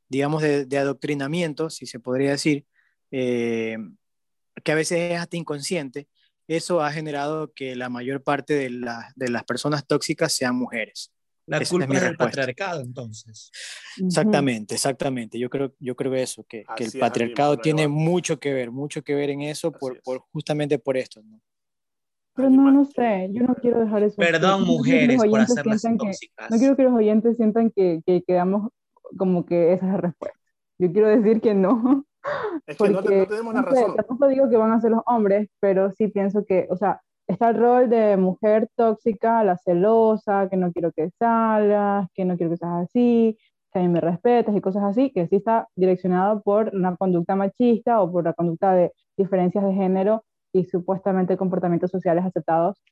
digamos, 0.09 0.43
de, 0.43 0.67
de 0.67 0.79
adoctrinamiento, 0.79 1.71
si 1.71 1.87
se 1.87 2.01
podría 2.01 2.33
decir, 2.33 2.67
eh, 3.11 3.79
que 4.65 4.73
a 4.73 4.75
veces 4.75 5.13
es 5.13 5.21
hasta 5.21 5.37
inconsciente, 5.37 6.09
eso 6.49 6.83
ha 6.83 6.93
generado 6.93 7.53
que 7.53 7.77
la 7.77 7.89
mayor 7.89 8.23
parte 8.23 8.55
de, 8.55 8.69
de 9.17 9.29
las 9.31 9.45
personas 9.45 9.87
tóxicas 9.87 10.33
sean 10.33 10.57
mujeres. 10.57 11.13
La 11.47 11.61
culpa 11.65 11.95
es, 11.95 12.03
del 12.03 12.17
patriarcado, 12.17 12.83
entonces. 12.83 13.51
Exactamente, 13.99 14.75
exactamente. 14.75 15.39
Yo 15.39 15.51
creo, 15.51 15.75
yo 15.81 15.97
creo 15.97 16.15
eso, 16.15 16.45
que, 16.45 16.65
que 16.77 16.85
el 16.85 16.93
patriarcado 16.93 17.57
tiene 17.59 17.89
mucho 17.89 18.39
que 18.39 18.53
ver, 18.53 18.71
mucho 18.71 19.03
que 19.03 19.15
ver 19.15 19.31
en 19.31 19.43
eso, 19.43 19.73
por, 19.73 20.01
por, 20.03 20.21
justamente 20.33 20.79
por 20.79 20.97
esto. 20.97 21.21
¿no? 21.23 21.41
Pero 22.35 22.49
no, 22.49 22.71
no 22.71 22.85
sé, 22.85 23.29
yo 23.33 23.43
no 23.43 23.55
quiero 23.57 23.81
dejar 23.81 24.05
eso. 24.05 24.17
Perdón, 24.17 24.65
mujeres, 24.65 25.21
por 25.23 25.41
hacerlas 25.41 25.83
tóxicas. 25.83 26.51
no 26.51 26.59
quiero 26.59 26.77
que 26.77 26.85
los 26.85 26.95
oyentes 26.95 27.37
sientan 27.37 27.71
que, 27.71 28.01
que 28.07 28.23
quedamos 28.23 28.71
como 29.19 29.45
que 29.45 29.73
esa 29.73 29.87
es 29.87 29.93
la 29.93 29.99
respuesta. 30.01 30.39
Yo 30.79 30.93
quiero 30.93 31.09
decir 31.09 31.41
que 31.41 31.55
no. 31.55 32.07
Es 32.67 32.77
que 32.77 32.91
no, 32.91 33.03
tenemos 33.03 33.55
la 33.55 33.63
razón. 33.63 33.97
tampoco 33.97 34.29
digo 34.29 34.49
que 34.49 34.57
van 34.57 34.73
a 34.73 34.81
ser 34.81 34.93
los 34.93 35.03
hombres, 35.07 35.49
pero 35.61 35.91
sí 35.93 36.09
pienso 36.09 36.45
que, 36.45 36.67
o 36.71 36.77
sea, 36.77 37.01
está 37.27 37.51
el 37.51 37.57
rol 37.57 37.91
de 37.91 38.17
mujer 38.17 38.69
tóxica, 38.77 39.43
la 39.45 39.57
celosa, 39.59 40.49
que 40.49 40.57
no 40.57 40.73
quiero 40.73 40.93
que 40.93 41.11
salgas, 41.19 42.09
que 42.15 42.25
no 42.25 42.37
quiero 42.37 42.51
que 42.51 42.59
seas 42.59 42.85
así, 42.85 43.37
que 43.73 43.79
a 43.79 43.83
mí 43.83 43.89
me 43.89 44.01
respetas 44.01 44.55
y 44.55 44.61
cosas 44.61 44.85
así, 44.85 45.11
que 45.11 45.27
sí 45.27 45.37
está 45.37 45.69
direccionado 45.75 46.43
por 46.43 46.71
una 46.75 46.97
conducta 46.97 47.37
machista 47.37 48.01
o 48.01 48.11
por 48.13 48.25
la 48.25 48.35
conducta 48.35 48.73
de 48.75 48.93
diferencias 49.17 49.65
de 49.65 49.73
género 49.73 50.25
y 50.53 50.65
supuestamente 50.67 51.37
comportamientos 51.37 51.91
sociales 51.91 52.25
aceptados. 52.25 52.83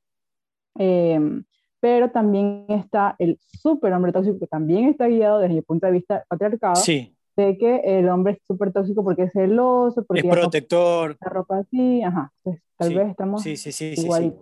Em, 0.77 1.45
pero 1.81 2.11
también 2.11 2.67
está 2.69 3.17
el 3.19 3.39
super 3.41 3.93
hombre 3.93 4.13
tóxico, 4.13 4.39
que 4.39 4.47
también 4.47 4.87
está 4.87 5.07
guiado 5.09 5.39
desde 5.39 5.59
el 5.59 5.65
punto 5.65 5.87
de 5.87 5.93
vista 5.93 6.25
patriarcado. 6.29 6.77
Sí. 6.77 7.15
De 7.41 7.57
que 7.57 7.81
el 7.85 8.09
hombre 8.09 8.35
es 8.35 8.39
súper 8.47 8.73
tóxico 8.73 9.03
porque 9.03 9.23
es 9.25 9.33
celoso, 9.33 10.05
porque 10.05 10.21
es 10.21 10.27
protector. 10.27 11.17
La 11.21 11.31
ropa 11.31 11.59
así, 11.59 12.03
ajá. 12.03 12.33
Pues, 12.43 12.61
tal 12.77 12.95
vez 12.95 13.09
estamos 13.09 13.43
sí, 13.43 13.57
sí, 13.57 13.73
sí, 13.73 13.97
sí, 13.97 14.33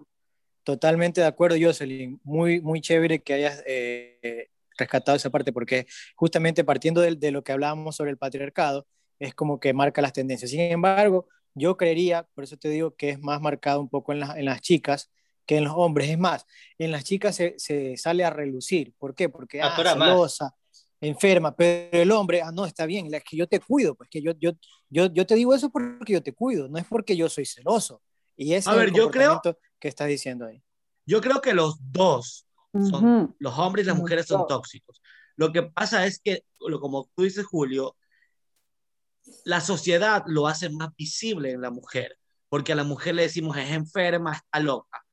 Totalmente 0.65 1.21
de 1.21 1.27
acuerdo, 1.27 1.57
Jocelyn. 1.61 2.21
Muy, 2.25 2.61
muy 2.61 2.81
chévere 2.81 3.23
que 3.23 3.35
hayas 3.35 3.63
eh, 3.67 4.49
rescatado 4.77 5.17
esa 5.17 5.31
parte, 5.31 5.53
porque 5.53 5.87
justamente 6.17 6.65
partiendo 6.65 7.01
de, 7.01 7.15
de, 7.15 7.31
lo 7.31 7.43
que 7.43 7.53
hablábamos 7.53 7.97
sobre 7.97 8.11
el 8.11 8.19
patriarcado, 8.19 8.87
es 9.19 9.35
como 9.35 9.61
que 9.61 9.73
marca 9.73 10.03
las 10.03 10.13
tendencias. 10.13 10.51
Sin 10.51 10.61
embargo, 10.61 11.27
yo 11.55 11.77
creería, 11.77 12.27
por 12.35 12.45
eso 12.45 12.57
te 12.57 12.69
digo 12.69 12.95
que 12.97 13.11
es 13.11 13.21
más 13.21 13.41
marcado 13.41 13.81
un 13.81 13.89
poco 13.89 14.13
en, 14.13 14.23
en 14.23 14.45
las 14.45 14.61
chicas 14.61 15.11
que 15.47 15.57
en 15.57 15.65
los 15.65 15.73
hombres. 15.75 16.11
Es 16.11 16.19
más, 16.19 16.47
en 16.77 16.93
las 16.93 17.05
chicas 17.05 17.35
se, 17.35 17.55
se 17.59 17.97
sale 17.97 18.25
a 18.25 18.31
relucir. 18.31 18.93
¿Por 18.99 19.15
qué? 19.15 19.29
Porque 19.31 19.63
ah, 19.63 19.75
celosa, 19.75 20.55
enferma, 21.01 21.55
pero 21.55 22.03
el 22.03 22.11
hombre, 22.11 22.43
ah, 22.43 22.51
no, 22.53 22.67
está 22.67 22.87
bien, 22.87 23.13
es 23.13 23.23
que 23.25 23.37
yo 23.37 23.47
te 23.47 23.61
cuido, 23.61 23.95
pues 23.95 24.09
que 24.11 24.21
yo, 24.21 24.33
yo, 24.39 24.53
yo, 24.89 25.07
yo 25.07 25.27
te 25.27 25.35
digo 25.35 25.55
eso 25.55 25.71
porque 25.71 26.13
yo 26.13 26.23
te 26.23 26.33
cuido, 26.33 26.69
no 26.69 26.79
es 26.79 26.87
porque 26.87 27.17
yo 27.17 27.29
soy 27.29 27.47
celoso. 27.47 28.03
Y 28.37 28.55
ese 28.55 28.71
a 28.71 28.75
ver, 28.75 28.93
yo 28.93 29.11
creo 29.11 29.41
que 29.81 29.89
estás 29.89 30.09
diciendo 30.09 30.47
ahí. 30.47 30.63
Yo 31.07 31.21
creo 31.21 31.41
que 31.41 31.55
los 31.55 31.77
dos, 31.81 32.47
son, 32.73 33.35
los 33.39 33.59
hombres 33.59 33.85
y 33.85 33.89
las 33.89 33.97
mujeres 33.97 34.27
son 34.27 34.47
tóxicos. 34.47 35.01
Lo 35.37 35.53
que 35.53 35.63
pasa 35.63 36.05
es 36.07 36.21
que, 36.21 36.45
como 36.59 37.11
tú 37.15 37.23
dices, 37.23 37.47
Julio, 37.47 37.97
la 39.45 39.61
sociedad 39.61 40.25
lo 40.27 40.47
hace 40.47 40.69
más 40.71 40.95
visible 40.97 41.51
en 41.53 41.61
la 41.61 41.71
mujer, 41.71 42.19
porque 42.49 42.73
a 42.73 42.77
la 42.77 42.85
mujer 42.85 43.15
le 43.15 43.23
decimos 43.23 43.57
es 43.57 43.71
enferma, 43.71 44.35
está 44.35 44.61
loca. 44.61 45.05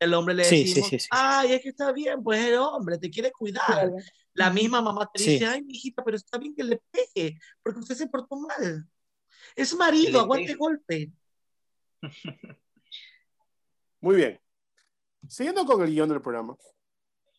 El 0.00 0.14
hombre 0.14 0.34
le 0.34 0.42
decimos, 0.42 1.08
ay, 1.10 1.52
es 1.52 1.62
que 1.62 1.68
está 1.68 1.92
bien, 1.92 2.22
pues 2.22 2.42
el 2.44 2.56
hombre 2.56 2.98
te 2.98 3.10
quiere 3.10 3.30
cuidar. 3.30 3.92
La 4.32 4.50
misma 4.50 4.80
mamá 4.80 5.08
te 5.12 5.22
dice, 5.22 5.46
ay, 5.46 5.62
mi 5.62 5.74
hijita, 5.74 6.02
pero 6.02 6.16
está 6.16 6.38
bien 6.38 6.54
que 6.54 6.64
le 6.64 6.82
pegue, 6.90 7.38
porque 7.62 7.80
usted 7.80 7.94
se 7.94 8.08
portó 8.08 8.36
mal. 8.36 8.88
Es 9.54 9.74
marido, 9.74 10.20
aguante 10.20 10.54
golpe. 10.54 11.12
Muy 14.00 14.16
bien. 14.16 14.40
Siguiendo 15.28 15.66
con 15.66 15.82
el 15.82 15.90
guion 15.90 16.08
del 16.08 16.22
programa, 16.22 16.56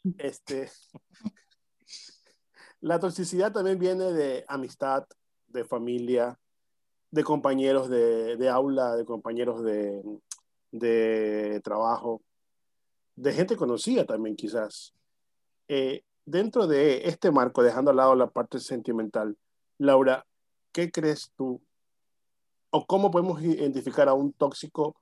este, 0.20 0.70
la 2.80 3.00
toxicidad 3.00 3.52
también 3.52 3.80
viene 3.80 4.12
de 4.12 4.46
amistad, 4.48 5.06
de 5.48 5.66
familia, 5.66 6.40
de 7.10 7.24
compañeros 7.24 7.90
de, 7.90 8.50
aula, 8.50 8.96
de 8.96 9.06
compañeros 9.06 9.64
de, 9.64 10.02
de, 10.72 11.60
trabajo, 11.64 12.22
de 13.16 13.34
gente 13.34 13.56
conocida 13.56 14.06
también 14.06 14.36
quizás. 14.36 14.94
Eh, 15.68 16.04
dentro 16.26 16.68
de 16.68 17.08
este 17.08 17.32
marco, 17.32 17.64
dejando 17.64 17.92
al 17.92 17.98
lado 17.98 18.16
la 18.16 18.30
parte 18.30 18.60
sentimental, 18.60 19.38
Laura, 19.78 20.26
¿qué 20.72 20.92
crees 20.92 21.32
tú? 21.36 21.62
¿O 22.70 22.86
cómo 22.86 23.12
podemos 23.12 23.42
identificar 23.42 24.08
a 24.08 24.14
un 24.14 24.34
tóxico 24.34 24.96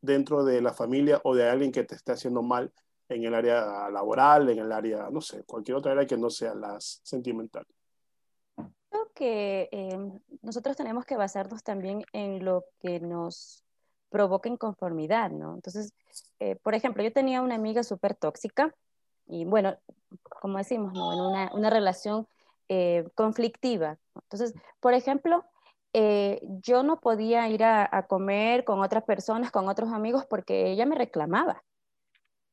dentro 0.00 0.44
de 0.44 0.60
la 0.60 0.74
familia 0.74 1.20
o 1.24 1.34
de 1.34 1.48
alguien 1.48 1.72
que 1.72 1.84
te 1.84 1.94
esté 1.94 2.12
haciendo 2.12 2.42
mal 2.42 2.72
en 3.08 3.24
el 3.24 3.34
área 3.34 3.88
laboral, 3.90 4.48
en 4.50 4.58
el 4.58 4.72
área, 4.72 5.08
no 5.10 5.20
sé, 5.20 5.44
cualquier 5.44 5.76
otra 5.76 5.92
área 5.92 6.06
que 6.06 6.16
no 6.16 6.30
sea 6.30 6.54
la 6.54 6.76
sentimental? 6.80 7.66
Creo 8.90 9.10
que 9.14 9.68
em, 9.72 10.20
nosotros 10.42 10.76
tenemos 10.76 11.04
que 11.04 11.16
basarnos 11.16 11.62
también 11.62 12.04
en 12.12 12.44
lo 12.44 12.64
que 12.80 13.00
nos 13.00 13.63
provoca 14.14 14.48
inconformidad, 14.48 15.32
¿no? 15.32 15.56
Entonces, 15.56 15.92
eh, 16.38 16.54
por 16.62 16.76
ejemplo, 16.76 17.02
yo 17.02 17.12
tenía 17.12 17.42
una 17.42 17.56
amiga 17.56 17.82
súper 17.82 18.14
tóxica 18.14 18.72
y 19.26 19.44
bueno, 19.44 19.76
como 20.40 20.58
decimos, 20.58 20.92
¿no? 20.92 21.12
En 21.12 21.20
una, 21.20 21.50
una 21.52 21.68
relación 21.68 22.28
eh, 22.68 23.08
conflictiva. 23.16 23.98
Entonces, 24.14 24.54
por 24.78 24.94
ejemplo, 24.94 25.44
eh, 25.94 26.40
yo 26.62 26.84
no 26.84 27.00
podía 27.00 27.48
ir 27.48 27.64
a, 27.64 27.88
a, 27.90 28.06
comer 28.06 28.64
con 28.64 28.80
otras 28.82 29.02
personas, 29.02 29.50
con 29.50 29.68
otros 29.68 29.90
amigos, 29.92 30.24
porque 30.26 30.70
ella 30.70 30.86
me 30.86 30.94
reclamaba. 30.94 31.64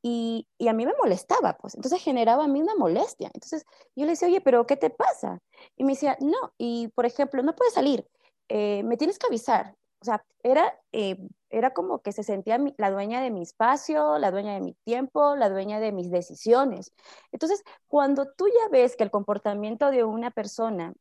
Y, 0.02 0.48
y, 0.58 0.66
a 0.66 0.72
mí 0.72 0.84
me 0.84 0.94
molestaba, 1.00 1.56
pues. 1.58 1.76
Entonces 1.76 2.02
generaba 2.02 2.42
a 2.44 2.48
mí 2.48 2.60
una 2.60 2.74
molestia. 2.74 3.30
Entonces 3.32 3.64
yo 3.94 4.04
le 4.04 4.12
decía, 4.12 4.26
oye, 4.26 4.40
pero 4.40 4.66
¿qué 4.66 4.76
te 4.76 4.90
pasa? 4.90 5.38
Y 5.76 5.84
me 5.84 5.92
decía, 5.92 6.16
no, 6.20 6.52
y 6.58 6.88
por 6.96 7.06
ejemplo, 7.06 7.40
no 7.44 7.54
puedes 7.54 7.74
salir, 7.74 8.04
eh, 8.48 8.82
me 8.82 8.96
tienes 8.96 9.16
que 9.20 9.28
avisar. 9.28 9.76
O 10.02 10.04
sea, 10.04 10.24
era, 10.42 10.76
eh, 10.90 11.16
era 11.52 11.72
como 11.72 12.00
que 12.02 12.12
se 12.12 12.22
sentía 12.22 12.58
la 12.78 12.90
dueña 12.90 13.20
de 13.22 13.30
mi 13.30 13.42
espacio, 13.42 14.18
la 14.18 14.30
dueña 14.30 14.54
de 14.54 14.60
mi 14.60 14.74
tiempo, 14.84 15.36
la 15.36 15.48
dueña 15.48 15.80
de 15.80 15.92
mis 15.92 16.10
decisiones. 16.10 16.92
Entonces, 17.30 17.62
cuando 17.88 18.32
tú 18.32 18.48
ya 18.48 18.68
ves 18.70 18.96
que 18.96 19.04
el 19.04 19.10
comportamiento 19.10 19.90
de 19.90 20.04
una 20.04 20.30
persona 20.30 20.94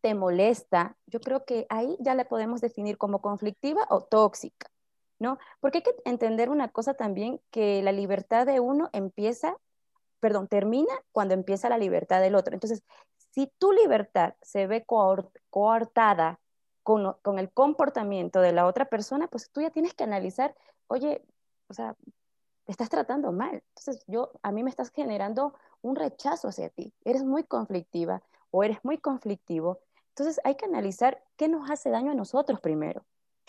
te 0.00 0.14
molesta, 0.14 0.96
yo 1.06 1.20
creo 1.20 1.44
que 1.44 1.66
ahí 1.68 1.96
ya 2.00 2.14
la 2.14 2.24
podemos 2.28 2.60
definir 2.60 2.98
como 2.98 3.20
conflictiva 3.20 3.86
o 3.90 4.02
tóxica. 4.02 4.68
¿no? 5.18 5.38
Porque 5.60 5.78
hay 5.78 5.84
que 5.84 5.94
entender 6.04 6.50
una 6.50 6.68
cosa 6.68 6.94
también, 6.94 7.40
que 7.50 7.82
la 7.82 7.92
libertad 7.92 8.46
de 8.46 8.60
uno 8.60 8.90
empieza, 8.92 9.56
perdón, 10.20 10.48
termina 10.48 10.92
cuando 11.12 11.34
empieza 11.34 11.68
la 11.68 11.78
libertad 11.78 12.20
del 12.20 12.34
otro. 12.34 12.54
Entonces, 12.54 12.82
si 13.30 13.50
tu 13.58 13.72
libertad 13.72 14.34
se 14.42 14.66
ve 14.66 14.84
coartada 15.50 16.40
con, 16.86 17.38
el 17.40 17.50
comportamiento 17.50 18.40
de 18.40 18.52
la 18.52 18.64
otra 18.64 18.84
persona, 18.84 19.26
pues 19.26 19.50
tú 19.50 19.60
ya 19.60 19.70
tienes 19.70 19.92
que 19.92 20.04
analizar, 20.04 20.54
oye, 20.86 21.20
o 21.66 21.74
sea, 21.74 21.96
te 22.64 22.70
estás 22.70 22.88
tratando 22.88 23.32
mal. 23.32 23.64
Entonces, 23.74 24.04
yo, 24.06 24.30
a 24.42 24.52
mí 24.52 24.62
me 24.62 24.70
estás 24.70 24.92
generando 24.92 25.52
un 25.82 25.96
rechazo 25.96 26.46
hacia 26.46 26.68
ti. 26.68 26.94
Eres 27.04 27.24
muy 27.24 27.42
conflictiva 27.42 28.22
o 28.52 28.62
eres 28.62 28.78
muy 28.84 28.98
conflictivo. 28.98 29.80
Entonces, 30.10 30.40
hay 30.44 30.54
que 30.54 30.66
analizar 30.66 31.24
qué 31.36 31.48
nos 31.48 31.68
hace 31.70 31.90
daño 31.90 32.12
a 32.12 32.14
nosotros 32.14 32.60
primero 32.60 33.04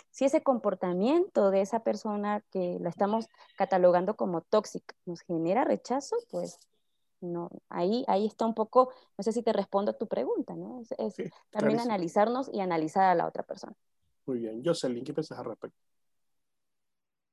si 0.10 0.26
ese 0.26 0.42
comportamiento 0.42 1.52
de 1.52 1.62
esa 1.62 1.82
persona 1.82 2.44
que 2.50 2.80
la 2.80 2.90
estamos 2.90 3.28
catalogando 3.56 4.16
como 4.16 4.42
tóxica 4.42 4.96
nos 5.06 5.22
genera 5.22 5.64
rechazo, 5.64 6.16
pues 6.32 6.58
no, 7.22 7.49
ahí, 7.70 8.03
ahí 8.07 8.26
está 8.26 8.45
un 8.45 8.53
poco, 8.53 8.91
no 9.18 9.24
sé 9.24 9.32
si 9.32 9.41
te 9.43 9.53
respondo 9.53 9.91
a 9.91 9.97
tu 9.97 10.07
pregunta, 10.07 10.55
¿no? 10.55 10.82
Es, 10.97 11.15
también 11.49 11.80
analizarnos 11.80 12.49
y 12.53 12.59
analizar 12.59 13.03
a 13.05 13.15
la 13.15 13.28
otra 13.28 13.43
persona. 13.43 13.74
Muy 14.26 14.39
bien. 14.39 14.61
Jocelyn, 14.63 15.03
¿qué 15.03 15.13
piensas 15.13 15.39
al 15.39 15.45
respecto? 15.45 15.78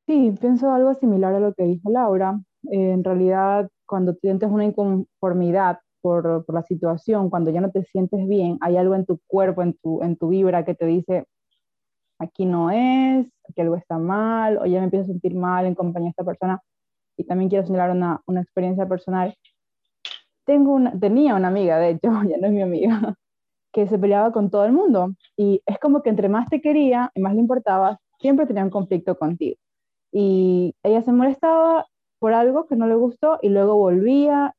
Sí, 0.07 0.35
pienso 0.41 0.71
algo 0.71 0.95
similar 0.95 1.35
a 1.35 1.41
lo 1.41 1.55
que 1.55 1.65
dijo 1.65 1.91
Laura. 1.91 2.39
en 2.65 3.03
realidad, 3.03 3.69
cuando 3.87 4.15
sientes 4.15 4.51
una 4.51 4.65
inconformidad 4.65 5.79
por, 6.01 6.45
por, 6.45 6.55
la 6.55 6.63
situación, 6.63 7.31
cuando 7.31 7.51
ya 7.51 7.61
no 7.61 7.71
te 7.71 7.85
sientes 7.85 8.27
bien, 8.29 8.59
hay 8.61 8.77
algo 8.77 8.95
en 8.95 9.07
tu 9.07 9.19
cuerpo, 9.27 9.63
en 9.63 9.75
tu, 9.75 10.03
en 10.03 10.17
tu 10.17 10.29
vibra 10.29 10.65
que 10.65 10.75
te 10.75 10.87
dice, 10.87 11.27
aquí 12.19 12.47
no 12.47 12.71
es, 12.71 13.27
que 13.55 13.63
algo 13.63 13.77
está 13.77 13.99
mal, 13.99 14.59
o 14.59 14.67
ya 14.67 14.79
me 14.79 14.85
empiezo 14.85 15.05
a 15.05 15.09
sentir 15.09 15.35
mal 15.35 15.67
en 15.67 15.75
compañía 15.75 16.09
de 16.09 16.11
esta 16.11 16.25
persona. 16.25 16.61
Y 17.17 17.25
también 17.25 17.49
quiero 17.51 17.67
señalar 17.67 17.91
una, 17.91 18.21
una 18.27 18.43
experiencia 18.43 18.89
personal. 18.89 19.37
Tenía 20.45 21.35
una 21.35 21.49
amiga, 21.49 21.79
de 21.79 21.91
hecho, 21.91 22.11
ya 22.29 22.37
no 22.39 22.47
es 22.47 22.53
mi 22.53 22.63
amiga, 22.63 23.15
que 23.73 23.87
se 23.89 23.99
peleaba 23.99 24.33
con 24.33 24.51
todo 24.51 24.65
el 24.65 24.73
mundo. 24.73 25.15
Y 25.37 25.63
es 25.67 25.79
como 25.79 26.03
que 26.03 26.11
entre 26.11 26.29
más 26.29 26.49
te 26.49 26.61
quería 26.61 27.11
y 27.15 27.21
más 27.21 27.35
le 27.35 27.41
importaba, 27.41 28.01
siempre 28.21 28.47
tenía 28.47 28.65
un 28.65 28.71
conflicto 28.71 29.17
contigo. 29.19 29.57
Y 30.13 30.75
ella 30.83 31.03
se 31.03 31.13
molestaba 31.13 31.87
por 32.21 32.35
algo 32.35 32.67
que 32.67 32.77
no 32.77 32.87
le 32.87 32.97
gustó 32.97 33.39
y 33.43 33.51
luego 33.51 33.77
volvía 33.77 34.55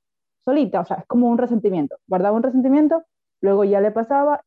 solita, 0.46 0.82
o 0.82 0.86
sea, 0.86 0.98
es 0.98 1.08
como 1.08 1.30
un 1.30 1.38
resentimiento. 1.38 1.98
Guardaba 2.08 2.38
un 2.38 2.44
resentimiento, 2.44 3.04
luego 3.42 3.64
ya 3.64 3.82
le 3.82 3.92
pasaba 3.92 4.42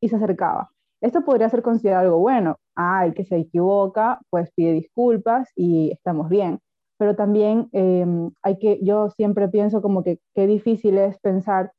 y 0.00 0.08
se 0.08 0.16
acercaba 0.16 0.70
esto 1.04 1.22
podría 1.22 1.50
ser 1.50 1.62
considerado 1.62 2.04
algo 2.06 2.18
bueno. 2.18 2.56
Ah, 2.76 3.04
el 3.04 3.12
que 3.14 3.24
se 3.26 3.36
equivoca, 3.36 4.20
pues 4.30 4.50
pide 4.54 4.72
disculpas 4.72 5.50
y 5.54 5.90
estamos 5.92 6.30
bien. 6.30 6.60
Pero 6.98 7.16
también 7.16 7.68
em, 7.72 8.30
hay 8.42 8.58
que, 8.58 8.78
yo 8.82 9.10
siempre 9.10 9.48
pienso 9.48 9.82
como 9.82 10.02
que 10.04 10.20
qué 10.34 10.46
difícil 10.46 10.98
es 10.98 11.18
pensar 11.20 11.72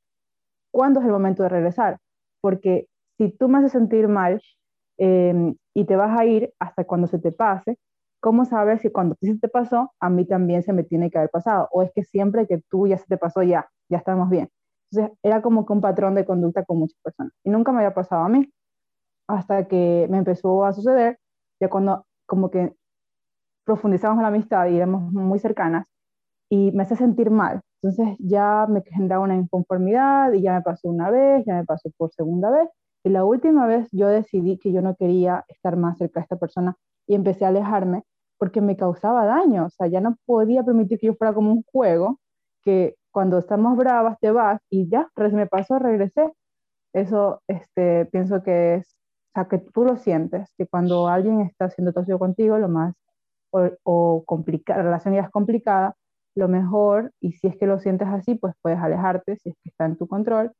cuándo 0.71 0.99
es 0.99 1.05
el 1.05 1.11
momento 1.11 1.43
de 1.43 1.49
regresar, 1.49 1.99
porque 2.41 2.87
si 3.17 3.29
tú 3.31 3.47
me 3.49 3.59
haces 3.59 3.71
sentir 3.71 4.07
mal 4.07 4.41
em, 4.97 5.55
y 5.73 5.85
te 5.85 5.95
vas 5.95 6.17
a 6.17 6.25
ir 6.25 6.53
hasta 6.59 6.83
cuando 6.85 7.07
se 7.07 7.19
te 7.19 7.31
pase, 7.31 7.77
¿cómo 8.21 8.45
sabes 8.45 8.81
si 8.81 8.89
cuando 8.89 9.15
se 9.21 9.37
te 9.39 9.47
pasó, 9.49 9.91
a 9.99 10.09
mí 10.09 10.25
también 10.25 10.63
se 10.63 10.73
me 10.73 10.83
tiene 10.83 11.09
que 11.11 11.17
haber 11.17 11.29
pasado? 11.29 11.67
O 11.71 11.81
es 11.83 11.91
que 11.93 12.03
siempre 12.03 12.47
que 12.47 12.61
tú 12.69 12.87
ya 12.87 12.97
se 12.97 13.05
te 13.05 13.17
pasó, 13.17 13.43
ya, 13.43 13.69
ya 13.89 13.97
estamos 13.97 14.29
bien. 14.29 14.49
Entonces, 14.91 15.17
era 15.23 15.41
como 15.41 15.65
que 15.65 15.73
un 15.73 15.81
patrón 15.81 16.15
de 16.15 16.25
conducta 16.25 16.63
con 16.65 16.79
muchas 16.79 16.99
personas. 17.03 17.33
Y 17.43 17.49
nunca 17.49 17.71
me 17.71 17.79
había 17.79 17.93
pasado 17.93 18.23
a 18.23 18.29
mí, 18.29 18.49
hasta 19.27 19.67
que 19.67 20.07
me 20.09 20.17
empezó 20.17 20.65
a 20.65 20.73
suceder, 20.73 21.19
ya 21.61 21.69
cuando 21.69 22.05
como 22.27 22.49
que 22.51 22.73
profundizamos 23.65 24.21
la 24.21 24.29
amistad 24.29 24.67
y 24.67 24.77
éramos 24.77 25.11
muy 25.11 25.39
cercanas, 25.39 25.85
y 26.49 26.71
me 26.71 26.83
hace 26.83 26.95
sentir 26.95 27.31
mal. 27.31 27.61
Entonces 27.81 28.17
ya 28.19 28.65
me 28.69 28.81
generaba 28.83 29.23
una 29.23 29.35
inconformidad 29.35 30.33
y 30.33 30.41
ya 30.41 30.53
me 30.53 30.61
pasó 30.61 30.89
una 30.89 31.09
vez, 31.11 31.45
ya 31.45 31.55
me 31.55 31.65
pasó 31.65 31.89
por 31.97 32.11
segunda 32.13 32.49
vez. 32.51 32.69
Y 33.03 33.09
la 33.09 33.25
última 33.25 33.67
vez 33.67 33.87
yo 33.91 34.07
decidí 34.07 34.57
que 34.57 34.71
yo 34.71 34.81
no 34.81 34.95
quería 34.95 35.45
estar 35.49 35.77
más 35.77 35.97
cerca 35.97 36.19
de 36.19 36.23
esta 36.23 36.37
persona 36.37 36.75
y 37.07 37.15
empecé 37.15 37.45
a 37.45 37.49
alejarme 37.49 38.03
porque 38.37 38.61
me 38.61 38.77
causaba 38.77 39.25
daño. 39.25 39.65
O 39.65 39.69
sea, 39.69 39.87
ya 39.87 40.01
no 40.01 40.17
podía 40.25 40.63
permitir 40.63 40.99
que 40.99 41.07
yo 41.07 41.15
fuera 41.15 41.33
como 41.33 41.51
un 41.51 41.63
juego 41.71 42.19
que 42.63 42.95
cuando 43.11 43.37
estamos 43.37 43.77
bravas 43.77 44.17
te 44.19 44.31
vas 44.31 44.61
y 44.69 44.89
ya, 44.89 45.09
me 45.33 45.47
pasó, 45.47 45.79
regresé. 45.79 46.33
Eso 46.93 47.41
este, 47.47 48.05
pienso 48.07 48.41
que 48.43 48.75
es, 48.75 48.97
o 49.35 49.41
sea, 49.41 49.47
que 49.47 49.59
tú 49.59 49.83
lo 49.85 49.97
sientes, 49.97 50.49
que 50.57 50.67
cuando 50.67 51.07
alguien 51.07 51.41
está 51.41 51.65
haciendo 51.65 51.93
tóxico 51.93 52.19
contigo, 52.19 52.57
lo 52.57 52.69
más, 52.69 52.95
o, 53.83 54.23
o 54.27 54.43
la 54.67 54.83
relación 54.83 55.13
ya 55.13 55.21
es 55.21 55.29
complicada, 55.29 55.95
lo 56.35 56.47
mejor, 56.47 57.11
y 57.21 57.33
si 57.33 57.47
es 57.47 57.57
que 57.57 57.65
lo 57.65 57.79
sientes 57.79 58.07
así, 58.09 58.35
pues 58.35 58.53
puedes 58.61 58.79
alejarte 58.79 59.37
si 59.37 59.49
es 59.49 59.55
que 59.63 59.69
está 59.69 59.85
en 59.85 59.97
tu 59.97 60.07
control. 60.07 60.51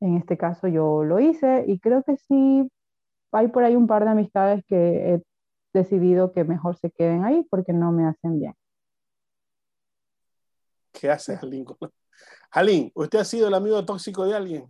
En 0.00 0.16
este 0.16 0.36
caso 0.36 0.68
yo 0.68 1.02
lo 1.04 1.18
hice 1.20 1.64
y 1.66 1.78
creo 1.78 2.02
que 2.02 2.16
sí, 2.16 2.70
hay 3.32 3.48
por 3.48 3.64
ahí 3.64 3.74
un 3.74 3.86
par 3.86 4.04
de 4.04 4.10
amistades 4.10 4.62
que 4.66 5.14
he 5.14 5.22
decidido 5.72 6.32
que 6.32 6.44
mejor 6.44 6.76
se 6.76 6.90
queden 6.90 7.24
ahí 7.24 7.46
porque 7.50 7.72
no 7.72 7.90
me 7.90 8.06
hacen 8.06 8.38
bien. 8.38 8.54
¿Qué 10.92 11.10
hace 11.10 11.36
Jalín? 11.36 11.66
Jalín, 12.50 12.92
¿usted 12.94 13.18
ha 13.18 13.24
sido 13.24 13.48
el 13.48 13.54
amigo 13.54 13.84
tóxico 13.84 14.26
de 14.26 14.34
alguien? 14.34 14.66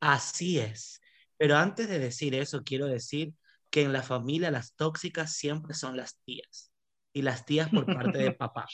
Así 0.00 0.60
es. 0.60 1.00
Pero 1.36 1.56
antes 1.56 1.88
de 1.88 1.98
decir 1.98 2.34
eso, 2.34 2.62
quiero 2.64 2.86
decir 2.86 3.32
que 3.70 3.82
en 3.82 3.92
la 3.92 4.02
familia 4.02 4.50
las 4.50 4.74
tóxicas 4.74 5.34
siempre 5.34 5.74
son 5.74 5.96
las 5.96 6.20
tías. 6.24 6.72
Y 7.12 7.22
las 7.22 7.44
tías 7.44 7.70
por 7.70 7.86
parte 7.86 8.18
de 8.18 8.32
papá. 8.38 8.66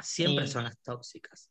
Siempre 0.00 0.46
son 0.46 0.64
las 0.64 0.78
tóxicas. 0.80 1.50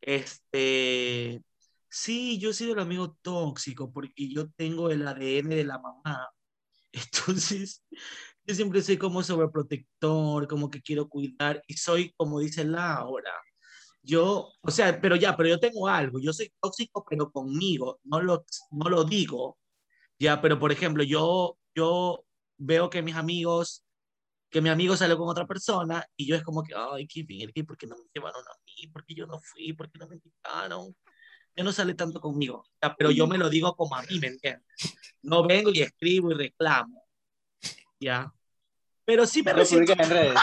Este, 0.00 1.42
sí, 1.88 2.38
yo 2.38 2.50
he 2.50 2.54
sido 2.54 2.74
el 2.74 2.80
amigo 2.80 3.16
tóxico 3.22 3.92
porque 3.92 4.28
yo 4.28 4.50
tengo 4.50 4.90
el 4.90 5.06
ADN 5.06 5.48
de 5.48 5.64
la 5.64 5.78
mamá. 5.78 6.28
Entonces, 6.92 7.82
yo 8.46 8.54
siempre 8.54 8.82
soy 8.82 8.98
como 8.98 9.22
sobreprotector, 9.22 10.46
como 10.46 10.70
que 10.70 10.82
quiero 10.82 11.08
cuidar 11.08 11.62
y 11.66 11.74
soy, 11.74 12.12
como 12.16 12.40
dice 12.40 12.64
Laura, 12.64 13.32
yo, 14.02 14.52
o 14.60 14.70
sea, 14.70 15.00
pero 15.00 15.16
ya, 15.16 15.36
pero 15.36 15.48
yo 15.48 15.58
tengo 15.58 15.88
algo, 15.88 16.20
yo 16.20 16.32
soy 16.32 16.52
tóxico, 16.60 17.04
pero 17.08 17.30
conmigo, 17.32 18.00
no 18.04 18.20
lo, 18.20 18.44
no 18.70 18.90
lo 18.90 19.04
digo, 19.04 19.58
ya, 20.18 20.40
pero 20.40 20.58
por 20.58 20.72
ejemplo, 20.72 21.02
yo, 21.02 21.58
yo 21.74 22.24
veo 22.58 22.90
que 22.90 23.02
mis 23.02 23.16
amigos, 23.16 23.84
que 24.50 24.60
mi 24.60 24.68
amigo 24.68 24.96
salió 24.96 25.18
con 25.18 25.28
otra 25.28 25.46
persona 25.46 26.06
y 26.16 26.26
yo 26.26 26.36
es 26.36 26.42
como 26.42 26.62
que, 26.62 26.74
ay, 26.76 27.06
qué 27.06 27.22
bien, 27.22 27.50
¿por 27.66 27.76
qué 27.76 27.86
no 27.86 27.96
me 27.96 28.04
llevaron 28.14 28.42
a 28.42 28.56
mí? 28.64 28.86
¿Por 28.88 29.04
qué 29.04 29.14
yo 29.14 29.26
no 29.26 29.40
fui? 29.40 29.72
¿Por 29.72 29.90
qué 29.90 29.98
no 29.98 30.08
me 30.08 30.16
invitaron? 30.16 30.96
Ya 31.56 31.64
no 31.64 31.72
sale 31.72 31.94
tanto 31.94 32.20
conmigo, 32.20 32.64
ya, 32.82 32.94
pero 32.96 33.10
yo 33.10 33.26
me 33.26 33.38
lo 33.38 33.48
digo 33.48 33.74
como 33.76 33.94
a 33.94 34.02
mí, 34.02 34.18
¿me 34.18 34.28
entiendes? 34.28 34.66
No 35.22 35.46
vengo 35.46 35.70
y 35.72 35.82
escribo 35.82 36.32
y 36.32 36.34
reclamo, 36.34 37.06
ya. 38.00 38.32
Pero 39.04 39.26
sí 39.26 39.42
me 39.42 39.52
resiento. 39.52 39.92
En 39.92 40.10
redes. 40.10 40.40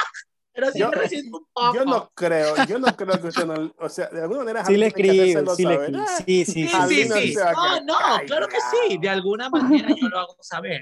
Pero 0.54 0.72
sí 0.72 0.80
yo, 0.80 0.90
me 0.90 0.96
resiento 0.96 1.38
un 1.38 1.46
poco. 1.54 1.74
Yo 1.76 1.86
no 1.86 2.12
creo, 2.14 2.56
yo 2.68 2.78
no 2.78 2.88
creo 2.96 3.22
que 3.22 3.28
usted 3.28 3.46
no, 3.46 3.74
o 3.78 3.90
sea, 3.90 4.08
de 4.08 4.22
alguna 4.22 4.40
manera 4.40 4.66
sí 4.66 4.76
le 4.76 4.88
escribo, 4.88 5.56
sí 5.56 5.66
le 5.66 5.76
escribo. 5.76 6.06
Sí, 6.26 6.46
sí, 6.46 6.68
sí. 6.68 7.06
sí. 7.08 7.36
No, 7.36 7.82
no, 7.82 7.96
claro 8.28 8.48
que 8.48 8.58
sí, 8.60 8.98
de 8.98 9.10
alguna 9.10 9.50
manera 9.50 9.88
yo 9.90 10.10
lo 10.10 10.20
hago 10.20 10.36
saber. 10.42 10.82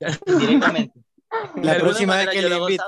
Directamente. 0.26 0.98
La 1.56 1.76
próxima 1.78 2.16
vez 2.16 2.28
que 2.30 2.42
le 2.42 2.56
invito. 2.56 2.84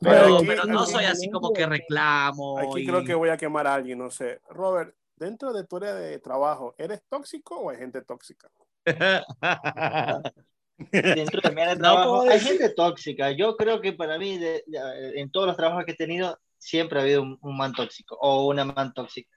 Pero, 0.00 0.36
aquí, 0.36 0.46
pero, 0.46 0.64
no 0.64 0.84
soy 0.84 1.04
así 1.04 1.30
como 1.30 1.52
que 1.52 1.66
reclamo. 1.66 2.58
Aquí 2.58 2.80
y... 2.80 2.86
creo 2.86 3.04
que 3.04 3.14
voy 3.14 3.28
a 3.28 3.36
quemar 3.36 3.66
a 3.66 3.74
alguien, 3.74 3.98
no 3.98 4.10
sé. 4.10 4.40
Robert, 4.48 4.94
dentro 5.16 5.52
de 5.52 5.64
tu 5.64 5.76
área 5.76 5.94
de 5.94 6.18
trabajo, 6.18 6.74
¿eres 6.78 7.02
tóxico 7.08 7.56
o 7.56 7.70
hay 7.70 7.78
gente 7.78 8.02
tóxica? 8.02 8.50
dentro 10.90 11.40
de 11.40 11.54
mi 11.54 11.60
área 11.60 11.74
de 11.74 11.80
trabajo 11.80 12.22
hay 12.22 12.40
gente 12.40 12.70
tóxica. 12.70 13.30
Yo 13.32 13.56
creo 13.56 13.80
que 13.80 13.92
para 13.92 14.18
mí, 14.18 14.38
de, 14.38 14.64
de, 14.66 15.20
en 15.20 15.30
todos 15.30 15.46
los 15.46 15.56
trabajos 15.56 15.84
que 15.84 15.92
he 15.92 15.96
tenido, 15.96 16.38
siempre 16.58 16.98
ha 16.98 17.02
habido 17.02 17.22
un, 17.22 17.38
un, 17.42 17.56
man 17.56 17.72
tóxico 17.72 18.16
o 18.20 18.46
una 18.48 18.64
man 18.64 18.92
tóxica. 18.94 19.30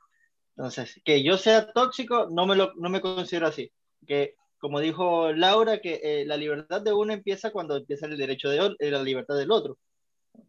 Entonces, 0.55 1.01
que 1.03 1.23
yo 1.23 1.37
sea 1.37 1.71
tóxico, 1.71 2.27
no 2.31 2.45
me, 2.45 2.55
lo, 2.55 2.73
no 2.75 2.89
me 2.89 3.01
considero 3.01 3.47
así. 3.47 3.71
Que, 4.07 4.35
como 4.57 4.79
dijo 4.79 5.33
Laura, 5.33 5.79
que 5.79 5.99
eh, 6.03 6.25
la 6.25 6.37
libertad 6.37 6.81
de 6.81 6.93
uno 6.93 7.13
empieza 7.13 7.51
cuando 7.51 7.77
empieza 7.77 8.05
el 8.05 8.17
derecho 8.17 8.49
de 8.49 8.75
eh, 8.79 8.91
la 8.91 9.03
libertad 9.03 9.35
del 9.35 9.51
otro. 9.51 9.77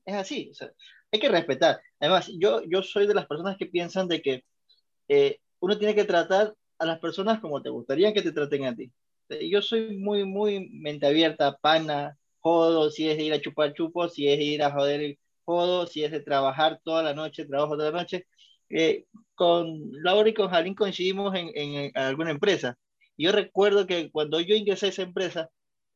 Es 0.05 0.15
así, 0.15 0.49
o 0.51 0.55
sea, 0.55 0.71
hay 1.13 1.21
que 1.21 1.29
respetar. 1.29 1.81
Además, 2.01 2.31
yo, 2.39 2.63
yo 2.65 2.83
soy 2.83 3.07
de 3.07 3.15
las 3.15 3.27
personas 3.27 3.57
que 3.57 3.67
piensan 3.67 4.09
de 4.09 4.23
que 4.23 4.45
eh, 5.09 5.41
uno 5.61 5.79
tiene 5.79 5.95
que 5.95 6.05
tratar 6.05 6.55
a 6.79 6.87
las 6.87 6.99
personas 6.99 7.41
como 7.41 7.63
te 7.63 7.71
gustaría 7.71 8.13
que 8.13 8.23
te 8.23 8.33
traten 8.33 8.65
a 8.67 8.75
ti 8.75 8.93
yo 9.29 9.63
soy 9.63 9.97
muy, 9.99 10.25
muy 10.25 10.69
mente 10.71 11.07
abierta, 11.07 11.57
pana, 11.59 12.19
jodo, 12.41 12.91
si 12.91 13.09
es 13.09 13.17
de 13.17 13.25
ir 13.25 13.33
a 13.33 13.41
chupar 13.41 13.75
chupos, 13.75 14.15
si 14.15 14.29
es 14.29 14.39
de 14.39 14.45
ir 14.45 14.63
a 14.63 14.73
joder 14.73 15.01
el 15.03 15.19
jodo, 15.45 15.87
si 15.87 16.05
es 16.05 16.13
de 16.13 16.21
trabajar 16.21 16.81
toda 16.85 17.03
la 17.03 17.15
noche, 17.15 17.45
trabajo 17.47 17.77
toda 17.77 17.91
la 17.93 17.99
noche. 18.03 18.27
Eh, 18.69 19.07
con 19.35 19.93
Laura 20.03 20.29
y 20.29 20.35
con 20.35 20.49
Jalín 20.51 20.75
coincidimos 20.75 21.35
en, 21.35 21.51
en, 21.55 21.75
en, 21.75 21.99
alguna 21.99 22.31
empresa. 22.31 22.79
Yo 23.17 23.33
recuerdo 23.33 23.87
que 23.87 24.11
cuando 24.11 24.41
yo 24.41 24.55
ingresé 24.57 24.87
a 24.87 24.89
esa 24.91 25.03
empresa, 25.03 25.51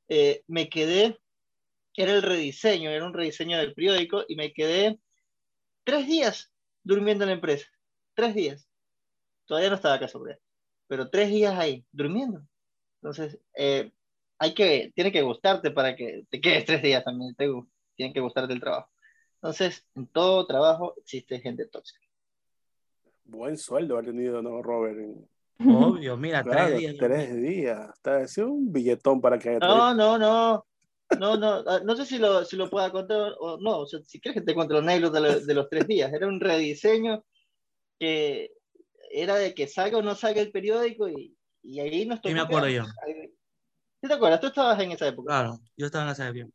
eh, 0.09 0.43
me 0.47 0.69
quedé, 0.69 1.19
era 1.97 2.13
el 2.15 2.23
rediseño, 2.23 2.91
era 2.91 3.07
un 3.07 3.15
rediseño 3.15 3.59
del 3.59 3.75
periódico, 3.75 4.25
y 4.29 4.37
me 4.37 4.53
quedé 4.53 4.99
tres 5.85 6.07
días 6.07 6.53
durmiendo 6.85 7.25
en 7.25 7.31
la 7.31 7.35
empresa. 7.35 7.67
Tres 8.15 8.35
días. 8.35 8.69
Todavía 9.47 9.71
no 9.71 9.77
estaba 9.77 9.95
acá 9.97 10.09
sobre 10.09 10.39
pero 10.91 11.09
tres 11.09 11.31
días 11.31 11.57
ahí, 11.57 11.87
durmiendo. 11.93 12.43
Entonces, 13.03 13.39
eh, 13.55 13.91
hay 14.39 14.55
que, 14.55 14.93
tiene 14.95 15.13
que 15.13 15.23
gustarte 15.23 15.71
para 15.71 15.97
que 15.97 16.25
te 16.31 16.41
quedes 16.41 16.65
tres 16.65 16.83
días 16.83 17.05
también, 17.05 17.35
te, 17.35 17.49
tiene 17.97 18.13
que 18.13 18.21
gustarte 18.21 18.53
el 18.53 18.61
trabajo. 18.61 18.91
Entonces, 19.37 19.87
en 19.95 20.07
todo 20.07 20.47
trabajo 20.47 20.95
existe 20.99 21.41
gente 21.41 21.67
tóxica. 21.67 22.01
Buen 23.25 23.57
sueldo 23.57 23.97
ha 23.97 24.03
tenido, 24.03 24.43
¿no, 24.43 24.63
Robert? 24.63 24.99
Obvio, 25.59 26.17
mira, 26.17 26.43
claro, 26.43 26.69
tres 26.69 26.79
días. 26.79 26.97
Tres 26.99 27.43
días. 27.43 27.91
Está 27.95 28.23
es 28.23 28.39
un 28.39 28.73
billetón 28.73 29.21
para 29.21 29.39
que. 29.39 29.59
No, 29.59 29.95
no, 29.95 30.19
no. 30.19 30.67
No, 31.19 31.37
no, 31.37 31.63
no 31.63 31.97
sé 31.97 32.07
si 32.07 32.19
lo, 32.19 32.45
si 32.45 32.57
lo 32.57 32.71
pueda 32.71 32.91
contar 32.93 33.35
o 33.39 33.59
no. 33.59 33.81
O 33.81 33.87
sea, 33.87 34.01
si 34.01 34.21
quieres 34.21 34.41
que 34.41 34.47
te 34.47 34.55
cuente 34.55 34.75
los 34.75 34.85
negros 34.85 35.13
de, 35.13 35.21
lo, 35.21 35.41
de 35.41 35.55
los 35.55 35.69
tres 35.69 35.87
días. 35.87 36.13
Era 36.13 36.29
un 36.29 36.41
rediseño 36.41 37.25
que 37.99 38.53
era 39.11 39.35
de 39.37 39.55
que 39.55 39.67
salga 39.67 39.99
o 39.99 40.03
no 40.03 40.15
salga 40.15 40.41
el 40.41 40.53
periódico 40.53 41.09
y, 41.09 41.37
y 41.63 41.81
ahí 41.81 42.07
nos 42.07 42.21
tocó. 42.21 42.29
Sí, 42.29 42.35
me 42.35 42.41
acuerdo 42.41 42.69
yo. 42.69 42.85
¿Sí 42.85 44.09
te 44.09 44.15
acuerdas? 44.15 44.41
Tú 44.41 44.47
estabas 44.47 44.81
en 44.81 44.93
esa 44.93 45.07
época. 45.09 45.29
Claro, 45.29 45.61
yo 45.77 45.87
estaba 45.87 46.05
en 46.05 46.11
esa 46.11 46.29
época. 46.29 46.51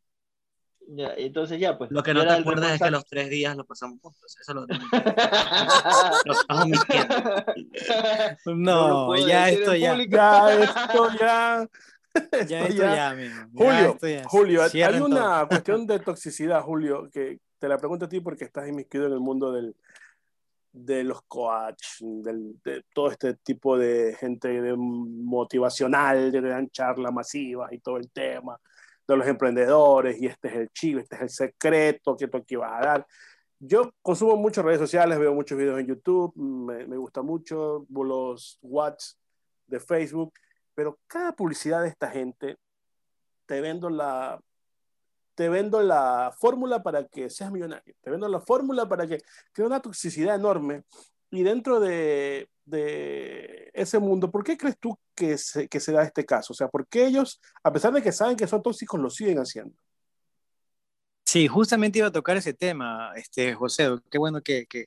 Ya, 0.87 1.13
entonces 1.17 1.59
ya, 1.59 1.77
pues. 1.77 1.91
Lo 1.91 2.03
que 2.03 2.13
no 2.13 2.23
te 2.23 2.29
acuerdas 2.33 2.73
es 2.73 2.81
que 2.81 2.91
los 2.91 3.05
tres 3.05 3.29
días 3.29 3.55
lo 3.55 3.65
pasamos 3.65 3.99
juntos. 4.01 4.37
Eso 4.39 4.53
lo, 4.53 4.67
mintiendo. 6.65 7.15
No, 8.55 9.07
no 9.07 9.27
ya 9.27 9.49
esto 9.49 9.75
ya. 9.75 9.95
Ya, 10.09 10.53
esto 10.53 11.09
ya. 11.19 11.67
Ya 12.47 12.65
esto 12.67 12.83
ya, 12.83 12.95
ya 12.95 13.09
amigo. 13.09 13.35
Julio, 13.53 13.97
ya. 14.01 14.23
Julio 14.25 14.61
hay 14.63 14.99
una 14.99 15.39
todo. 15.39 15.47
cuestión 15.49 15.87
de 15.87 15.99
toxicidad, 15.99 16.61
Julio, 16.61 17.09
que 17.11 17.39
te 17.59 17.67
la 17.67 17.77
pregunto 17.77 18.05
a 18.05 18.09
ti 18.09 18.19
porque 18.19 18.45
estás 18.45 18.67
inmiscuido 18.67 19.07
en 19.07 19.13
el 19.13 19.19
mundo 19.19 19.51
del, 19.51 19.75
de 20.75 21.05
los 21.05 21.21
coach, 21.23 22.01
de 22.01 22.83
todo 22.93 23.09
este 23.09 23.35
tipo 23.35 23.77
de 23.77 24.13
gente 24.19 24.49
de 24.61 24.75
motivacional, 24.75 26.33
de 26.33 26.41
dan 26.41 26.69
charlas 26.69 27.13
masivas 27.13 27.71
y 27.71 27.79
todo 27.79 27.95
el 27.95 28.11
tema, 28.11 28.59
de 29.07 29.15
los 29.15 29.25
emprendedores, 29.25 30.21
y 30.21 30.25
este 30.25 30.49
es 30.49 30.53
el 30.55 30.69
chivo, 30.71 30.99
este 30.99 31.15
es 31.15 31.21
el 31.21 31.29
secreto 31.29 32.17
que 32.17 32.27
tú 32.27 32.37
aquí 32.37 32.55
vas 32.57 32.73
a 32.73 32.85
dar. 32.85 33.07
Yo 33.57 33.93
consumo 34.01 34.35
muchas 34.35 34.65
redes 34.65 34.79
sociales, 34.79 35.17
veo 35.17 35.33
muchos 35.33 35.57
videos 35.57 35.79
en 35.79 35.87
YouTube, 35.87 36.35
me, 36.35 36.97
gusta 36.97 37.21
mucho 37.21 37.85
los 37.89 38.59
watch 38.61 39.13
de 39.67 39.79
Facebook, 39.79 40.33
pero 40.73 40.99
cada 41.07 41.31
publicidad 41.31 41.83
de 41.83 41.87
esta 41.87 42.09
gente 42.09 42.57
te 43.45 43.61
vendo 43.61 43.89
la 43.89 44.41
te 45.35 45.49
vendo 45.49 45.81
la 45.81 46.33
fórmula 46.37 46.81
para 46.81 47.05
que 47.05 47.29
seas 47.29 47.51
millonario, 47.51 47.93
te 48.01 48.09
vendo 48.09 48.27
la 48.27 48.39
fórmula 48.39 48.87
para 48.87 49.05
que 49.05 49.21
crea 49.51 49.67
una 49.67 49.81
toxicidad 49.81 50.35
enorme. 50.35 50.83
Y 51.29 51.43
dentro 51.43 51.79
de, 51.79 52.49
de, 52.63 53.69
ese 53.73 53.99
mundo, 53.99 54.31
¿por 54.31 54.43
qué 54.43 54.57
crees 54.57 54.77
tú 54.79 54.97
que 55.13 55.37
se, 55.37 55.67
que 55.67 55.79
se 55.79 55.91
da 55.91 56.03
este 56.03 56.25
caso? 56.25 56.53
O 56.53 56.55
sea, 56.55 56.69
¿por 56.69 56.87
qué 56.87 57.05
ellos, 57.05 57.41
a 57.63 57.71
pesar 57.73 57.91
de 57.93 58.01
que 58.01 58.11
saben 58.11 58.37
que 58.37 58.47
son 58.47 58.63
tóxicos, 58.63 58.99
lo 58.99 59.09
siguen 59.09 59.39
haciendo? 59.39 59.75
Sí, 61.25 61.47
justamente 61.47 61.99
iba 61.99 62.07
a 62.07 62.11
tocar 62.11 62.37
ese 62.37 62.53
tema, 62.53 63.11
este, 63.15 63.53
José. 63.53 63.89
Qué 64.09 64.17
bueno 64.17 64.41
que, 64.41 64.65
que, 64.67 64.85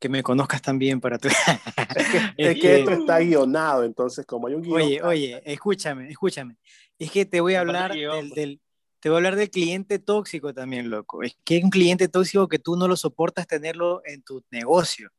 que 0.00 0.08
me 0.08 0.22
conozcas 0.22 0.60
tan 0.60 0.78
bien 0.78 1.00
para 1.00 1.18
tu... 1.18 1.28
es, 2.36 2.60
que, 2.60 2.80
esto 2.80 2.90
está 2.90 3.20
guionado, 3.20 3.84
entonces 3.84 4.26
como 4.26 4.48
hay 4.48 4.54
un 4.54 4.62
guion... 4.62 4.76
Oye, 4.76 5.02
oye, 5.02 5.42
escúchame, 5.44 6.10
escúchame. 6.10 6.56
Es 6.98 7.10
que 7.10 7.24
te 7.26 7.40
voy 7.40 7.54
a 7.54 7.60
hablar 7.60 7.92
del, 7.92 8.30
del, 8.30 8.60
te 9.04 9.10
voy 9.10 9.16
a 9.16 9.18
hablar 9.18 9.36
del 9.36 9.50
cliente 9.50 9.98
tóxico 9.98 10.54
también, 10.54 10.88
loco. 10.88 11.22
Es 11.22 11.36
que 11.44 11.58
es 11.58 11.64
un 11.64 11.68
cliente 11.68 12.08
tóxico 12.08 12.48
que 12.48 12.58
tú 12.58 12.74
no 12.74 12.88
lo 12.88 12.96
soportas 12.96 13.46
tenerlo 13.46 14.00
en 14.06 14.22
tu 14.22 14.42
negocio. 14.50 15.10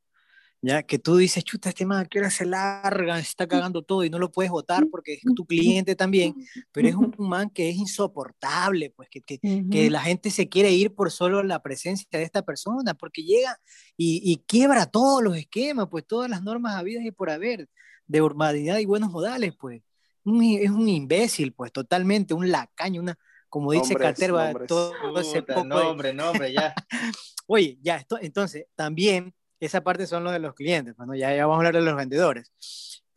¿Ya? 0.59 0.81
Que 0.81 0.97
tú 0.97 1.17
dices, 1.17 1.43
chuta, 1.43 1.69
este 1.69 1.85
man, 1.85 2.07
que 2.07 2.17
hora 2.17 2.31
se 2.31 2.47
larga, 2.47 3.17
se 3.17 3.21
está 3.21 3.45
cagando 3.45 3.83
todo 3.83 4.03
y 4.03 4.09
no 4.09 4.17
lo 4.17 4.31
puedes 4.31 4.49
votar 4.49 4.87
porque 4.89 5.13
es 5.13 5.19
tu 5.35 5.45
cliente 5.45 5.95
también, 5.95 6.33
pero 6.71 6.87
es 6.87 6.95
un 6.95 7.13
man 7.19 7.51
que 7.51 7.69
es 7.69 7.75
insoportable, 7.75 8.89
pues 8.89 9.07
que, 9.07 9.21
que, 9.21 9.39
que 9.69 9.91
la 9.91 10.01
gente 10.01 10.31
se 10.31 10.49
quiere 10.49 10.71
ir 10.71 10.95
por 10.95 11.11
solo 11.11 11.43
la 11.43 11.61
presencia 11.61 12.07
de 12.09 12.23
esta 12.23 12.41
persona, 12.41 12.95
porque 12.95 13.21
llega 13.21 13.55
y, 13.95 14.19
y 14.23 14.37
quiebra 14.47 14.87
todos 14.87 15.21
los 15.21 15.37
esquemas, 15.37 15.89
pues 15.91 16.07
todas 16.07 16.27
las 16.27 16.41
normas 16.41 16.73
habidas 16.73 17.05
y 17.05 17.11
por 17.11 17.29
haber, 17.29 17.69
de 18.07 18.21
urbanidad 18.23 18.79
y 18.79 18.85
buenos 18.85 19.11
modales, 19.11 19.53
pues. 19.55 19.83
es 20.25 20.71
un 20.71 20.89
imbécil, 20.89 21.53
pues, 21.53 21.71
totalmente, 21.71 22.33
un 22.33 22.49
lacaño, 22.49 22.99
una, 23.01 23.15
como 23.49 23.71
dice 23.71 23.95
Caterva, 23.95 24.53
todo, 24.67 24.93
ese 25.19 25.41
poco 25.41 25.63
nombre, 25.63 26.13
nombre, 26.13 26.51
ya. 26.53 26.73
Oye, 27.47 27.77
ya, 27.81 27.97
esto, 27.97 28.17
entonces, 28.21 28.65
también 28.75 29.33
esa 29.59 29.81
parte 29.81 30.07
son 30.07 30.23
los 30.23 30.33
de 30.33 30.39
los 30.39 30.53
clientes, 30.53 30.95
bueno, 30.95 31.11
pues, 31.11 31.19
ya, 31.19 31.35
ya 31.35 31.45
vamos 31.45 31.55
a 31.55 31.67
hablar 31.67 31.75
de 31.75 31.81
los 31.81 31.95
vendedores, 31.95 32.51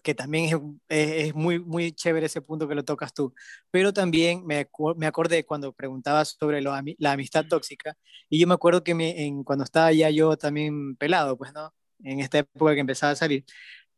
que 0.03 0.15
también 0.15 0.45
es, 0.45 0.55
es, 0.89 1.27
es, 1.27 1.35
muy, 1.35 1.59
muy 1.59 1.93
chévere 1.93 2.27
ese 2.27 2.43
punto 2.43 2.69
que 2.69 2.75
lo 2.75 2.85
tocas 2.85 3.13
tú, 3.13 3.35
pero 3.71 3.93
también 3.93 4.47
me, 4.47 4.69
me 4.97 5.07
acordé 5.07 5.45
cuando 5.45 5.73
preguntabas 5.73 6.37
sobre 6.39 6.61
lo, 6.61 6.73
la 6.99 7.13
amistad 7.13 7.47
tóxica, 7.47 7.97
y 8.29 8.39
yo 8.39 8.47
me 8.47 8.55
acuerdo 8.55 8.85
que 8.85 8.95
me, 8.95 9.25
en, 9.25 9.45
cuando 9.45 9.65
estaba 9.65 9.93
ya 9.93 10.11
yo 10.11 10.37
también 10.37 10.97
pelado, 10.97 11.37
pues, 11.37 11.53
¿no? 11.53 11.73
En 12.05 12.21
esta 12.21 12.39
época 12.39 12.75
que 12.75 12.81
empezaba 12.81 13.13
a 13.13 13.17
salir, 13.17 13.45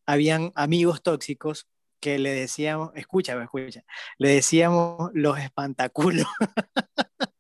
habían 0.06 0.52
amigos 0.54 1.02
tóxicos 1.02 1.66
que 2.00 2.18
le 2.18 2.30
decíamos, 2.32 2.90
escucha, 2.94 3.40
escucha, 3.42 3.84
le 4.18 4.30
decíamos 4.30 5.10
los 5.14 5.38
espantaculos. 5.38 6.26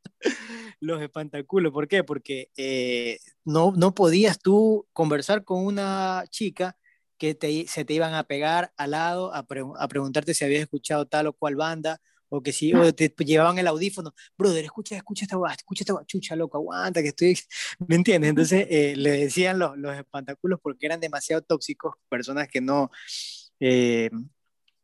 los 0.80 1.02
espantaculos, 1.02 1.72
¿por 1.72 1.88
qué? 1.88 2.04
Porque 2.04 2.50
eh, 2.56 3.18
no, 3.44 3.72
no 3.76 3.94
podías 3.94 4.38
tú 4.40 4.86
conversar 4.92 5.44
con 5.44 5.64
una 5.64 6.24
chica 6.30 6.76
que 7.18 7.34
te, 7.34 7.66
se 7.68 7.84
te 7.84 7.94
iban 7.94 8.14
a 8.14 8.24
pegar 8.24 8.72
al 8.76 8.92
lado 8.92 9.34
a, 9.34 9.46
pre, 9.46 9.62
a, 9.78 9.88
preguntarte 9.88 10.34
si 10.34 10.44
habías 10.44 10.62
escuchado 10.62 11.06
tal 11.06 11.26
o 11.26 11.32
cual 11.34 11.54
banda, 11.56 12.00
o 12.30 12.42
que 12.42 12.52
si 12.52 12.72
te 12.96 13.12
llevaban 13.24 13.58
el 13.58 13.66
audífono, 13.66 14.14
brother, 14.38 14.64
escucha, 14.64 14.96
escucha 14.96 15.24
esta 15.24 15.36
escucha 15.54 15.82
esta 15.82 16.06
chucha, 16.06 16.36
loco, 16.36 16.56
aguanta, 16.56 17.02
que 17.02 17.08
estoy, 17.08 17.38
¿me 17.88 17.96
entiendes? 17.96 18.30
Entonces 18.30 18.66
eh, 18.70 18.94
le 18.96 19.10
decían 19.10 19.58
los, 19.58 19.76
los 19.76 19.94
espantaculos 19.96 20.60
porque 20.62 20.86
eran 20.86 21.00
demasiado 21.00 21.42
tóxicos, 21.42 21.94
personas 22.08 22.48
que 22.48 22.60
no... 22.60 22.90
Eh, 23.58 24.10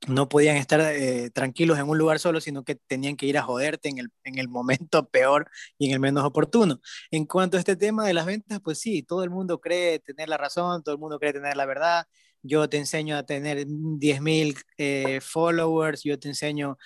no 0.08 0.28
podían 0.28 0.56
estar 0.56 0.80
eh, 0.80 1.30
tranquilos 1.30 1.78
en 1.78 1.88
un 1.88 1.98
lugar 1.98 2.18
solo, 2.18 2.40
sino 2.40 2.64
que 2.64 2.76
tenían 2.76 3.16
que 3.16 3.26
ir 3.26 3.38
a 3.38 3.42
joderte 3.42 3.88
en 3.88 3.98
el, 3.98 4.08
en 4.24 4.38
el 4.38 4.48
momento 4.48 5.08
peor 5.10 5.50
y 5.78 5.86
en 5.88 5.92
el 5.94 6.00
menos 6.00 6.24
oportuno. 6.24 6.80
En 7.10 7.26
cuanto 7.26 7.56
a 7.56 7.60
este 7.60 7.76
tema 7.76 8.06
de 8.06 8.14
las 8.14 8.26
ventas, 8.26 8.60
pues 8.62 8.78
sí, 8.78 9.02
todo 9.02 9.24
el 9.24 9.30
mundo 9.30 9.60
cree 9.60 9.98
tener 9.98 10.28
la 10.28 10.36
razón, 10.36 10.82
todo 10.82 10.94
el 10.94 11.00
mundo 11.00 11.18
cree 11.18 11.32
tener 11.32 11.56
la 11.56 11.66
verdad. 11.66 12.06
Yo 12.42 12.68
te 12.68 12.76
enseño 12.78 13.16
a 13.16 13.24
tener 13.24 13.66
10.000 13.66 14.56
eh, 14.78 15.20
followers, 15.20 16.02
yo 16.04 16.18
te 16.18 16.28
enseño 16.28 16.78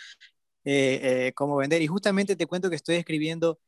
eh, 0.65 1.01
eh, 1.29 1.33
cómo 1.35 1.57
vender 1.57 1.83
y 1.83 1.87
justamente 1.87 2.37
te 2.37 2.47
cuento 2.47 2.71
que 2.71 2.77
estoy 2.77 2.97
escribiendo 2.97 3.61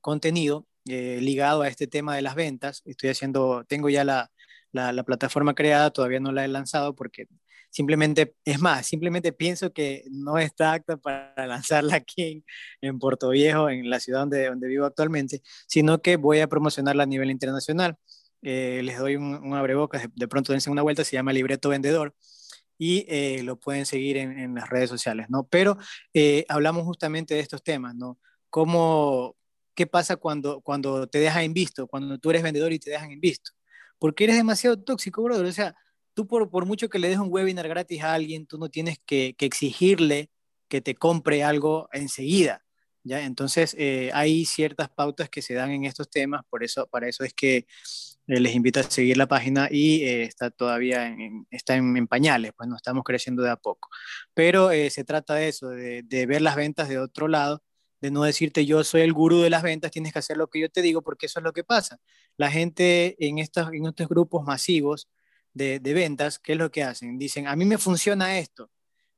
contenido 0.00 0.66
ligado 0.84 1.62
a 1.62 1.68
este 1.68 1.86
tema 1.86 2.16
de 2.16 2.22
las 2.22 2.34
ventas. 2.34 2.82
Estoy 2.84 3.10
haciendo, 3.10 3.64
tengo 3.64 3.88
ya 3.88 4.04
la, 4.04 4.30
la 4.72 5.02
plataforma 5.04 5.54
creada, 5.54 5.90
todavía 5.90 6.20
no 6.20 6.32
la 6.32 6.44
he 6.44 6.48
lanzado 6.48 6.94
porque 6.94 7.26
simplemente, 7.72 8.36
es 8.44 8.60
más, 8.60 8.86
simplemente 8.86 9.32
pienso 9.32 9.72
que 9.72 10.04
no 10.10 10.38
está 10.38 10.74
apta 10.74 10.98
para 10.98 11.46
lanzarla 11.46 11.96
aquí 11.96 12.44
en, 12.80 12.98
Puerto 12.98 13.30
Viejo, 13.30 13.68
en 13.70 13.88
la 13.90 13.98
ciudad 13.98 14.20
donde, 14.20 14.46
donde 14.46 14.68
vivo 14.68 14.84
actualmente, 14.84 15.42
sino 15.66 16.02
que 16.02 16.16
voy 16.16 16.40
a 16.40 16.46
promocionarla 16.46 17.04
a 17.04 17.06
nivel 17.06 17.30
internacional. 17.30 17.96
Eh, 18.42 18.82
les 18.84 18.98
doy 18.98 19.16
un, 19.16 19.34
un 19.34 19.54
abrebocas, 19.54 20.02
de, 20.02 20.10
de, 20.14 20.28
pronto 20.28 20.52
dense 20.52 20.70
una 20.70 20.82
vuelta, 20.82 21.04
se 21.04 21.16
llama 21.16 21.32
Libreto 21.32 21.70
Vendedor 21.70 22.14
y 22.78 23.06
eh, 23.08 23.42
lo 23.42 23.58
pueden 23.58 23.86
seguir 23.86 24.16
en, 24.16 24.38
en, 24.38 24.54
las 24.54 24.68
redes 24.68 24.90
sociales, 24.90 25.26
¿no? 25.30 25.44
Pero 25.48 25.78
eh, 26.12 26.44
hablamos 26.48 26.84
justamente 26.84 27.34
de 27.34 27.40
estos 27.40 27.62
temas, 27.62 27.94
¿no? 27.94 28.18
¿Cómo, 28.50 29.36
¿Qué 29.74 29.86
pasa 29.86 30.16
cuando, 30.16 30.60
cuando 30.60 31.06
te 31.06 31.18
dejan 31.20 31.44
en 31.44 31.54
visto, 31.54 31.86
cuando 31.86 32.18
tú 32.18 32.30
eres 32.30 32.42
vendedor 32.42 32.72
y 32.72 32.78
te 32.78 32.90
dejan 32.90 33.12
en 33.12 33.20
visto? 33.20 33.52
Porque 33.98 34.24
eres 34.24 34.36
demasiado 34.36 34.78
tóxico, 34.78 35.22
brother. 35.22 35.46
O 35.46 35.52
sea, 35.52 35.74
tú 36.14 36.26
por, 36.26 36.50
por, 36.50 36.66
mucho 36.66 36.88
que 36.88 36.98
le 36.98 37.08
des 37.08 37.18
un 37.18 37.28
webinar 37.30 37.68
gratis 37.68 38.02
a 38.02 38.14
alguien, 38.14 38.46
tú 38.46 38.58
no 38.58 38.68
tienes 38.68 38.98
que, 39.06 39.34
exigirle 39.38 40.30
que 40.68 40.80
te 40.80 40.94
compre 40.94 41.44
algo 41.44 41.88
enseguida. 41.92 42.64
¿ya? 43.04 43.22
Entonces, 43.24 43.74
eh, 43.78 44.10
hay 44.14 44.44
ciertas 44.44 44.88
pautas 44.90 45.28
que 45.28 45.42
se 45.42 45.54
dan 45.54 45.70
en 45.70 45.84
estos 45.84 46.10
temas, 46.10 46.42
por 46.48 46.64
eso, 46.64 46.86
para 46.86 47.08
eso 47.08 47.24
es 47.24 47.34
que 47.34 47.66
eh, 48.28 48.40
les 48.40 48.54
invito 48.54 48.80
a 48.80 48.84
seguir 48.84 49.16
la 49.16 49.26
página 49.26 49.68
y 49.70 50.04
eh, 50.04 50.22
está 50.22 50.50
todavía 50.50 51.08
en, 51.08 51.46
está 51.50 51.74
en, 51.74 51.96
en, 51.96 52.06
pañales, 52.06 52.52
pues 52.56 52.68
no 52.68 52.76
estamos 52.76 53.02
creciendo 53.04 53.42
de 53.42 53.50
a 53.50 53.56
poco. 53.56 53.88
Pero 54.34 54.70
eh, 54.70 54.90
se 54.90 55.04
trata 55.04 55.34
de 55.34 55.48
eso, 55.48 55.68
de, 55.70 56.02
de 56.02 56.26
ver 56.26 56.40
las 56.42 56.56
ventas 56.56 56.88
de 56.88 56.98
otro 56.98 57.28
lado 57.28 57.62
de 58.00 58.10
no 58.10 58.24
decirte 58.24 58.66
yo 58.66 58.82
soy 58.84 59.02
el 59.02 59.12
gurú 59.12 59.40
de 59.42 59.50
las 59.50 59.62
ventas, 59.62 59.92
tienes 59.92 60.12
que 60.12 60.18
hacer 60.18 60.36
lo 60.36 60.48
que 60.48 60.60
yo 60.60 60.68
te 60.68 60.82
digo, 60.82 61.02
porque 61.02 61.26
eso 61.26 61.38
es 61.38 61.44
lo 61.44 61.52
que 61.52 61.64
pasa. 61.64 61.98
La 62.36 62.50
gente 62.50 63.16
en 63.24 63.38
estos, 63.38 63.72
en 63.72 63.86
estos 63.86 64.08
grupos 64.08 64.44
masivos 64.44 65.08
de, 65.54 65.78
ventas, 65.80 66.38
¿qué 66.38 66.52
es 66.52 66.58
lo 66.58 66.70
que 66.70 66.82
hacen? 66.82 67.18
Dicen, 67.18 67.46
a 67.46 67.56
mí 67.56 67.64
me 67.64 67.78
funciona 67.78 68.38
esto, 68.38 68.70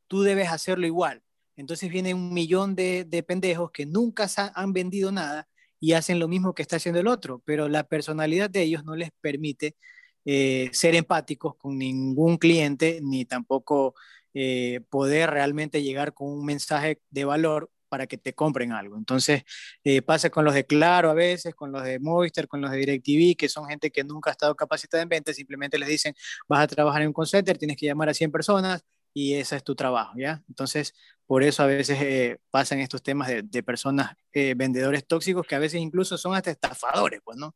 tú 0.08 0.22
debes 0.22 0.50
hacerlo 0.50 0.86
igual. 0.86 1.22
Entonces 1.56 1.90
viene 1.90 2.14
un 2.14 2.32
millón 2.34 2.74
de, 2.74 3.04
de 3.04 3.22
pendejos 3.22 3.70
que 3.70 3.86
nunca 3.86 4.28
han 4.54 4.72
vendido 4.72 5.12
nada 5.12 5.48
y 5.80 5.92
hacen 5.92 6.18
lo 6.18 6.28
mismo 6.28 6.54
que 6.54 6.62
está 6.62 6.76
haciendo 6.76 7.00
el 7.00 7.06
otro, 7.06 7.42
pero 7.44 7.68
la 7.68 7.84
personalidad 7.84 8.50
de 8.50 8.62
ellos 8.62 8.84
no 8.84 8.96
les 8.96 9.10
permite 9.20 9.76
eh, 10.24 10.70
ser 10.72 10.94
empáticos 10.94 11.56
con 11.56 11.78
ningún 11.78 12.38
cliente, 12.38 13.00
ni 13.02 13.26
tampoco 13.26 13.94
eh, 14.32 14.80
poder 14.88 15.30
realmente 15.30 15.82
llegar 15.82 16.14
con 16.14 16.28
un 16.28 16.44
mensaje 16.46 17.00
de 17.10 17.24
valor 17.26 17.70
para 17.94 18.08
que 18.08 18.18
te 18.18 18.34
compren 18.34 18.72
algo. 18.72 18.98
Entonces, 18.98 19.44
eh, 19.84 20.02
pasa 20.02 20.28
con 20.28 20.44
los 20.44 20.52
de 20.52 20.66
Claro 20.66 21.10
a 21.10 21.14
veces, 21.14 21.54
con 21.54 21.70
los 21.70 21.84
de 21.84 22.00
Movistar, 22.00 22.48
con 22.48 22.60
los 22.60 22.72
de 22.72 22.78
DirecTV, 22.78 23.36
que 23.36 23.48
son 23.48 23.68
gente 23.68 23.92
que 23.92 24.02
nunca 24.02 24.30
ha 24.30 24.32
estado 24.32 24.56
capacitada 24.56 25.00
en 25.04 25.08
ventas, 25.08 25.36
simplemente 25.36 25.78
les 25.78 25.88
dicen, 25.88 26.12
vas 26.48 26.58
a 26.58 26.66
trabajar 26.66 27.02
en 27.02 27.08
un 27.08 27.14
call 27.14 27.28
tienes 27.56 27.76
que 27.76 27.86
llamar 27.86 28.08
a 28.08 28.14
100 28.14 28.32
personas 28.32 28.82
y 29.12 29.34
ese 29.34 29.54
es 29.54 29.62
tu 29.62 29.76
trabajo, 29.76 30.14
¿ya? 30.18 30.42
Entonces, 30.48 30.92
por 31.24 31.44
eso 31.44 31.62
a 31.62 31.66
veces 31.66 31.96
eh, 32.02 32.38
pasan 32.50 32.80
estos 32.80 33.00
temas 33.00 33.28
de, 33.28 33.42
de 33.42 33.62
personas, 33.62 34.16
eh, 34.32 34.54
vendedores 34.56 35.06
tóxicos, 35.06 35.46
que 35.46 35.54
a 35.54 35.60
veces 35.60 35.80
incluso 35.80 36.18
son 36.18 36.34
hasta 36.34 36.50
estafadores, 36.50 37.20
pues, 37.22 37.38
¿no? 37.38 37.54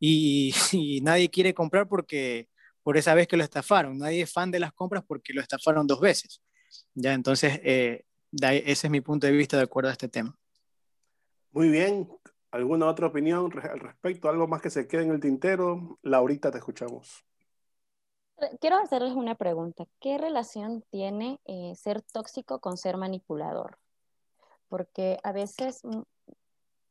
Y, 0.00 0.54
y 0.72 1.02
nadie 1.02 1.28
quiere 1.28 1.52
comprar 1.52 1.86
porque 1.86 2.48
por 2.82 2.96
esa 2.96 3.14
vez 3.14 3.28
que 3.28 3.36
lo 3.36 3.44
estafaron, 3.44 3.98
nadie 3.98 4.22
es 4.22 4.32
fan 4.32 4.50
de 4.50 4.58
las 4.58 4.72
compras 4.72 5.04
porque 5.06 5.34
lo 5.34 5.42
estafaron 5.42 5.86
dos 5.86 6.00
veces, 6.00 6.40
¿ya? 6.94 7.12
Entonces, 7.12 7.60
eh, 7.62 8.06
ese 8.32 8.86
es 8.86 8.90
mi 8.90 9.00
punto 9.00 9.26
de 9.26 9.32
vista 9.32 9.56
de 9.56 9.64
acuerdo 9.64 9.90
a 9.90 9.92
este 9.92 10.08
tema. 10.08 10.36
Muy 11.52 11.68
bien. 11.68 12.08
¿Alguna 12.50 12.86
otra 12.86 13.08
opinión 13.08 13.50
al 13.62 13.80
respecto? 13.80 14.28
¿Algo 14.28 14.46
más 14.46 14.62
que 14.62 14.70
se 14.70 14.86
quede 14.86 15.02
en 15.02 15.10
el 15.10 15.20
tintero? 15.20 15.98
Laurita, 16.02 16.50
te 16.50 16.58
escuchamos. 16.58 17.24
Quiero 18.60 18.76
hacerles 18.76 19.12
una 19.12 19.34
pregunta. 19.34 19.86
¿Qué 20.00 20.18
relación 20.18 20.82
tiene 20.90 21.40
eh, 21.46 21.72
ser 21.74 22.02
tóxico 22.02 22.60
con 22.60 22.76
ser 22.76 22.96
manipulador? 22.98 23.78
Porque 24.68 25.18
a 25.22 25.32
veces, 25.32 25.84
mm, 25.84 26.02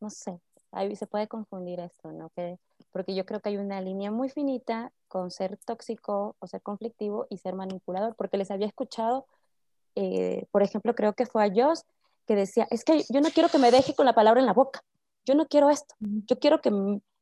no 0.02 0.10
sé, 0.10 0.40
ahí 0.72 0.96
se 0.96 1.08
puede 1.08 1.28
confundir 1.28 1.80
esto, 1.80 2.12
¿no? 2.12 2.30
Que, 2.32 2.58
porque 2.92 3.16
yo 3.16 3.26
creo 3.26 3.42
que 3.42 3.50
hay 3.50 3.58
una 3.58 3.82
línea 3.82 4.12
muy 4.12 4.30
finita 4.30 4.92
con 5.08 5.32
ser 5.32 5.58
tóxico 5.58 6.36
o 6.40 6.48
ser 6.48 6.62
conflictivo 6.62 7.28
y 7.30 7.38
ser 7.38 7.54
manipulador, 7.54 8.16
porque 8.16 8.38
les 8.38 8.52
había 8.52 8.68
escuchado 8.68 9.28
eh, 9.96 10.46
por 10.52 10.64
ejemplo, 10.64 10.94
creo 10.96 11.14
que 11.14 11.26
fue 11.26 11.44
a 11.46 11.52
Joss, 11.54 11.84
que 12.28 12.36
decía, 12.36 12.68
es 12.72 12.84
que 12.84 13.04
yo 13.10 13.22
no 13.22 13.30
quiero 13.30 13.50
que 13.50 13.58
me 13.60 13.72
deje 13.72 13.94
con 13.96 14.06
la 14.06 14.14
palabra 14.14 14.40
en 14.40 14.46
la 14.48 14.54
boca, 14.54 14.82
yo 15.26 15.36
no 15.36 15.48
quiero 15.48 15.70
esto, 15.70 15.96
yo 16.00 16.38
quiero 16.40 16.62
que, 16.62 16.72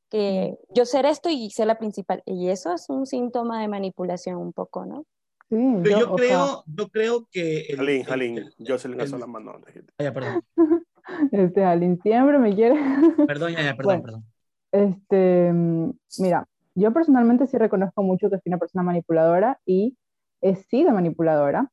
que 0.10 0.58
yo 0.70 0.86
ser 0.86 1.06
esto 1.06 1.30
y 1.30 1.50
ser 1.52 1.68
la 1.68 1.78
principal. 1.78 2.22
Y 2.26 2.50
eso 2.50 2.74
es 2.74 2.90
un 2.90 3.06
síntoma 3.06 3.62
de 3.62 3.68
manipulación 3.68 4.38
un 4.38 4.54
poco, 4.54 4.86
¿no? 4.86 5.06
Sí, 5.50 5.58
Pero 5.84 6.00
yo, 6.00 6.14
o 6.14 6.18
sea, 6.18 6.28
creo, 6.28 6.64
yo 6.68 6.90
creo 6.90 7.28
que... 7.32 7.62
el- 7.70 7.78
Jalín, 7.78 8.00
el- 8.02 8.06
Jalín, 8.06 8.38
el- 8.40 8.54
yo 8.60 8.78
se 8.78 8.88
le 8.88 8.94
el- 8.94 8.98
lanzó 9.00 9.18
la 9.18 9.28
mano. 9.28 9.54
Ah, 9.98 10.04
ya, 10.04 10.14
perdón, 10.14 10.42
este, 11.32 11.64
Alin 11.64 12.02
siempre 12.02 12.40
me 12.40 12.56
quiere. 12.56 12.76
perdón, 13.28 13.52
ya, 13.54 13.64
ya, 13.64 13.76
perdón, 13.76 14.02
Bueno. 14.02 14.04
perdón. 14.04 14.26
Este, 14.72 15.52
mira, 16.20 16.48
yo 16.76 16.92
personalmente 16.94 17.46
sí 17.46 17.58
reconozco 17.58 18.02
mucho 18.02 18.30
que 18.30 18.38
soy 18.38 18.44
una 18.48 18.58
persona 18.58 18.84
manipuladora 18.84 19.60
y 19.66 19.98
he 20.42 20.56
sido 20.56 20.92
manipuladora. 20.92 21.70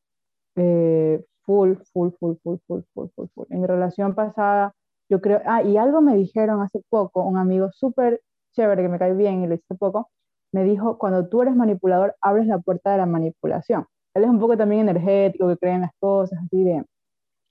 Eh, 0.61 1.25
full, 1.45 1.77
full, 1.93 2.11
full, 2.19 2.37
full, 2.43 2.59
full, 2.67 2.83
full, 2.95 3.09
full, 3.15 3.29
full. 3.35 3.47
En 3.51 3.61
mi 3.63 3.67
relación 3.67 4.15
pasada, 4.15 4.75
yo 5.09 5.21
creo, 5.21 5.41
ah, 5.47 5.63
y 5.63 5.77
algo 5.77 6.01
me 6.03 6.17
dijeron 6.17 6.61
hace 6.63 6.83
poco, 6.91 7.25
un 7.25 7.39
amigo 7.39 7.71
súper 7.73 8.21
chévere 8.53 8.83
que 8.83 8.89
me 8.89 8.99
cae 8.99 9.15
bien 9.15 9.43
y 9.43 9.47
lo 9.47 9.55
hice 9.55 9.75
poco, 9.77 10.11
me 10.53 10.65
dijo, 10.65 10.99
cuando 10.99 11.29
tú 11.29 11.43
eres 11.43 11.57
manipulador, 11.57 12.17
abres 12.21 12.47
la 12.47 12.59
puerta 12.59 12.93
de 12.93 12.99
la 12.99 13.07
manipulación. 13.07 13.87
Él 14.15 14.25
es 14.25 14.31
un 14.31 14.41
poco 14.41 14.57
también 14.57 14.83
energético, 14.89 15.49
que 15.49 15.57
cree 15.57 15.75
en 15.75 15.83
las 15.83 15.93
cosas, 16.01 16.39
así 16.45 16.65
de, 16.65 16.85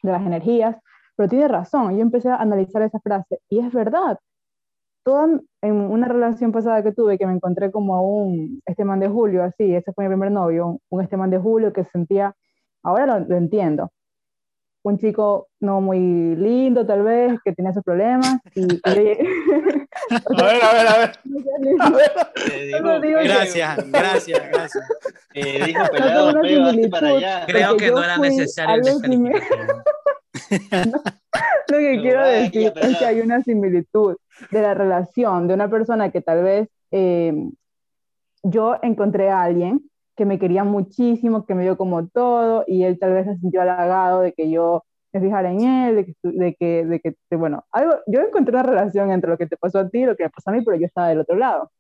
de 0.04 0.12
las 0.12 0.22
energías, 0.26 0.78
pero 1.16 1.30
tiene 1.30 1.48
razón. 1.48 1.96
Yo 1.96 2.02
empecé 2.02 2.30
a 2.30 2.36
analizar 2.38 2.82
esa 2.84 3.00
frase 3.00 3.40
y 3.50 3.60
es 3.60 3.72
verdad 3.74 4.20
toda, 5.04 5.40
en 5.62 5.74
una 5.74 6.08
relación 6.08 6.52
pasada 6.52 6.84
que 6.84 6.92
tuve, 6.92 7.18
que 7.18 7.26
me 7.26 7.34
encontré 7.34 7.72
como 7.72 7.96
a 7.96 8.02
un 8.02 8.62
este 8.66 8.86
man 8.86 9.00
de 9.00 9.10
Julio, 9.10 9.44
así, 9.44 9.74
ese 9.74 9.94
fue 9.94 10.06
mi 10.06 10.10
primer 10.10 10.32
novio, 10.32 10.68
un, 10.68 10.80
un 10.90 11.02
este 11.02 11.18
man 11.18 11.30
de 11.30 11.40
Julio 11.40 11.74
que 11.74 11.86
sentía, 11.86 12.36
ahora 12.84 13.06
lo, 13.06 13.20
lo 13.20 13.36
entiendo, 13.38 13.92
un 14.84 14.98
chico 14.98 15.50
no 15.60 15.82
muy 15.82 16.00
lindo 16.36 16.86
tal 16.86 17.04
vez, 17.04 17.38
que 17.44 17.54
tenía 17.54 17.74
sus 17.74 17.84
problemas, 17.84 18.40
y, 18.56 18.62
y 18.76 18.80
A 20.12 20.44
ver, 20.44 20.64
a 20.64 20.74
ver, 20.74 20.88
a 20.88 20.98
ver. 20.98 21.20
A 21.82 21.90
ver. 21.90 22.12
Eh, 22.52 22.72
No 22.82 23.00
digo 23.02 23.20
eh, 23.20 23.24
Gracias, 23.26 23.92
gracias, 23.92 24.42
gracias. 24.52 24.88
eh, 25.34 25.64
dijo 25.66 25.84
No 25.84 25.90
pelado 25.90 26.44
similitud. 26.44 26.90
para 26.90 27.08
allá. 27.10 27.46
Creo 27.46 27.78
que 27.78 27.92
no 27.92 28.04
era 28.04 28.18
necesario 28.18 28.82
descalificativo. 28.84 29.84
Lo 31.70 31.78
que 31.78 31.98
Pero 31.98 32.02
quiero 32.02 32.20
vaya, 32.22 32.32
decir 32.42 32.74
es 32.76 32.98
que 32.98 33.06
hay 33.06 33.20
una 33.22 33.42
similitud 33.44 34.16
de 34.52 34.62
la 34.62 34.74
relación 34.74 35.48
de 35.48 35.54
una 35.54 35.70
persona 35.70 36.12
que 36.12 36.22
tal 36.22 36.44
vez 36.44 36.70
eh, 36.92 37.34
yo 38.44 38.78
encontré 38.82 39.30
a 39.30 39.44
alguien 39.44 39.82
que 40.20 40.26
me 40.28 40.40
quería 40.40 40.66
muchísimo, 40.66 41.48
que 41.48 41.56
me 41.56 41.64
dio 41.64 41.78
como 41.78 42.08
todo, 42.10 42.66
y 42.68 42.84
él 42.86 43.00
tal 43.00 43.14
vez 43.16 43.26
se 43.28 43.38
sintió 43.40 43.64
halagado 43.64 44.22
de 44.22 44.34
que 44.34 44.52
yo 44.52 44.86
me 45.14 45.22
fijara 45.22 45.52
en 45.52 45.62
él, 45.62 45.96
de 45.98 46.06
que, 46.08 46.16
de 46.24 46.56
que, 46.56 46.86
de 46.86 47.02
que 47.02 47.16
de- 47.32 47.38
bueno, 47.38 47.66
algo, 47.72 47.94
yo 48.08 48.22
encontré 48.22 48.54
una 48.56 48.64
relación 48.64 49.12
entre 49.12 49.32
lo 49.32 49.40
que 49.40 49.48
te 49.48 49.58
pasó 49.58 49.80
a 49.80 49.90
ti 49.90 50.00
y 50.02 50.06
lo 50.08 50.18
que 50.18 50.26
me 50.26 50.32
pasó 50.32 50.52
a 50.52 50.54
mí, 50.54 50.64
pero 50.64 50.78
yo 50.78 50.88
estaba 50.88 51.10
del 51.10 51.22
otro 51.22 51.38
lado. 51.38 51.72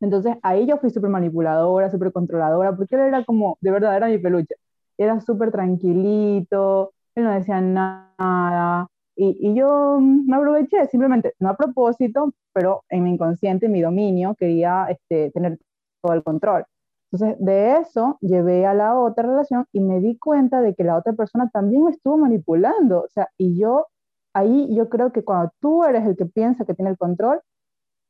Entonces 0.00 0.36
ahí 0.42 0.66
yo 0.66 0.78
fui 0.78 0.90
súper 0.90 1.10
manipuladora, 1.10 1.90
súper 1.90 2.12
controladora, 2.12 2.74
porque 2.76 2.96
él 2.96 3.02
era 3.02 3.24
como, 3.24 3.58
de 3.60 3.70
verdad, 3.70 3.96
era 3.96 4.08
mi 4.08 4.18
peluche. 4.18 4.56
Era 4.98 5.20
súper 5.20 5.52
tranquilito, 5.52 6.92
él 7.14 7.24
no 7.24 7.32
decía 7.32 7.60
nada, 7.60 8.88
y, 9.16 9.36
y 9.50 9.54
yo 9.54 9.98
me 10.00 10.36
aproveché, 10.36 10.86
simplemente, 10.88 11.34
no 11.40 11.50
a 11.50 11.56
propósito, 11.56 12.32
pero 12.52 12.84
en 12.88 13.04
mi 13.04 13.10
inconsciente, 13.12 13.66
en 13.66 13.72
mi 13.72 13.80
dominio, 13.82 14.34
quería 14.38 14.86
este, 14.90 15.30
tener 15.32 15.58
todo 16.02 16.14
el 16.14 16.22
control. 16.22 16.64
Entonces, 17.12 17.36
de 17.44 17.76
eso 17.76 18.16
llevé 18.22 18.64
a 18.64 18.72
la 18.72 18.98
otra 18.98 19.28
relación 19.28 19.66
y 19.72 19.80
me 19.80 20.00
di 20.00 20.16
cuenta 20.16 20.62
de 20.62 20.74
que 20.74 20.82
la 20.82 20.96
otra 20.96 21.12
persona 21.12 21.50
también 21.52 21.84
me 21.84 21.90
estuvo 21.90 22.16
manipulando. 22.16 23.02
O 23.02 23.08
sea, 23.10 23.28
y 23.36 23.58
yo, 23.60 23.86
ahí 24.34 24.74
yo 24.74 24.88
creo 24.88 25.12
que 25.12 25.22
cuando 25.22 25.52
tú 25.60 25.84
eres 25.84 26.06
el 26.06 26.16
que 26.16 26.24
piensa 26.24 26.64
que 26.64 26.72
tiene 26.72 26.90
el 26.90 26.96
control, 26.96 27.40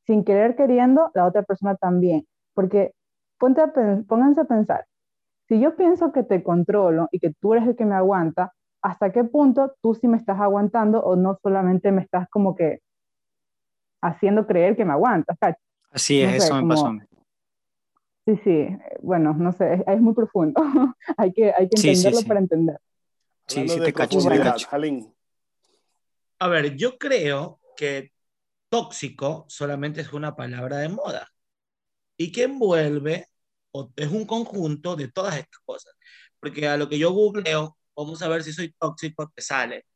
sin 0.07 0.24
querer 0.24 0.55
queriendo, 0.55 1.11
la 1.14 1.26
otra 1.26 1.42
persona 1.42 1.74
también. 1.76 2.26
Porque 2.55 2.92
ponte 3.38 3.61
a 3.61 3.72
pónganse 4.07 4.42
a 4.42 4.44
pensar, 4.44 4.84
si 5.48 5.59
yo 5.59 5.74
pienso 5.74 6.12
que 6.12 6.22
te 6.22 6.44
controlo 6.44 7.09
y 7.11 7.18
que 7.18 7.32
tú 7.40 7.55
eres 7.55 7.66
el 7.66 7.74
que 7.74 7.84
me 7.84 7.96
aguanta, 7.96 8.53
¿hasta 8.82 9.11
qué 9.11 9.24
punto 9.24 9.74
tú 9.82 9.94
sí 9.94 10.07
me 10.07 10.16
estás 10.16 10.38
aguantando 10.40 11.03
o 11.03 11.16
no 11.16 11.36
solamente 11.42 11.90
me 11.90 12.03
estás 12.03 12.28
como 12.30 12.55
que 12.55 12.78
haciendo 14.00 14.46
creer 14.46 14.76
que 14.76 14.84
me 14.84 14.92
aguantas? 14.92 15.36
¿cachai? 15.40 15.57
Así 15.90 16.22
es, 16.22 16.26
No 16.34 16.38
sé, 16.40 16.44
eso 16.46 16.55
me 16.55 16.61
como- 16.61 16.74
pasó 16.74 16.86
a 16.86 16.92
mí. 16.92 17.00
Sí, 18.24 18.36
sí, 18.44 18.50
eh, 18.50 18.78
bueno, 19.00 19.34
no 19.34 19.52
sé, 19.52 19.74
es, 19.74 19.80
es 19.86 20.00
muy 20.00 20.14
profundo. 20.14 20.60
hay 21.16 21.32
que, 21.32 21.52
hay 21.52 21.68
que 21.68 21.76
Sí, 21.76 21.88
sí, 21.88 21.88
entenderlo 21.88 22.20
sí. 22.20 22.28
para 22.28 22.40
entender. 22.40 22.78
Sí, 23.48 23.68
sí 23.68 23.80
te 23.80 23.92
cacho, 23.92 24.20
sí 24.20 24.28
te 24.28 24.38
cacho. 24.38 24.68
A 26.38 26.48
ver, 26.48 26.76
yo 26.76 26.98
creo 26.98 27.60
que 27.76 28.12
tóxico 28.68 29.44
solamente 29.48 30.00
es 30.00 30.12
una 30.12 30.34
palabra 30.34 30.78
de 30.78 30.88
moda 30.88 31.28
y 32.16 32.32
que 32.32 32.44
envuelve 32.44 33.28
o 33.72 33.92
es 33.96 34.10
un 34.10 34.26
conjunto 34.26 34.96
de 34.96 35.08
todas 35.08 35.36
estas 35.36 35.60
cosas. 35.64 35.94
Porque 36.40 36.66
a 36.68 36.76
lo 36.76 36.88
que 36.88 36.98
yo 36.98 37.12
googleo, 37.12 37.76
vamos 37.96 38.22
a 38.22 38.28
ver 38.28 38.42
si 38.42 38.52
soy 38.52 38.72
tóxico, 38.78 39.30
te 39.34 39.42
sale 39.42 39.86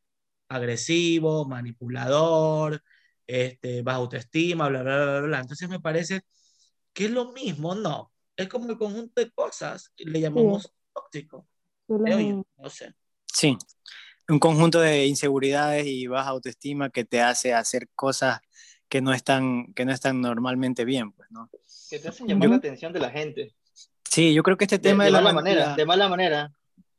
agresivo, 0.48 1.46
manipulador, 1.46 2.82
este, 3.26 3.82
baja 3.82 3.98
autoestima, 3.98 4.68
bla, 4.68 4.82
bla, 4.82 4.96
bla, 4.96 5.12
bla, 5.18 5.20
bla. 5.28 5.40
Entonces 5.40 5.68
me 5.68 5.80
parece 5.80 6.22
que 6.92 7.06
es 7.06 7.10
lo 7.10 7.32
mismo, 7.32 7.74
no. 7.74 8.12
Es 8.36 8.48
como 8.48 8.70
el 8.70 8.76
conjunto 8.78 9.20
de 9.20 9.30
cosas, 9.30 9.92
le 9.96 10.20
llamamos 10.20 10.72
tóxico. 10.92 11.46
Creo 11.86 12.18
un- 12.18 12.28
yo, 12.28 12.46
no 12.58 12.70
sé. 12.70 12.94
Sí, 13.32 13.56
un 14.28 14.38
conjunto 14.38 14.80
de 14.80 15.06
inseguridades 15.06 15.86
y 15.86 16.06
baja 16.06 16.30
autoestima 16.30 16.90
que 16.90 17.04
te 17.04 17.20
hace 17.22 17.54
hacer 17.54 17.88
cosas 17.94 18.40
que 18.88 19.00
no 19.00 19.12
están, 19.12 19.72
que 19.74 19.84
no 19.84 19.92
están 19.92 20.20
normalmente 20.20 20.84
bien, 20.84 21.12
pues, 21.12 21.30
¿no? 21.30 21.50
Que 21.90 21.98
te 21.98 22.08
hacen 22.08 22.26
llamar 22.28 22.48
la 22.50 22.56
atención 22.56 22.92
de 22.92 23.00
la 23.00 23.10
gente. 23.10 23.54
Sí, 24.10 24.32
yo 24.34 24.42
creo 24.42 24.56
que 24.56 24.64
este 24.64 24.78
De, 24.78 24.90
tema 24.90 25.04
de 25.04 25.08
de, 25.08 25.12
la 25.12 25.18
mala 25.20 25.32
man- 25.34 25.44
manera, 25.44 25.66
la- 25.68 25.76
de 25.76 25.86
mala 25.86 26.08
manera. 26.08 26.52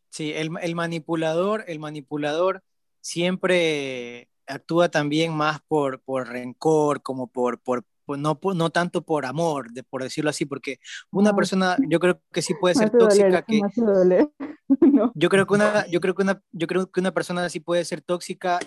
Sí, 0.09 0.33
el, 0.33 0.49
el 0.61 0.75
manipulador, 0.75 1.63
el 1.67 1.79
manipulador 1.79 2.63
siempre 3.01 4.29
actúa 4.47 4.89
también 4.89 5.33
más 5.33 5.59
por, 5.67 6.01
por 6.01 6.27
rencor, 6.27 7.01
como 7.01 7.27
por, 7.27 7.59
por- 7.59 7.85
no, 8.15 8.39
por- 8.39 8.55
no 8.55 8.69
tanto 8.69 9.01
por 9.03 9.25
amor, 9.25 9.71
de, 9.71 9.83
por 9.83 10.03
decirlo 10.03 10.29
así, 10.29 10.45
porque 10.45 10.79
una 11.11 11.35
persona, 11.35 11.75
yo 11.89 11.99
creo 11.99 12.21
que 12.31 12.41
sí 12.41 12.53
puede 12.53 12.75
ser 12.75 12.89
doler, 12.91 13.07
tóxica, 13.07 13.41
que 13.41 13.61
doler. 13.81 14.29
No. 14.81 15.13
yo 15.15 15.29
creo 15.29 15.47
que 15.47 15.53
una, 15.53 15.87
yo 15.87 16.01
creo 16.01 16.13
que 16.13 16.23
una, 16.23 16.41
yo 16.51 16.67
creo 16.67 16.91
que 16.91 16.99
una 16.99 17.13
persona 17.13 17.47
sí 17.49 17.59
puede 17.61 17.85
ser 17.85 18.01
tóxica 18.01 18.59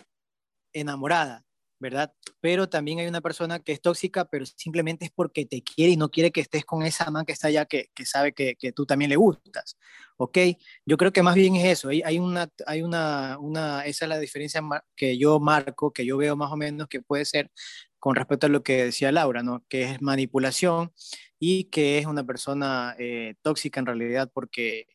enamorada, 0.73 1.45
¿verdad? 1.79 2.13
Pero 2.41 2.69
también 2.69 2.99
hay 3.01 3.07
una 3.07 3.21
persona 3.21 3.59
que 3.59 3.73
es 3.73 3.81
tóxica, 3.81 4.25
pero 4.27 4.45
simplemente 4.47 5.05
es 5.07 5.11
porque 5.11 5.45
te 5.47 5.63
quiere 5.63 5.93
y 5.93 5.97
no 5.97 6.11
quiere 6.11 6.31
que 6.31 6.41
estés 6.41 6.65
con 6.65 6.83
esa 6.83 7.11
man 7.11 7.25
que 7.25 7.33
está 7.33 7.49
allá, 7.49 7.65
que, 7.65 7.91
que 7.95 8.07
sabe 8.07 8.33
que, 8.33 8.55
que 8.57 8.73
tú 8.73 8.87
también 8.87 9.11
le 9.11 9.17
gustas, 9.17 9.77
¿ok? 10.17 10.39
Yo 10.87 10.97
creo 10.97 11.13
que 11.13 11.23
más 11.23 11.35
bien 11.35 11.57
es 11.57 11.67
eso, 11.67 11.89
hay, 11.89 12.03
hay 12.03 12.19
una, 12.19 12.49
hay 12.67 12.83
una, 12.83 13.39
una, 13.39 13.85
esa 13.87 14.05
es 14.05 14.09
la 14.09 14.19
diferencia 14.19 14.63
que 14.97 15.19
yo 15.19 15.41
marco, 15.41 15.93
que 15.93 16.05
yo 16.07 16.17
veo 16.17 16.37
más 16.37 16.53
o 16.53 16.57
menos 16.57 16.87
que 16.89 17.03
puede 17.03 17.25
ser 17.25 17.51
con 18.01 18.17
respecto 18.17 18.47
a 18.47 18.51
lo 18.51 18.63
que 18.63 18.87
decía 18.87 19.13
Laura, 19.13 19.43
¿no? 19.43 19.65
Que 19.69 19.83
es 19.85 20.03
manipulación 20.03 20.93
y 21.39 21.65
que 21.65 21.99
es 21.99 22.07
una 22.07 22.25
persona 22.25 22.97
eh, 22.99 23.35
tóxica 23.43 23.81
en 23.81 23.87
realidad 23.87 24.31
porque 24.33 24.87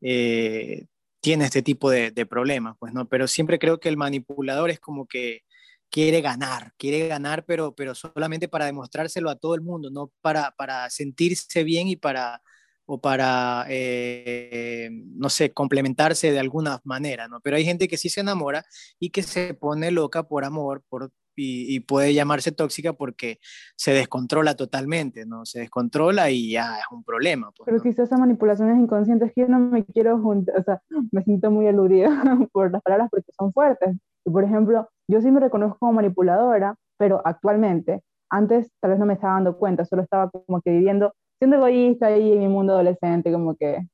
eh, 0.00 0.86
tiene 1.20 1.44
este 1.44 1.62
tipo 1.62 1.90
de, 1.90 2.12
problemas, 2.26 2.76
pues, 2.78 2.92
¿no? 2.94 3.08
Pero 3.08 3.28
siempre 3.28 3.58
creo 3.58 3.80
que 3.80 3.88
el 3.88 3.96
manipulador 3.96 4.70
es 4.70 4.80
como 4.80 5.06
que 5.06 5.42
quiere 5.90 6.20
ganar, 6.20 6.72
quiere 6.78 7.08
ganar, 7.08 7.44
pero, 7.44 7.74
pero 7.74 7.94
solamente 7.94 8.48
para 8.48 8.66
demostrárselo 8.66 9.30
a 9.30 9.36
todo 9.36 9.54
el 9.54 9.62
mundo, 9.62 9.90
no 9.90 10.12
para, 10.20 10.52
para 10.52 10.88
sentirse 10.90 11.64
bien 11.64 11.88
y 11.88 11.96
para, 11.96 12.42
o 12.86 13.00
para, 13.00 13.66
eh, 13.68 14.90
no 14.92 15.28
sé, 15.28 15.52
complementarse 15.52 16.32
de 16.32 16.38
alguna 16.38 16.80
manera, 16.84 17.28
¿no? 17.28 17.40
Pero 17.40 17.56
hay 17.56 17.64
gente 17.64 17.88
que 17.88 17.96
sí 17.98 18.08
se 18.08 18.20
enamora 18.20 18.64
y 18.98 19.10
que 19.10 19.22
se 19.22 19.54
pone 19.54 19.90
loca 19.90 20.24
por 20.28 20.44
amor, 20.44 20.84
por, 20.88 21.12
y, 21.36 21.74
y 21.74 21.80
puede 21.80 22.14
llamarse 22.14 22.52
tóxica 22.52 22.92
porque 22.94 23.38
se 23.76 23.92
descontrola 23.92 24.54
totalmente, 24.56 25.26
¿no? 25.26 25.44
Se 25.44 25.60
descontrola 25.60 26.30
y 26.30 26.52
ya 26.52 26.78
es 26.78 26.84
un 26.90 27.04
problema. 27.04 27.50
Pues, 27.56 27.64
Pero 27.66 27.76
¿no? 27.76 27.82
quizás 27.82 28.06
esa 28.06 28.16
manipulación 28.18 28.70
es 28.70 28.78
inconsciente, 28.78 29.26
es 29.26 29.32
que 29.34 29.42
yo 29.42 29.48
no 29.48 29.58
me 29.58 29.84
quiero 29.84 30.20
juntar, 30.20 30.58
o 30.58 30.62
sea, 30.62 30.82
me 31.12 31.22
siento 31.22 31.50
muy 31.50 31.66
aludida 31.68 32.08
por 32.52 32.72
las 32.72 32.82
palabras 32.82 33.08
porque 33.10 33.30
son 33.38 33.52
fuertes. 33.52 33.96
Y 34.24 34.30
por 34.30 34.42
ejemplo, 34.44 34.88
yo 35.08 35.20
sí 35.20 35.30
me 35.30 35.40
reconozco 35.40 35.78
como 35.78 35.92
manipuladora, 35.92 36.74
pero 36.98 37.22
actualmente, 37.24 38.02
antes 38.30 38.72
tal 38.80 38.90
vez 38.92 38.98
no 39.00 39.06
me 39.06 39.14
estaba 39.14 39.34
dando 39.34 39.56
cuenta, 39.56 39.84
solo 39.84 40.02
estaba 40.02 40.30
como 40.30 40.60
que 40.62 40.70
viviendo, 40.70 41.12
siendo 41.38 41.56
egoísta 41.58 42.06
ahí 42.06 42.32
en 42.32 42.40
mi 42.40 42.48
mundo 42.48 42.72
adolescente, 42.72 43.30
como 43.30 43.54
que 43.54 43.86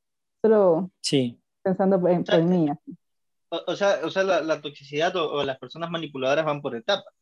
solo 0.43 0.91
Sí, 1.03 1.39
pensando 1.63 1.97
en, 2.09 2.25
por 2.25 2.43
mí. 2.45 2.71
así. 2.71 2.97
O, 3.51 3.61
o 3.73 3.77
sea, 3.77 3.99
o 4.05 4.11
sea 4.11 4.23
la, 4.23 4.41
la 4.41 4.61
toxicidad 4.63 5.15
o, 5.17 5.31
o 5.33 5.45
las 5.45 5.59
personas 5.59 5.91
manipuladoras 5.91 6.45
van 6.47 6.63
por 6.63 6.75
etapas. 6.75 7.13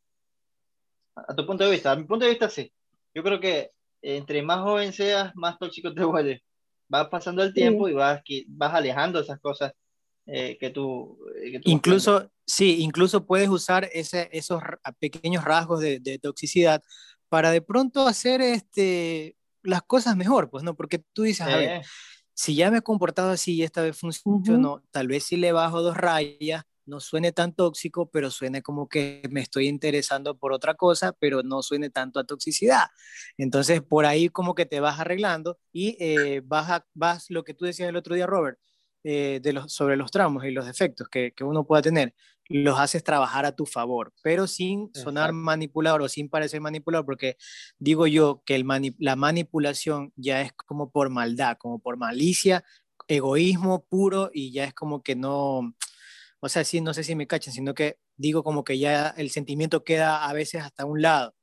A, 1.15 1.35
tu 1.35 1.45
punto 1.45 1.63
de 1.65 1.71
vista, 1.71 1.91
a 1.91 1.95
mi 1.95 2.05
punto 2.05 2.25
de 2.25 2.31
vista 2.31 2.49
sí. 2.49 2.71
Yo 3.13 3.23
creo 3.23 3.39
que 3.39 3.57
eh, 4.01 4.17
entre 4.17 4.41
más 4.41 4.59
joven 4.59 4.93
seas, 4.93 5.31
más 5.35 5.57
tóxico 5.59 5.93
te 5.93 6.03
vuelves. 6.03 6.41
Vas 6.87 7.07
pasando 7.07 7.43
el 7.43 7.53
tiempo 7.53 7.87
y 7.87 7.93
vas, 7.93 8.21
vas 8.47 8.73
alejando 8.73 9.19
esas 9.19 9.39
cosas 9.39 9.71
eh, 10.25 10.57
que 10.59 10.69
tú... 10.69 11.17
eh, 11.41 11.51
que 11.53 11.59
tú 11.59 11.69
incluso, 11.69 12.29
sí, 12.45 12.81
incluso 12.81 13.25
puedes 13.25 13.47
usar 13.47 13.89
ese, 13.93 14.29
esos 14.33 14.61
pequeños 14.99 15.45
rasgos 15.45 15.79
de, 15.79 15.99
de 15.99 16.19
toxicidad 16.19 16.81
para 17.29 17.51
de 17.51 17.61
pronto 17.61 18.07
hacer 18.07 18.41
este, 18.41 19.37
las 19.63 19.81
cosas 19.83 20.17
mejor, 20.17 20.49
pues, 20.49 20.65
¿no? 20.65 20.75
Porque 20.75 21.01
tú 21.13 21.23
dices, 21.23 21.47
a 21.47 21.55
ver, 21.55 21.81
si 22.33 22.55
ya 22.55 22.71
me 22.71 22.79
he 22.79 22.81
comportado 22.81 23.31
así 23.31 23.55
y 23.55 23.63
esta 23.63 23.81
vez 23.81 23.97
funcionó, 23.97 24.83
tal 24.91 25.07
vez 25.07 25.23
si 25.23 25.37
le 25.37 25.51
bajo 25.51 25.81
dos 25.81 25.95
rayas, 25.95 26.63
no 26.85 26.99
suene 26.99 27.31
tan 27.31 27.53
tóxico, 27.53 28.09
pero 28.09 28.31
suene 28.31 28.61
como 28.61 28.87
que 28.87 29.21
me 29.29 29.41
estoy 29.41 29.67
interesando 29.67 30.37
por 30.37 30.53
otra 30.53 30.75
cosa, 30.75 31.13
pero 31.13 31.43
no 31.43 31.61
suene 31.61 31.89
tanto 31.89 32.19
a 32.19 32.25
toxicidad. 32.25 32.87
Entonces, 33.37 33.81
por 33.81 34.05
ahí 34.05 34.29
como 34.29 34.55
que 34.55 34.65
te 34.65 34.79
vas 34.79 34.99
arreglando 34.99 35.59
y 35.71 35.97
eh, 35.99 36.41
vas, 36.43 36.81
vas 36.93 37.29
lo 37.29 37.43
que 37.43 37.53
tú 37.53 37.65
decías 37.65 37.89
el 37.89 37.95
otro 37.95 38.15
día, 38.15 38.27
Robert, 38.27 38.59
eh, 39.03 39.39
de 39.41 39.53
los, 39.53 39.73
sobre 39.73 39.97
los 39.97 40.11
tramos 40.11 40.45
y 40.45 40.51
los 40.51 40.65
defectos 40.65 41.07
que, 41.09 41.33
que, 41.35 41.43
uno 41.43 41.65
pueda 41.65 41.81
tener, 41.81 42.13
los 42.49 42.79
haces 42.79 43.03
trabajar 43.03 43.45
a 43.45 43.55
tu 43.55 43.65
favor, 43.65 44.13
pero 44.21 44.45
sin 44.45 44.91
sonar 44.93 45.33
manipulador 45.33 46.03
o 46.03 46.09
sin 46.09 46.29
parecer 46.29 46.61
manipulador, 46.61 47.05
porque 47.05 47.37
digo 47.79 48.05
yo 48.05 48.43
que 48.45 48.55
el 48.55 48.65
la 48.99 49.15
manipulación 49.15 50.13
ya 50.15 50.41
es 50.41 50.53
como 50.53 50.91
por 50.91 51.09
maldad, 51.09 51.57
como 51.57 51.79
por 51.79 51.97
malicia, 51.97 52.63
egoísmo 53.07 53.85
puro 53.85 54.29
y 54.33 54.51
ya 54.51 54.65
es 54.65 54.73
como 54.73 55.01
que 55.01 55.15
no, 55.15 55.73
o 56.41 56.49
sea, 56.49 56.63
sí, 56.63 56.81
no 56.81 56.93
sé 56.93 57.03
si 57.03 57.15
me 57.15 57.27
cachan, 57.27 57.53
sino 57.53 57.73
que 57.73 57.99
digo 58.17 58.43
como 58.43 58.63
que 58.63 58.79
ya 58.79 59.09
el 59.09 59.29
sentimiento 59.29 59.83
queda 59.83 60.27
a 60.27 60.33
veces 60.33 60.63
hasta 60.63 60.85
un 60.85 61.01
lado 61.01 61.35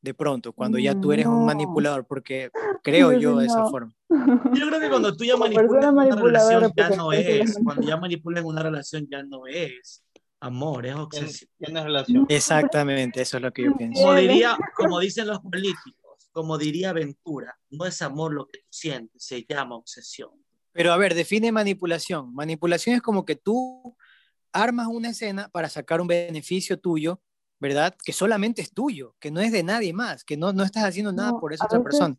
de 0.00 0.14
pronto, 0.14 0.52
cuando 0.52 0.78
ya 0.78 0.98
tú 0.98 1.10
eres 1.10 1.26
un 1.26 1.44
manipulador, 1.44 2.06
porque 2.06 2.50
creo 2.84 3.12
yo 3.18 3.36
de 3.38 3.46
esa 3.46 3.66
forma. 3.66 3.92
Yo 4.08 4.68
creo 4.68 4.78
que 4.78 4.88
cuando 4.88 5.16
tú 5.16 5.24
ya 5.24 5.36
manipulas 5.36 5.92
una 5.92 6.14
relación 6.14 6.72
ya 6.76 6.90
no 6.90 7.12
es, 7.12 7.58
cuando 7.64 7.88
ya 7.88 7.96
manipulas 7.96 8.44
una 8.44 8.62
relación 8.62 9.08
ya 9.10 9.24
no 9.24 9.48
es 9.48 10.04
amor, 10.38 10.86
es 10.86 10.94
obsesión. 10.94 11.50
Ya 11.58 11.72
no 11.72 11.80
es 11.80 11.84
relación. 11.86 12.26
Exactamente, 12.28 13.20
eso 13.20 13.38
es 13.38 13.42
lo 13.42 13.52
que 13.52 13.64
yo 13.64 13.76
pienso. 13.76 14.00
Como, 14.00 14.14
diría, 14.14 14.56
como 14.76 15.00
dicen 15.00 15.26
los 15.26 15.40
políticos, 15.40 16.30
como 16.30 16.56
diría 16.56 16.92
Ventura, 16.92 17.58
no 17.70 17.84
es 17.84 18.00
amor 18.00 18.32
lo 18.32 18.46
que 18.46 18.58
tú 18.58 18.66
sientes, 18.70 19.24
se 19.24 19.44
llama 19.48 19.74
obsesión. 19.74 20.30
Pero 20.70 20.92
a 20.92 20.96
ver, 20.98 21.14
define 21.14 21.50
manipulación. 21.50 22.32
Manipulación 22.32 22.94
es 22.94 23.02
como 23.02 23.24
que 23.24 23.34
tú 23.34 23.96
armas 24.62 24.86
una 24.86 25.10
escena 25.10 25.48
para 25.52 25.68
sacar 25.68 26.00
un 26.00 26.06
beneficio 26.06 26.78
tuyo 26.78 27.20
¿verdad? 27.60 27.94
Que 28.04 28.12
solamente 28.12 28.62
es 28.62 28.72
tuyo, 28.72 29.14
que 29.18 29.30
no 29.30 29.40
es 29.40 29.52
de 29.52 29.62
nadie 29.62 29.92
más, 29.92 30.24
que 30.24 30.36
no, 30.36 30.52
no 30.52 30.62
estás 30.62 30.84
haciendo 30.84 31.12
nada 31.12 31.38
por 31.38 31.52
esa 31.52 31.64
otra 31.64 31.82
persona. 31.82 32.16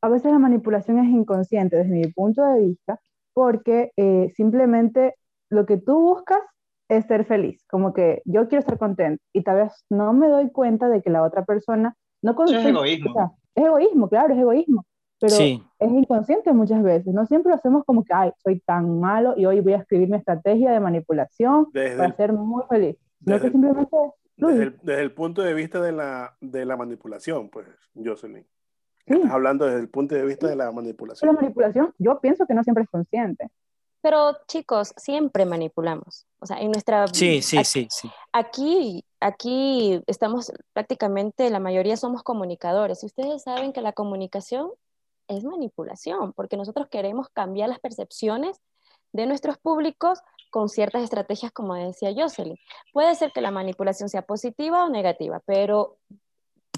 A 0.00 0.08
veces 0.08 0.32
la 0.32 0.38
manipulación 0.38 0.98
es 0.98 1.08
inconsciente 1.10 1.76
desde 1.76 1.90
mi 1.90 2.06
punto 2.06 2.42
de 2.44 2.60
vista, 2.60 3.00
porque 3.34 3.92
eh, 3.96 4.32
simplemente 4.36 5.14
lo 5.50 5.66
que 5.66 5.76
tú 5.76 6.00
buscas 6.00 6.40
es 6.88 7.06
ser 7.06 7.24
feliz, 7.24 7.64
como 7.68 7.92
que 7.92 8.22
yo 8.24 8.48
quiero 8.48 8.60
estar 8.60 8.78
contento 8.78 9.22
y 9.32 9.42
tal 9.42 9.56
vez 9.56 9.84
no 9.90 10.12
me 10.12 10.28
doy 10.28 10.50
cuenta 10.50 10.88
de 10.88 11.02
que 11.02 11.10
la 11.10 11.22
otra 11.22 11.44
persona 11.44 11.96
no 12.22 12.32
Es 12.44 12.66
egoísmo. 12.66 13.38
es 13.54 13.64
egoísmo, 13.64 14.08
claro, 14.08 14.34
es 14.34 14.40
egoísmo, 14.40 14.84
pero 15.20 15.34
es 15.34 15.90
inconsciente 15.90 16.52
muchas 16.52 16.82
veces. 16.82 17.12
No 17.12 17.26
siempre 17.26 17.50
lo 17.50 17.56
hacemos 17.56 17.84
como 17.84 18.04
que, 18.04 18.12
ay, 18.14 18.32
soy 18.42 18.60
tan 18.60 19.00
malo 19.00 19.34
y 19.36 19.44
hoy 19.44 19.60
voy 19.60 19.74
a 19.74 19.78
escribir 19.78 20.08
mi 20.08 20.16
estrategia 20.16 20.72
de 20.72 20.80
manipulación 20.80 21.70
para 21.70 22.16
ser 22.16 22.32
muy 22.32 22.62
feliz. 22.68 22.96
No 23.20 23.38
que 23.38 23.50
simplemente 23.50 23.96
desde 24.36 25.02
el, 25.02 25.12
punto 25.12 25.42
de 25.42 25.54
vista 25.54 25.80
de 25.80 25.92
la, 25.92 26.34
de 26.40 26.64
la 26.64 26.76
manipulación, 26.76 27.50
pues, 27.50 27.66
Jocelyn. 27.94 28.46
Estás 29.06 29.30
hablando 29.30 29.66
desde 29.66 29.80
el 29.80 29.88
punto 29.88 30.14
de 30.14 30.24
vista 30.24 30.46
de 30.46 30.56
la 30.56 30.70
manipulación. 30.70 31.34
La 31.34 31.40
manipulación, 31.40 31.92
yo 31.98 32.20
pienso 32.20 32.46
que 32.46 32.54
no 32.54 32.62
siempre 32.62 32.84
es 32.84 32.90
consciente. 32.90 33.50
Pero 34.02 34.38
chicos, 34.46 34.94
siempre 34.96 35.44
manipulamos. 35.44 36.26
O 36.38 36.46
sea, 36.46 36.58
en 36.58 36.70
nuestra... 36.70 37.06
Sí, 37.08 37.42
sí, 37.42 37.62
sí, 37.64 37.86
sí. 37.90 38.10
Aquí, 38.32 39.04
aquí 39.20 40.02
estamos 40.06 40.52
prácticamente, 40.72 41.50
la 41.50 41.60
mayoría 41.60 41.96
somos 41.96 42.22
comunicadores. 42.22 43.02
Y 43.02 43.06
ustedes 43.06 43.42
saben 43.42 43.72
que 43.72 43.82
la 43.82 43.92
comunicación 43.92 44.70
es 45.30 45.44
manipulación, 45.44 46.32
porque 46.32 46.56
nosotros 46.56 46.88
queremos 46.88 47.28
cambiar 47.30 47.68
las 47.68 47.78
percepciones 47.78 48.60
de 49.12 49.26
nuestros 49.26 49.58
públicos 49.58 50.20
con 50.50 50.68
ciertas 50.68 51.02
estrategias, 51.02 51.52
como 51.52 51.74
decía 51.74 52.12
Jocelyn. 52.14 52.58
Puede 52.92 53.14
ser 53.14 53.32
que 53.32 53.40
la 53.40 53.50
manipulación 53.50 54.08
sea 54.08 54.22
positiva 54.22 54.84
o 54.84 54.88
negativa, 54.88 55.40
pero 55.46 55.98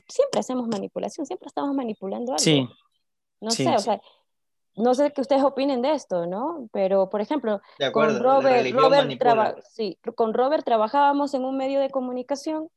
siempre 0.07 0.40
hacemos 0.40 0.68
manipulación, 0.68 1.26
siempre 1.26 1.48
estamos 1.48 1.74
manipulando 1.74 2.32
algo. 2.32 2.38
Sí. 2.38 2.68
No 3.40 3.50
sé, 3.50 3.74
o 3.74 3.78
sea, 3.78 4.00
no 4.76 4.94
sé 4.94 5.12
qué 5.12 5.20
ustedes 5.20 5.42
opinen 5.42 5.82
de 5.82 5.92
esto, 5.92 6.26
¿no? 6.26 6.68
Pero, 6.72 7.11
por 7.11 7.20
ejemplo, 7.20 7.61
con, 7.92 8.18
Robert, 8.20 9.62
sí, 9.70 9.98
con 10.14 10.32
Robert 10.32 10.64
trabajábamos 10.64 11.34
en 11.34 11.44
un 11.44 11.57
medio 11.57 11.80
de 11.80 11.90
comunicación 11.90 12.70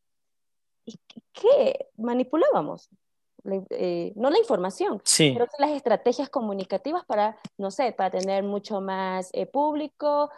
y 0.85 0.99
¿qué? 1.33 1.87
Manipulábamos. 1.97 2.89
Eh, 3.69 4.13
no 4.15 4.29
la 4.29 4.39
información, 4.39 5.01
pero 5.17 5.45
las 5.59 5.71
estrategias 5.71 6.29
comunicativas 6.29 7.05
para, 7.05 7.37
no 7.57 7.69
sé, 7.69 7.91
para 7.91 8.09
tener 8.09 8.43
mucho 8.43 8.81
más 8.81 9.29
eh, 9.33 9.45
público 9.45 10.31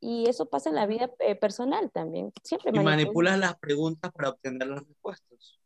y 0.00 0.28
eso 0.28 0.46
pasa 0.46 0.70
en 0.70 0.76
la 0.76 0.86
vida 0.86 1.10
eh, 1.18 1.34
personal 1.34 1.90
también. 1.90 2.32
Siempre 2.42 2.70
y 2.74 2.80
manipulas 2.80 3.38
las 3.38 3.58
preguntas 3.58 4.10
para 4.12 4.30
obtener 4.30 4.66
las 4.66 4.86
respuestas. 4.86 5.58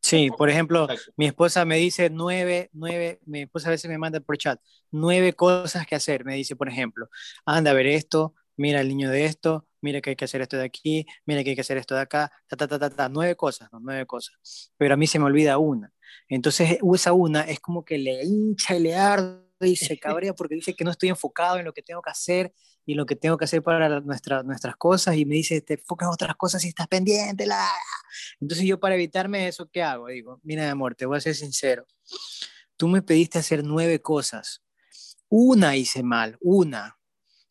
Sí, 0.00 0.30
por 0.30 0.48
ejemplo, 0.48 0.86
mi 1.16 1.26
esposa 1.26 1.64
me 1.64 1.78
dice 1.78 2.10
nueve, 2.10 2.70
nueve, 2.72 3.18
mi 3.26 3.42
esposa 3.42 3.68
a 3.68 3.72
veces 3.72 3.90
me 3.90 3.98
manda 3.98 4.20
por 4.20 4.38
chat, 4.38 4.60
nueve 4.92 5.32
cosas 5.32 5.84
que 5.84 5.96
hacer. 5.96 6.24
Me 6.24 6.36
dice, 6.36 6.54
por 6.54 6.68
ejemplo, 6.68 7.08
anda 7.44 7.72
a 7.72 7.74
ver 7.74 7.88
esto, 7.88 8.34
mira 8.56 8.80
el 8.80 8.86
niño 8.86 9.10
de 9.10 9.24
esto, 9.24 9.66
mira 9.80 10.00
que 10.00 10.10
hay 10.10 10.16
que 10.16 10.24
hacer 10.24 10.42
esto 10.42 10.56
de 10.56 10.64
aquí, 10.64 11.06
mira 11.24 11.42
que 11.42 11.50
hay 11.50 11.56
que 11.56 11.62
hacer 11.62 11.76
esto 11.76 11.96
de 11.96 12.02
acá, 12.02 12.30
ta, 12.46 12.56
ta, 12.56 12.68
ta, 12.68 12.78
ta, 12.78 12.90
ta. 12.90 13.08
nueve 13.08 13.34
cosas, 13.34 13.68
¿no? 13.72 13.80
nueve 13.80 14.06
cosas. 14.06 14.72
Pero 14.76 14.94
a 14.94 14.96
mí 14.96 15.08
se 15.08 15.18
me 15.18 15.24
olvida 15.24 15.58
una. 15.58 15.92
Entonces, 16.28 16.78
esa 16.94 17.12
una 17.12 17.42
es 17.42 17.60
como 17.60 17.84
que 17.84 17.98
le 17.98 18.24
hincha 18.24 18.76
y 18.76 18.80
le 18.80 18.94
arde 18.94 19.46
y 19.60 19.76
se 19.76 19.98
cabrea 20.00 20.34
porque 20.34 20.56
dice 20.56 20.74
que 20.74 20.84
no 20.84 20.90
estoy 20.90 21.08
enfocado 21.08 21.58
en 21.58 21.64
lo 21.64 21.72
que 21.72 21.82
tengo 21.82 22.02
que 22.02 22.10
hacer 22.10 22.52
y 22.84 22.94
lo 22.94 23.04
que 23.04 23.16
tengo 23.16 23.36
que 23.36 23.44
hacer 23.44 23.62
para 23.62 24.00
nuestra, 24.00 24.42
nuestras 24.42 24.76
cosas 24.76 25.16
y 25.16 25.24
me 25.24 25.34
dice, 25.34 25.60
te 25.60 25.74
enfocas 25.74 26.06
en 26.06 26.12
otras 26.12 26.36
cosas 26.36 26.64
y 26.64 26.68
estás 26.68 26.86
pendiente. 26.86 27.46
La... 27.46 27.68
Entonces 28.40 28.66
yo 28.66 28.78
para 28.78 28.94
evitarme 28.94 29.48
eso, 29.48 29.68
¿qué 29.68 29.82
hago? 29.82 30.06
Digo, 30.06 30.40
mira, 30.44 30.70
amor, 30.70 30.94
te 30.94 31.04
voy 31.06 31.16
a 31.16 31.20
ser 31.20 31.34
sincero. 31.34 31.86
Tú 32.76 32.88
me 32.88 33.02
pediste 33.02 33.38
hacer 33.38 33.64
nueve 33.64 34.00
cosas. 34.00 34.62
Una 35.28 35.76
hice 35.76 36.02
mal, 36.02 36.36
una. 36.40 36.96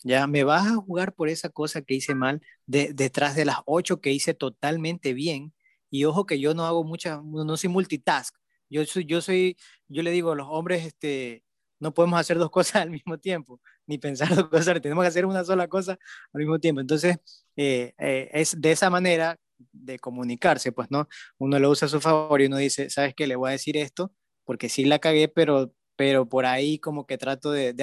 Ya 0.04 0.28
me 0.28 0.44
vas 0.44 0.68
a 0.68 0.76
jugar 0.76 1.14
por 1.14 1.30
esa 1.30 1.50
cosa 1.50 1.82
que 1.82 1.96
hice 1.96 2.16
mal 2.16 2.42
de, 2.66 2.94
detrás 2.94 3.36
de 3.36 3.44
las 3.44 3.58
ocho 3.66 4.00
que 4.00 4.12
hice 4.12 4.34
totalmente 4.34 5.14
bien. 5.14 5.54
Y 5.90 6.06
ojo 6.06 6.26
que 6.26 6.40
yo 6.40 6.54
no 6.54 6.66
hago 6.66 6.84
muchas, 6.84 7.22
no 7.24 7.58
soy 7.58 7.70
multitask. 7.70 8.36
Yo 8.70 8.84
yo 8.84 9.22
soy, 9.22 9.58
yo 9.88 10.04
le 10.04 10.12
digo 10.12 10.36
los 10.36 10.48
hombres, 10.50 10.86
este, 10.86 11.44
no 11.80 11.94
podemos 11.94 12.20
hacer 12.20 12.38
dos 12.38 12.50
cosas 12.52 12.78
al 12.84 12.92
mismo 12.92 13.18
tiempo, 13.18 13.62
ni 13.88 13.98
pensar 13.98 14.34
dos 14.36 14.50
cosas, 14.50 14.82
tenemos 14.82 15.04
que 15.04 15.08
hacer 15.10 15.26
una 15.26 15.44
sola 15.44 15.68
cosa 15.68 15.98
al 16.34 16.40
mismo 16.40 16.60
tiempo. 16.60 16.82
Entonces, 16.82 17.18
eh, 17.56 17.94
eh, 17.98 18.30
es 18.34 18.60
de 18.60 18.72
esa 18.72 18.90
manera 18.90 19.38
de 19.72 20.00
comunicarse, 20.00 20.72
pues, 20.72 20.90
¿no? 20.92 21.08
Uno 21.38 21.60
lo 21.60 21.70
usa 21.70 21.86
a 21.88 21.90
su 21.90 22.02
favor 22.02 22.42
y 22.42 22.48
uno 22.48 22.58
dice, 22.58 22.90
¿sabes 22.90 23.14
qué? 23.16 23.28
Le 23.28 23.36
voy 23.36 23.50
a 23.50 23.52
decir 23.54 23.78
esto, 23.78 24.12
porque 24.44 24.70
sí 24.70 24.86
la 24.86 25.00
cagué, 25.00 25.28
pero, 25.30 25.74
pero 25.96 26.28
por 26.28 26.46
ahí 26.46 26.80
como 26.80 27.06
que 27.06 27.18
trato 27.18 27.52
de, 27.52 27.74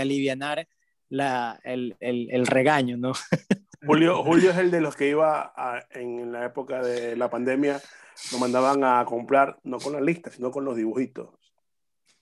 el, 1.64 1.97
el, 2.01 2.28
el, 2.30 2.47
regaño, 2.47 2.97
¿no? 2.97 3.12
Julio, 3.85 4.22
Julio 4.22 4.51
es 4.51 4.59
el 4.59 4.70
de 4.70 4.80
los 4.80 4.97
que 4.97 5.09
iba 5.09 5.53
en 5.91 6.33
la 6.33 6.45
época 6.45 6.83
de 6.83 7.16
la 7.16 7.28
pandemia, 7.30 7.80
nos 8.30 8.41
mandaban 8.41 8.85
a 8.85 9.05
comprar, 9.05 9.59
no 9.64 9.78
con 9.78 9.95
la 9.95 10.01
lista, 10.01 10.30
sino 10.30 10.51
con 10.51 10.64
los 10.64 10.76
dibujitos. 10.76 11.30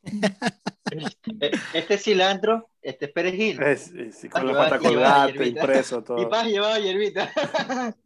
Este, 0.03 1.51
este 1.75 1.99
cilantro, 1.99 2.71
este 2.81 3.07
es 3.07 3.13
perejil. 3.13 3.63
Es, 3.63 3.93
con 4.31 4.47
la 4.47 4.55
pata 4.55 4.79
colgate, 4.79 5.47
impreso, 5.47 6.03
todo. 6.03 6.21
Y 6.21 6.27
paz 6.27 6.47
llevaba 6.47 6.79
hierbita. 6.79 7.31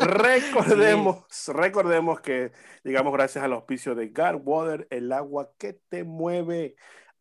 recordemos, 0.00 1.24
recordemos 1.48 2.20
que, 2.20 2.52
digamos, 2.84 3.12
gracias 3.12 3.44
al 3.44 3.54
auspicio 3.54 3.94
de 3.94 4.12
Water, 4.42 4.86
el 4.90 5.10
agua 5.12 5.50
que 5.58 5.80
te 5.88 6.04
mueve, 6.04 6.76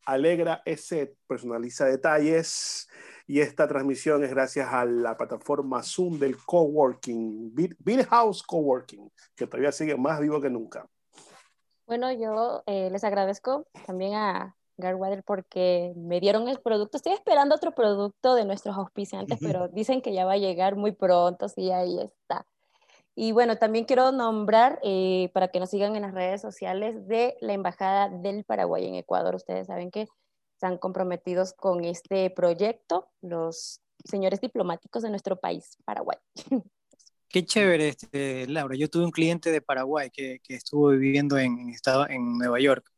alegra 0.06 0.62
ese, 0.66 1.16
personaliza 1.28 1.86
detalles. 1.86 2.90
Y 3.26 3.40
esta 3.40 3.68
transmisión 3.68 4.24
es 4.24 4.32
gracias 4.32 4.72
a 4.72 4.86
la 4.86 5.16
plataforma 5.16 5.82
Zoom 5.82 6.20
del 6.20 6.38
coworking, 6.38 7.54
Bill 7.54 8.06
House 8.06 8.44
Coworking, 8.44 9.10
que 9.36 9.48
todavía 9.48 9.72
sigue 9.72 9.96
más 9.96 10.20
vivo 10.20 10.42
que 10.42 10.50
nunca. 10.50 10.88
Bueno, 11.86 12.12
yo 12.12 12.64
eh, 12.66 12.90
les 12.92 13.04
agradezco 13.04 13.66
también 13.86 14.16
a 14.16 14.56
Garwater 14.78 15.24
porque 15.24 15.94
me 15.96 16.20
dieron 16.20 16.48
el 16.48 16.60
producto. 16.60 16.98
Estoy 16.98 17.14
esperando 17.14 17.56
otro 17.56 17.74
producto 17.74 18.36
de 18.36 18.46
nuestros 18.46 18.76
auspiciantes, 18.76 19.38
pero 19.42 19.68
dicen 19.68 20.02
que 20.02 20.14
ya 20.14 20.26
va 20.26 20.34
a 20.34 20.38
llegar 20.38 20.76
muy 20.76 20.92
pronto, 20.92 21.48
sí, 21.48 21.72
ahí 21.72 22.00
está. 22.00 22.46
Y 23.16 23.32
bueno, 23.32 23.58
también 23.58 23.86
quiero 23.86 24.12
nombrar, 24.12 24.80
eh, 24.82 25.30
para 25.34 25.50
que 25.50 25.60
nos 25.60 25.70
sigan 25.70 25.96
en 25.96 26.02
las 26.02 26.14
redes 26.14 26.42
sociales, 26.42 27.08
de 27.08 27.38
la 27.42 27.54
Embajada 27.54 28.10
del 28.10 28.44
Paraguay 28.44 28.88
en 28.88 28.96
Ecuador. 28.96 29.36
Ustedes 29.36 29.68
saben 29.68 29.92
que 29.92 30.08
están 30.54 30.78
comprometidos 30.78 31.54
con 31.54 31.84
este 31.84 32.30
proyecto 32.30 33.10
los 33.22 33.82
señores 34.06 34.42
diplomáticos 34.42 35.04
de 35.04 35.10
nuestro 35.10 35.40
país, 35.40 35.78
Paraguay. 35.86 36.18
Qué 37.30 37.46
chévere, 37.46 37.90
este, 37.90 38.48
Laura. 38.48 38.76
Yo 38.76 38.90
tuve 38.90 39.06
un 39.06 39.12
cliente 39.12 39.52
de 39.52 39.62
Paraguay 39.62 40.12
que, 40.12 40.40
que 40.44 40.56
estuvo 40.56 40.90
viviendo 40.90 41.38
en, 41.38 41.70
estado, 41.70 42.08
en 42.08 42.38
Nueva 42.38 42.60
York 42.60 42.94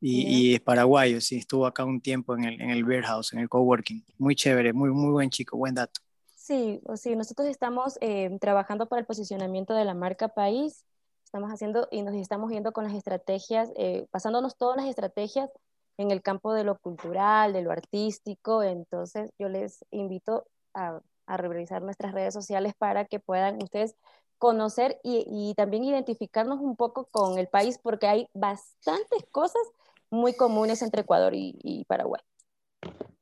y, 0.00 0.54
es 0.54 0.60
paraguayo, 0.60 1.20
sí, 1.20 1.38
estuvo 1.38 1.66
acá 1.66 1.84
un 1.84 2.00
tiempo 2.00 2.34
en 2.34 2.44
el, 2.44 2.60
en 2.60 2.70
el 2.70 2.84
Beer 2.84 3.04
House, 3.04 3.32
en 3.32 3.40
el 3.40 3.48
coworking. 3.48 4.04
Muy 4.18 4.34
chévere, 4.34 4.72
muy, 4.72 4.90
muy 4.90 5.10
buen 5.10 5.30
chico, 5.30 5.56
buen 5.56 5.74
dato. 5.74 6.00
Sí, 6.36 6.80
sí, 6.96 7.16
nosotros 7.16 7.48
estamos 7.48 7.96
eh, 8.00 8.36
trabajando 8.40 8.86
para 8.86 9.00
el 9.00 9.06
posicionamiento 9.06 9.74
de 9.74 9.84
la 9.84 9.94
marca 9.94 10.28
país, 10.28 10.84
estamos 11.24 11.50
haciendo 11.50 11.88
y 11.90 12.02
nos 12.02 12.14
estamos 12.14 12.50
viendo 12.50 12.72
con 12.72 12.84
las 12.84 12.94
estrategias, 12.94 13.70
eh, 13.76 14.06
pasándonos 14.10 14.56
todas 14.56 14.76
las 14.76 14.86
estrategias 14.86 15.50
en 15.98 16.10
el 16.10 16.22
campo 16.22 16.52
de 16.52 16.64
lo 16.64 16.78
cultural, 16.78 17.52
de 17.52 17.62
lo 17.62 17.70
artístico, 17.70 18.62
entonces 18.62 19.30
yo 19.38 19.48
les 19.48 19.84
invito 19.90 20.46
a, 20.74 21.00
a 21.26 21.36
revisar 21.36 21.82
nuestras 21.82 22.12
redes 22.12 22.34
sociales 22.34 22.74
para 22.76 23.04
que 23.04 23.20
puedan 23.20 23.62
ustedes 23.62 23.96
conocer 24.38 24.98
y, 25.02 25.24
y, 25.26 25.54
también 25.54 25.84
identificarnos 25.84 26.60
un 26.60 26.76
poco 26.76 27.08
con 27.10 27.38
el 27.38 27.46
país 27.48 27.78
porque 27.78 28.06
hay 28.06 28.28
bastantes 28.34 29.24
cosas 29.30 29.62
muy 30.10 30.34
comunes 30.34 30.82
entre 30.82 31.02
Ecuador 31.02 31.32
y, 31.34 31.84
Paraguay. 31.88 32.20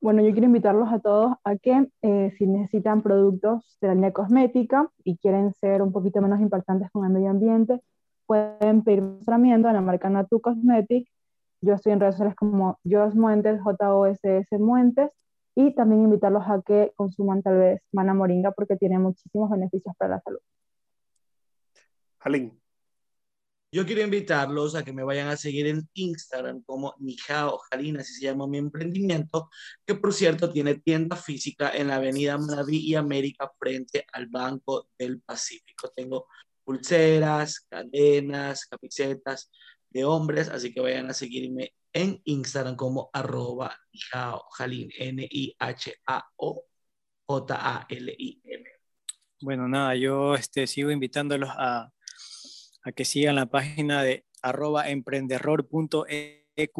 Bueno, 0.00 0.22
yo 0.22 0.32
quiero 0.32 0.46
invitarlos 0.46 0.92
a 0.92 0.98
todos 0.98 1.34
a 1.44 1.56
que 1.56 1.88
eh, 2.02 2.34
si 2.36 2.46
necesitan 2.46 3.02
productos 3.02 3.78
de 3.80 3.88
la 3.88 3.94
línea 3.94 4.12
cosmética 4.12 4.90
y 5.04 5.16
quieren 5.16 5.54
ser 5.54 5.80
un 5.80 5.92
poquito 5.92 6.20
menos 6.20 6.40
impactantes 6.40 6.90
con 6.90 7.04
el 7.04 7.12
medio 7.12 7.30
ambiente, 7.30 7.80
pueden 8.26 8.82
pedir 8.82 9.02
asesoramiento 9.02 9.68
a 9.68 9.72
la 9.72 9.80
marca 9.80 10.10
Natu 10.10 10.40
Cosmetic. 10.40 11.08
Yo 11.62 11.74
estoy 11.74 11.92
en 11.92 12.00
redes 12.00 12.16
sociales 12.16 12.34
como 12.34 12.78
Jos 12.84 13.14
Muentes, 13.14 13.60
J-O-S-S 13.62 14.58
Muentes, 14.58 15.10
y 15.54 15.74
también 15.74 16.02
invitarlos 16.02 16.42
a 16.48 16.60
que 16.66 16.92
consuman 16.96 17.42
tal 17.42 17.58
vez 17.58 17.80
mana 17.92 18.14
moringa 18.14 18.50
porque 18.50 18.76
tiene 18.76 18.98
muchísimos 18.98 19.48
beneficios 19.48 19.94
para 19.96 20.16
la 20.16 20.22
salud. 20.22 20.40
Jalín. 22.18 22.58
Yo 23.74 23.86
quiero 23.86 24.02
invitarlos 24.02 24.74
a 24.74 24.82
que 24.82 24.92
me 24.92 25.04
vayan 25.04 25.28
a 25.28 25.36
seguir 25.36 25.66
en 25.68 25.88
Instagram 25.94 26.62
como 26.64 26.94
Nijao 26.98 27.58
Jalín, 27.70 27.96
así 27.98 28.12
se 28.14 28.24
llama 28.26 28.46
mi 28.46 28.58
emprendimiento, 28.58 29.48
que 29.86 29.94
por 29.94 30.12
cierto 30.12 30.50
tiene 30.50 30.74
tienda 30.74 31.16
física 31.16 31.70
en 31.70 31.88
la 31.88 31.96
avenida 31.96 32.36
Manaví 32.36 32.78
y 32.78 32.96
América 32.96 33.50
frente 33.58 34.04
al 34.12 34.26
Banco 34.26 34.88
del 34.98 35.20
Pacífico. 35.20 35.90
Tengo 35.94 36.26
pulseras, 36.64 37.60
cadenas, 37.60 38.66
camisetas 38.66 39.50
de 39.92 40.04
hombres, 40.04 40.48
así 40.48 40.72
que 40.72 40.80
vayan 40.80 41.10
a 41.10 41.14
seguirme 41.14 41.74
en 41.92 42.20
Instagram 42.24 42.76
como 42.76 43.10
arroba 43.12 43.76
N-I-H-A-O 44.98 46.64
J-A-L-I-N. 47.26 48.64
Bueno, 49.40 49.68
nada, 49.68 49.94
yo 49.96 50.34
este, 50.34 50.66
sigo 50.66 50.90
invitándolos 50.90 51.50
a 51.52 51.92
a 52.82 52.92
que 52.92 53.04
sigan 53.04 53.36
la 53.36 53.46
página 53.46 54.02
de 54.02 54.24
arroba 54.42 54.88
emprendedor.eq 54.90 56.78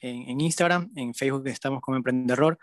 en, 0.00 0.28
en, 0.28 0.40
Instagram, 0.40 0.90
en 0.96 1.14
Facebook 1.14 1.46
estamos 1.46 1.80
como 1.80 1.96
Emprendedor. 1.96 2.58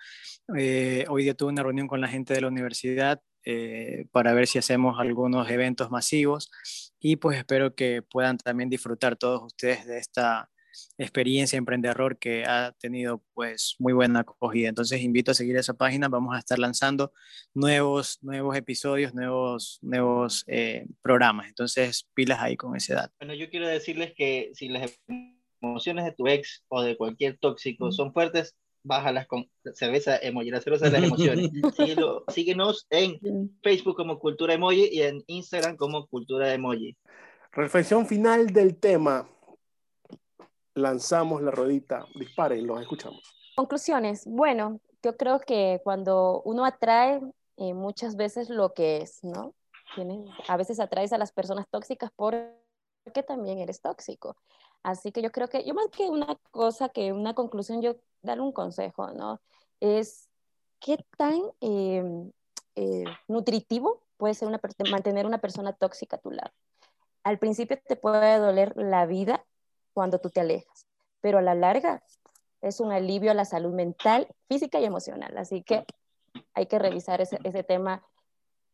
Eh, 0.57 1.05
hoy 1.09 1.23
día 1.23 1.33
tuve 1.33 1.51
una 1.51 1.63
reunión 1.63 1.87
con 1.87 2.01
la 2.01 2.07
gente 2.07 2.33
de 2.33 2.41
la 2.41 2.47
universidad 2.47 3.21
eh, 3.45 4.05
para 4.11 4.33
ver 4.33 4.47
si 4.47 4.59
hacemos 4.59 4.99
algunos 4.99 5.49
eventos 5.49 5.89
masivos 5.89 6.51
y 7.01 7.15
pues 7.15 7.37
espero 7.39 7.73
que 7.73 8.03
puedan 8.03 8.37
también 8.37 8.69
disfrutar 8.69 9.15
todos 9.17 9.41
ustedes 9.43 9.85
de 9.87 9.97
esta 9.97 10.49
experiencia 10.97 11.57
emprendedor 11.57 12.17
que 12.17 12.45
ha 12.45 12.73
tenido 12.79 13.23
pues 13.33 13.75
muy 13.79 13.91
buena 13.91 14.21
acogida. 14.21 14.69
Entonces 14.69 15.01
invito 15.01 15.31
a 15.31 15.33
seguir 15.33 15.55
esa 15.57 15.73
página, 15.73 16.07
vamos 16.07 16.35
a 16.35 16.39
estar 16.39 16.59
lanzando 16.59 17.11
nuevos, 17.53 18.19
nuevos 18.21 18.55
episodios, 18.55 19.13
nuevos, 19.13 19.79
nuevos 19.81 20.43
eh, 20.47 20.85
programas. 21.01 21.47
Entonces 21.47 22.07
pilas 22.13 22.39
ahí 22.39 22.55
con 22.55 22.75
ese 22.75 22.93
dato. 22.93 23.13
Bueno, 23.19 23.33
yo 23.33 23.49
quiero 23.49 23.67
decirles 23.67 24.13
que 24.15 24.51
si 24.53 24.69
las 24.69 24.99
emociones 25.59 26.05
de 26.05 26.11
tu 26.11 26.27
ex 26.27 26.63
o 26.67 26.83
de 26.83 26.95
cualquier 26.95 27.37
tóxico 27.37 27.91
son 27.91 28.13
fuertes, 28.13 28.55
bájalas 28.83 29.27
con 29.27 29.49
cerveza 29.73 30.17
emoji, 30.17 30.51
la 30.51 30.61
cerveza 30.61 30.85
de 30.85 30.91
las 30.91 31.03
emociones. 31.03 31.49
síguenos 32.29 32.87
en 32.89 33.19
Facebook 33.61 33.95
como 33.95 34.19
Cultura 34.19 34.53
Emoji 34.53 34.89
y 34.91 35.01
en 35.01 35.23
Instagram 35.27 35.77
como 35.77 36.07
Cultura 36.07 36.53
Emoji. 36.53 36.97
Reflexión 37.51 38.05
final 38.05 38.47
del 38.47 38.77
tema 38.77 39.27
lanzamos 40.75 41.41
la 41.41 41.51
ruedita, 41.51 42.05
dispare 42.15 42.57
y 42.57 42.61
los 42.61 42.81
escuchamos. 42.81 43.21
Conclusiones. 43.55 44.23
Bueno, 44.25 44.79
yo 45.03 45.17
creo 45.17 45.39
que 45.39 45.81
cuando 45.83 46.41
uno 46.45 46.65
atrae 46.65 47.19
eh, 47.57 47.73
muchas 47.73 48.15
veces 48.15 48.49
lo 48.49 48.73
que 48.73 48.97
es, 48.97 49.23
¿no? 49.23 49.53
Tienes, 49.95 50.29
a 50.47 50.55
veces 50.55 50.79
atraes 50.79 51.11
a 51.11 51.17
las 51.17 51.31
personas 51.33 51.67
tóxicas 51.69 52.11
porque 52.15 52.53
también 53.27 53.59
eres 53.59 53.81
tóxico. 53.81 54.37
Así 54.83 55.11
que 55.11 55.21
yo 55.21 55.31
creo 55.31 55.47
que, 55.47 55.63
yo 55.63 55.73
más 55.73 55.87
que 55.89 56.09
una 56.09 56.37
cosa, 56.51 56.89
que 56.89 57.13
una 57.13 57.33
conclusión, 57.33 57.81
yo 57.81 57.95
dar 58.21 58.41
un 58.41 58.51
consejo, 58.51 59.11
¿no? 59.13 59.39
Es 59.79 60.29
qué 60.79 60.97
tan 61.17 61.41
em, 61.59 62.31
eh, 62.75 63.03
nutritivo 63.27 64.01
puede 64.17 64.33
ser 64.33 64.47
una, 64.47 64.59
mantener 64.89 65.25
una 65.25 65.39
persona 65.39 65.73
tóxica 65.73 66.17
a 66.17 66.19
tu 66.19 66.31
lado. 66.31 66.51
Al 67.23 67.37
principio 67.37 67.79
te 67.87 67.95
puede 67.95 68.37
doler 68.37 68.75
la 68.75 69.05
vida, 69.05 69.45
cuando 69.93 70.19
tú 70.19 70.29
te 70.29 70.39
alejas, 70.39 70.87
pero 71.19 71.39
a 71.39 71.41
la 71.41 71.55
larga 71.55 72.01
es 72.61 72.79
un 72.79 72.91
alivio 72.91 73.31
a 73.31 73.33
la 73.33 73.45
salud 73.45 73.73
mental, 73.73 74.27
física 74.47 74.79
y 74.79 74.85
emocional. 74.85 75.37
Así 75.37 75.63
que 75.63 75.85
hay 76.53 76.67
que 76.67 76.79
revisar 76.79 77.21
ese, 77.21 77.39
ese 77.43 77.63
tema 77.63 78.03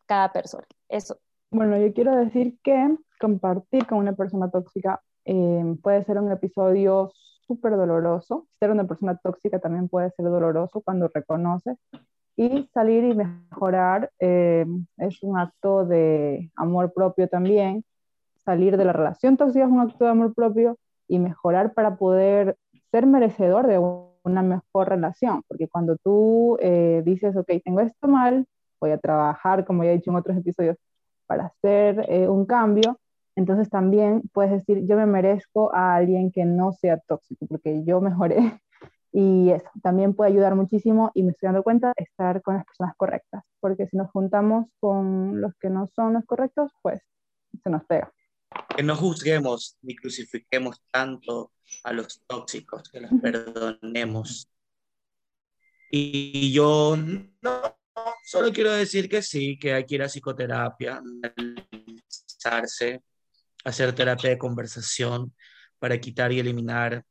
cada 0.05 0.32
persona. 0.32 0.68
Eso. 0.89 1.18
Bueno, 1.49 1.78
yo 1.78 1.93
quiero 1.93 2.16
decir 2.16 2.58
que 2.64 2.97
compartir 3.20 3.88
con 3.88 3.99
una 3.99 4.14
persona 4.14 4.51
tóxica 4.51 5.01
eh, 5.28 5.75
puede 5.84 6.03
ser 6.05 6.19
un 6.19 6.32
episodio 6.32 7.11
súper 7.45 7.75
doloroso. 7.75 8.47
Ser 8.59 8.71
una 8.71 8.86
persona 8.86 9.17
tóxica 9.17 9.59
también 9.59 9.89
puede 9.89 10.11
ser 10.11 10.25
doloroso 10.25 10.82
cuando 10.82 11.09
reconoces. 11.13 11.78
Y 12.36 12.69
salir 12.73 13.03
y 13.03 13.15
mejorar 13.15 14.11
eh, 14.19 14.65
es 14.97 15.23
un 15.23 15.38
acto 15.38 15.86
de 15.86 16.51
amor 16.55 16.93
propio 16.93 17.28
también. 17.28 17.84
Salir 18.45 18.78
de 18.78 18.86
la 18.86 18.93
relación 18.93 19.38
tóxica 19.38 19.65
es 19.65 19.71
un 19.71 19.82
acto 19.82 20.05
de 20.05 20.11
amor 20.11 20.34
propio 20.34 20.78
y 21.07 21.19
mejorar 21.19 21.73
para 21.73 21.97
poder 21.97 22.57
ser 22.91 23.05
merecedor 23.05 23.67
de 23.67 23.80
una 24.23 24.41
mejor 24.43 24.89
relación, 24.89 25.41
porque 25.47 25.67
cuando 25.67 25.97
tú 25.97 26.57
eh, 26.61 27.01
dices, 27.05 27.36
ok, 27.36 27.49
tengo 27.63 27.80
esto 27.80 28.07
mal, 28.07 28.45
voy 28.80 28.91
a 28.91 28.97
trabajar, 28.97 29.65
como 29.65 29.84
ya 29.84 29.91
he 29.91 29.97
dicho 29.97 30.11
en 30.11 30.17
otros 30.17 30.38
episodios, 30.38 30.78
para 31.25 31.45
hacer 31.47 32.05
eh, 32.09 32.28
un 32.28 32.45
cambio, 32.45 32.99
entonces 33.38 33.69
también 33.69 34.23
puedes 34.33 34.51
decir, 34.51 34.85
yo 34.85 34.97
me 34.97 35.05
merezco 35.05 35.73
a 35.73 35.95
alguien 35.95 36.31
que 36.31 36.43
no 36.43 36.73
sea 36.73 36.97
tóxico, 36.97 37.47
porque 37.47 37.83
yo 37.85 38.01
mejoré. 38.01 38.38
Y 39.13 39.49
eso 39.51 39.69
también 39.81 40.13
puede 40.13 40.31
ayudar 40.31 40.53
muchísimo 40.53 41.11
y 41.15 41.23
me 41.23 41.31
estoy 41.31 41.47
dando 41.47 41.63
cuenta 41.63 41.93
de 41.97 42.03
estar 42.03 42.41
con 42.43 42.55
las 42.55 42.65
personas 42.65 42.93
correctas, 42.97 43.43
porque 43.61 43.88
si 43.88 43.97
nos 43.97 44.11
juntamos 44.11 44.67
con 44.79 45.41
los 45.41 45.55
que 45.55 45.69
no 45.69 45.88
son 45.88 46.13
los 46.13 46.25
correctos, 46.25 46.71
pues 46.83 47.01
se 47.63 47.69
nos 47.69 47.83
pega 47.85 48.13
que 48.75 48.83
no 48.83 48.95
juzguemos 48.95 49.77
ni 49.81 49.95
crucifiquemos 49.95 50.81
tanto 50.91 51.51
a 51.83 51.93
los 51.93 52.21
tóxicos, 52.27 52.89
que 52.89 53.01
los 53.01 53.11
perdonemos. 53.21 54.49
Y 55.89 56.51
yo 56.51 56.97
no, 57.41 57.77
solo 58.23 58.51
quiero 58.51 58.71
decir 58.71 59.09
que 59.09 59.21
sí, 59.21 59.57
que 59.57 59.73
hay 59.73 59.85
que 59.85 59.95
ir 59.95 60.03
a 60.03 60.09
psicoterapia, 60.09 61.01
hacer 63.68 63.93
terapia 63.93 64.30
de 64.30 64.38
conversación 64.38 65.34
para 65.80 65.99
quitar 65.99 66.32
y 66.32 66.39
eliminar 66.39 67.03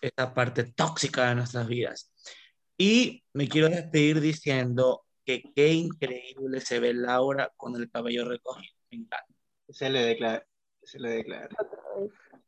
esta 0.00 0.32
parte 0.32 0.64
tóxica 0.64 1.28
de 1.28 1.34
nuestras 1.34 1.66
vidas. 1.66 2.12
Y 2.78 3.24
me 3.32 3.48
quiero 3.48 3.68
despedir 3.68 4.20
diciendo 4.20 5.04
que 5.24 5.42
qué 5.54 5.72
increíble 5.72 6.60
se 6.60 6.80
ve 6.80 6.94
Laura 6.94 7.52
con 7.56 7.76
el 7.76 7.90
cabello 7.90 8.26
recogido. 8.28 8.74
Me 8.90 8.98
encanta. 8.98 9.34
Se 9.68 9.90
le 9.90 10.00
declara, 10.00 10.46
se 10.82 10.98
le 10.98 11.10
declara. 11.10 11.48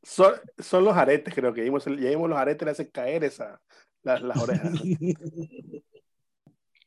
Son, 0.03 0.33
son, 0.59 0.85
los 0.85 0.97
aretes, 0.97 1.35
creo 1.35 1.53
que 1.53 1.63
vimos, 1.63 1.87
los 1.87 2.39
aretes, 2.39 2.65
le 2.65 2.73
hacen 2.73 2.91
caer 2.91 3.25
esa, 3.25 3.61
las, 4.03 4.23
las 4.23 4.37
orejas. 4.37 4.73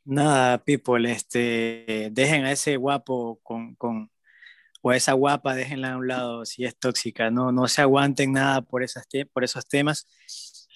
Nada, 0.04 0.64
people, 0.64 1.12
este, 1.12 2.10
dejen 2.12 2.46
a 2.46 2.52
ese 2.52 2.78
guapo 2.78 3.40
con, 3.42 3.74
con, 3.76 4.12
o 4.88 4.94
esa 4.94 5.14
guapa, 5.14 5.56
déjenla 5.56 5.94
a 5.94 5.98
un 5.98 6.08
lado 6.08 6.46
si 6.46 6.64
es 6.64 6.78
tóxica, 6.78 7.32
no, 7.32 7.52
no 7.52 7.68
se 7.68 7.82
aguanten 7.82 8.34
nada 8.34 8.62
por, 8.62 8.84
esas 8.84 9.08
por 9.34 9.44
esos 9.44 9.68
temas. 9.68 10.06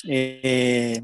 Eh, 0.08 1.00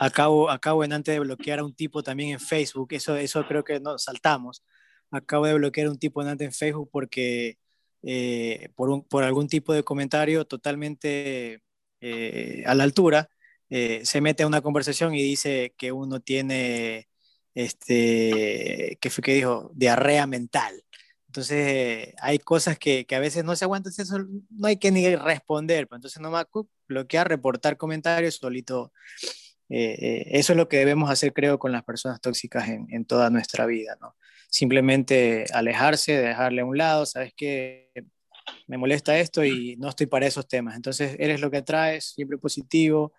acabo, 0.00 0.48
acabo 0.50 0.82
en 0.82 0.94
antes 0.94 1.12
de 1.12 1.20
bloquear 1.20 1.58
a 1.58 1.64
un 1.64 1.74
tipo 1.74 2.02
también 2.02 2.30
en 2.30 2.40
Facebook, 2.40 2.88
eso, 2.94 3.16
eso 3.16 3.46
creo 3.46 3.64
que 3.64 3.80
nos 3.80 4.04
saltamos. 4.04 4.64
Acabo 5.10 5.44
de 5.44 5.52
bloquear 5.52 5.88
a 5.88 5.90
un 5.90 5.98
tipo 5.98 6.22
en 6.22 6.28
antes 6.28 6.46
en 6.46 6.54
Facebook 6.54 6.88
porque 6.90 7.58
eh, 8.02 8.70
por, 8.76 9.06
por, 9.08 9.24
algún 9.24 9.46
tipo 9.46 9.74
de 9.74 9.82
comentario 9.82 10.46
totalmente 10.46 11.62
eh, 12.00 12.62
a 12.66 12.74
la 12.74 12.84
altura, 12.84 13.28
se 13.68 14.20
mete 14.22 14.42
a 14.42 14.46
una 14.46 14.62
conversación 14.62 15.14
y 15.14 15.22
dice 15.22 15.74
que 15.76 15.92
uno 15.92 16.20
tiene, 16.20 17.08
este, 17.54 18.96
que 19.02 19.10
fue 19.10 19.22
que 19.22 19.34
dijo, 19.34 19.70
diarrea 19.74 20.26
mental. 20.26 20.81
Entonces, 21.32 22.14
hay 22.20 22.38
cosas 22.38 22.78
que, 22.78 23.06
que, 23.06 23.14
a 23.14 23.18
veces 23.18 23.42
no 23.42 23.56
se 23.56 23.64
aguantan, 23.64 23.90
eso 23.96 24.18
no 24.50 24.66
hay 24.68 24.76
que 24.76 24.90
ni 24.90 25.16
responder. 25.16 25.88
Pues, 25.88 25.96
entonces, 25.96 26.20
nomás 26.20 26.44
bloquear, 26.86 27.26
reportar 27.26 27.78
comentarios, 27.78 28.34
solito. 28.34 28.92
Eh, 29.70 29.96
eh, 29.98 30.24
eso 30.32 30.52
es 30.52 30.58
lo 30.58 30.68
que 30.68 30.76
debemos 30.76 31.10
hacer, 31.10 31.32
creo, 31.32 31.58
con 31.58 31.72
las 31.72 31.84
personas 31.84 32.20
tóxicas 32.20 32.68
en, 32.68 32.86
en 32.90 33.06
toda 33.06 33.30
nuestra 33.30 33.64
vida, 33.64 33.96
¿no? 33.98 34.14
Simplemente 34.50 35.46
alejarse, 35.54 36.18
dejarle 36.18 36.60
a 36.60 36.66
un 36.66 36.76
lado, 36.76 37.06
sabes 37.06 37.32
que 37.34 37.90
me 38.66 38.76
molesta 38.76 39.18
esto 39.18 39.42
y 39.42 39.76
no 39.76 39.88
estoy 39.88 40.08
para 40.08 40.26
esos 40.26 40.46
temas. 40.46 40.76
Entonces, 40.76 41.16
eres 41.18 41.40
lo 41.40 41.50
que 41.50 41.62
traes, 41.62 42.12
siempre 42.14 42.36
positivo, 42.36 43.14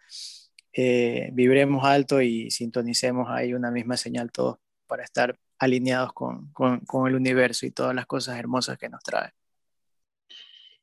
eh, 0.71 1.31
vibremos 1.33 1.83
alto 1.83 2.21
y 2.21 2.51
sintonicemos 2.51 3.27
ahí 3.31 3.55
una 3.55 3.71
misma 3.71 3.97
señal 3.97 4.31
todos 4.31 4.59
para 4.85 5.03
estar 5.03 5.35
alineados 5.63 6.13
con, 6.13 6.51
con, 6.51 7.07
el 7.07 7.15
universo 7.15 7.65
y 7.65 7.71
todas 7.71 7.95
las 7.95 8.05
cosas 8.05 8.37
hermosas 8.37 8.77
que 8.77 8.89
nos 8.89 9.01
trae. 9.03 9.31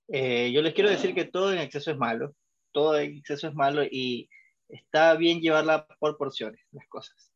Eh, 0.09 0.51
yo 0.53 0.63
les 0.63 0.75
quiero 0.75 0.91
decir 0.91 1.15
que 1.15 1.25
todo 1.25 1.53
en 1.53 1.59
exceso 1.59 1.91
es 1.91 1.97
malo, 1.97 2.35
todo 2.73 2.99
en 2.99 3.17
exceso 3.17 3.49
es 3.49 3.55
malo 3.55 3.85
y 3.85 4.29
está 4.69 5.15
bien 5.15 5.41
llevarla 5.41 5.87
por 5.99 6.17
porciones, 6.17 6.61
las 6.73 6.87
cosas. 6.89 7.33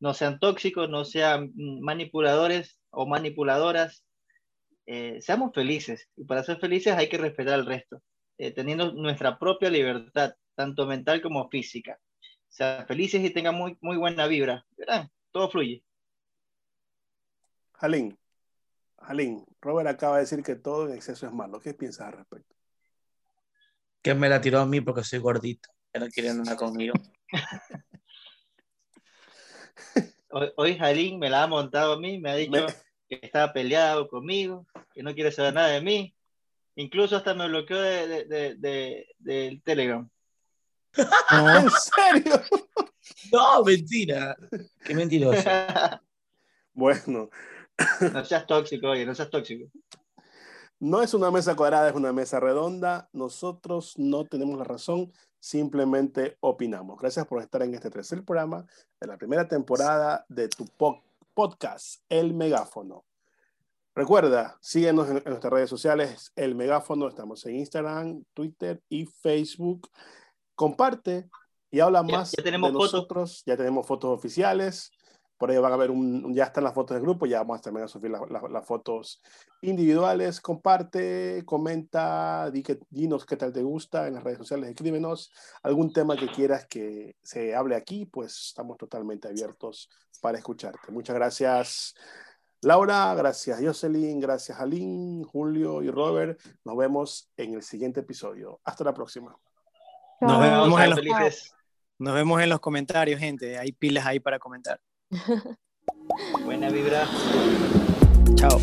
No 0.00 0.14
sean 0.14 0.38
tóxicos, 0.38 0.88
no 0.88 1.04
sean 1.04 1.52
manipuladores 1.54 2.78
o 2.90 3.06
manipuladoras, 3.06 4.04
eh, 4.86 5.18
seamos 5.20 5.52
felices. 5.54 6.08
Y 6.16 6.24
para 6.24 6.42
ser 6.42 6.58
felices 6.58 6.94
hay 6.94 7.08
que 7.08 7.18
respetar 7.18 7.54
al 7.54 7.66
resto, 7.66 8.02
eh, 8.38 8.50
teniendo 8.50 8.92
nuestra 8.92 9.38
propia 9.38 9.70
libertad, 9.70 10.34
tanto 10.54 10.86
mental 10.86 11.22
como 11.22 11.48
física. 11.48 11.98
Sean 12.48 12.86
felices 12.86 13.22
y 13.22 13.30
tengan 13.30 13.54
muy, 13.54 13.76
muy 13.80 13.96
buena 13.96 14.26
vibra. 14.26 14.66
Todo 15.32 15.50
fluye. 15.50 15.84
Jalín, 17.80 18.18
Jalín, 18.98 19.46
Robert 19.62 19.88
acaba 19.88 20.16
de 20.16 20.22
decir 20.22 20.42
que 20.42 20.54
todo 20.54 20.86
en 20.86 20.94
exceso 20.94 21.26
es 21.26 21.32
malo. 21.32 21.60
¿Qué 21.60 21.72
piensas 21.72 22.08
al 22.08 22.12
respecto? 22.12 22.54
Que 24.02 24.14
me 24.14 24.28
la 24.28 24.40
tiró 24.40 24.60
a 24.60 24.66
mí 24.66 24.82
porque 24.82 25.02
soy 25.02 25.18
gordito. 25.18 25.70
Que 25.92 26.00
no 26.00 26.08
quieren 26.08 26.42
nada 26.42 26.56
conmigo. 26.56 26.92
hoy, 30.30 30.52
hoy 30.56 30.76
Jalín 30.76 31.18
me 31.18 31.30
la 31.30 31.44
ha 31.44 31.46
montado 31.46 31.94
a 31.94 31.98
mí, 31.98 32.18
me 32.18 32.30
ha 32.30 32.34
dicho 32.34 32.66
que 33.08 33.18
estaba 33.22 33.52
peleado 33.52 34.08
conmigo, 34.08 34.66
que 34.92 35.02
no 35.02 35.14
quiere 35.14 35.32
saber 35.32 35.54
nada 35.54 35.68
de 35.68 35.80
mí. 35.80 36.14
Incluso 36.76 37.16
hasta 37.16 37.34
me 37.34 37.48
bloqueó 37.48 37.80
de, 37.80 38.24
de, 38.26 38.54
de, 38.56 39.06
del 39.18 39.62
Telegram. 39.62 40.08
¿En 41.30 41.70
serio? 41.70 42.42
No, 43.32 43.64
mentira. 43.64 44.36
Qué 44.84 44.94
mentiroso. 44.94 45.42
bueno. 46.72 47.30
No 48.12 48.24
seas 48.24 48.46
tóxico, 48.46 48.88
oye, 48.88 49.06
no 49.06 49.14
seas 49.14 49.30
tóxico. 49.30 49.70
No 50.78 51.02
es 51.02 51.12
una 51.12 51.30
mesa 51.30 51.54
cuadrada, 51.54 51.90
es 51.90 51.94
una 51.94 52.12
mesa 52.12 52.40
redonda. 52.40 53.08
Nosotros 53.12 53.94
no 53.98 54.24
tenemos 54.24 54.56
la 54.58 54.64
razón, 54.64 55.12
simplemente 55.38 56.36
opinamos. 56.40 56.98
Gracias 56.98 57.26
por 57.26 57.42
estar 57.42 57.62
en 57.62 57.74
este 57.74 57.90
tercer 57.90 58.24
programa 58.24 58.64
de 59.00 59.06
la 59.06 59.18
primera 59.18 59.46
temporada 59.46 60.24
de 60.28 60.48
tu 60.48 60.64
podcast 60.66 61.10
podcast 61.34 62.02
El 62.08 62.34
Megáfono. 62.34 63.04
Recuerda, 63.94 64.58
síguenos 64.60 65.08
en, 65.08 65.22
nuestras 65.24 65.52
redes 65.52 65.70
sociales, 65.70 66.32
El 66.36 66.54
Megáfono, 66.54 67.08
estamos 67.08 67.44
en 67.46 67.56
Instagram, 67.56 68.24
Twitter 68.34 68.82
y 68.88 69.06
Facebook. 69.06 69.88
Comparte 70.54 71.30
y 71.70 71.80
habla 71.80 72.02
más 72.02 72.32
ya, 72.32 72.42
tenemos 72.42 72.72
de 72.72 72.78
nosotros. 72.78 73.42
Ya 73.46 73.56
tenemos 73.56 73.86
fotos 73.86 74.10
oficiales. 74.10 74.90
Por 75.40 75.50
ahí 75.50 75.56
van 75.56 75.72
a 75.72 75.76
ver, 75.76 75.90
un, 75.90 76.34
ya 76.34 76.44
están 76.44 76.64
las 76.64 76.74
fotos 76.74 76.96
del 76.96 77.02
grupo, 77.02 77.24
ya 77.24 77.38
vamos 77.38 77.62
también 77.62 77.86
a 77.86 77.88
subir 77.88 78.10
las 78.10 78.66
fotos 78.66 79.22
individuales. 79.62 80.38
Comparte, 80.38 81.44
comenta, 81.46 82.50
di 82.50 82.62
que, 82.62 82.78
dinos 82.90 83.24
qué 83.24 83.38
tal 83.38 83.50
te 83.50 83.62
gusta 83.62 84.06
en 84.06 84.16
las 84.16 84.22
redes 84.22 84.36
sociales, 84.36 84.68
escríbenos 84.68 85.32
algún 85.62 85.94
tema 85.94 86.14
que 86.14 86.26
quieras 86.26 86.66
que 86.66 87.16
se 87.22 87.54
hable 87.54 87.74
aquí, 87.74 88.04
pues 88.04 88.48
estamos 88.48 88.76
totalmente 88.76 89.28
abiertos 89.28 89.88
para 90.20 90.36
escucharte. 90.36 90.92
Muchas 90.92 91.16
gracias. 91.16 91.94
Laura, 92.60 93.14
gracias 93.14 93.62
Jocelyn, 93.62 94.20
gracias 94.20 94.60
Aline, 94.60 95.24
Julio 95.24 95.82
y 95.82 95.90
Robert. 95.90 96.38
Nos 96.66 96.76
vemos 96.76 97.30
en 97.38 97.54
el 97.54 97.62
siguiente 97.62 98.00
episodio. 98.00 98.60
Hasta 98.62 98.84
la 98.84 98.92
próxima. 98.92 99.34
Nos 100.20 100.38
vemos, 100.38 100.80
en 100.82 100.90
los, 100.90 101.54
nos 101.98 102.14
vemos 102.14 102.42
en 102.42 102.50
los 102.50 102.60
comentarios, 102.60 103.18
gente. 103.18 103.58
Hay 103.58 103.72
pilas 103.72 104.04
ahí 104.04 104.20
para 104.20 104.38
comentar. 104.38 104.78
Buena 106.44 106.70
vibra. 106.70 107.04
Chao. 108.36 108.60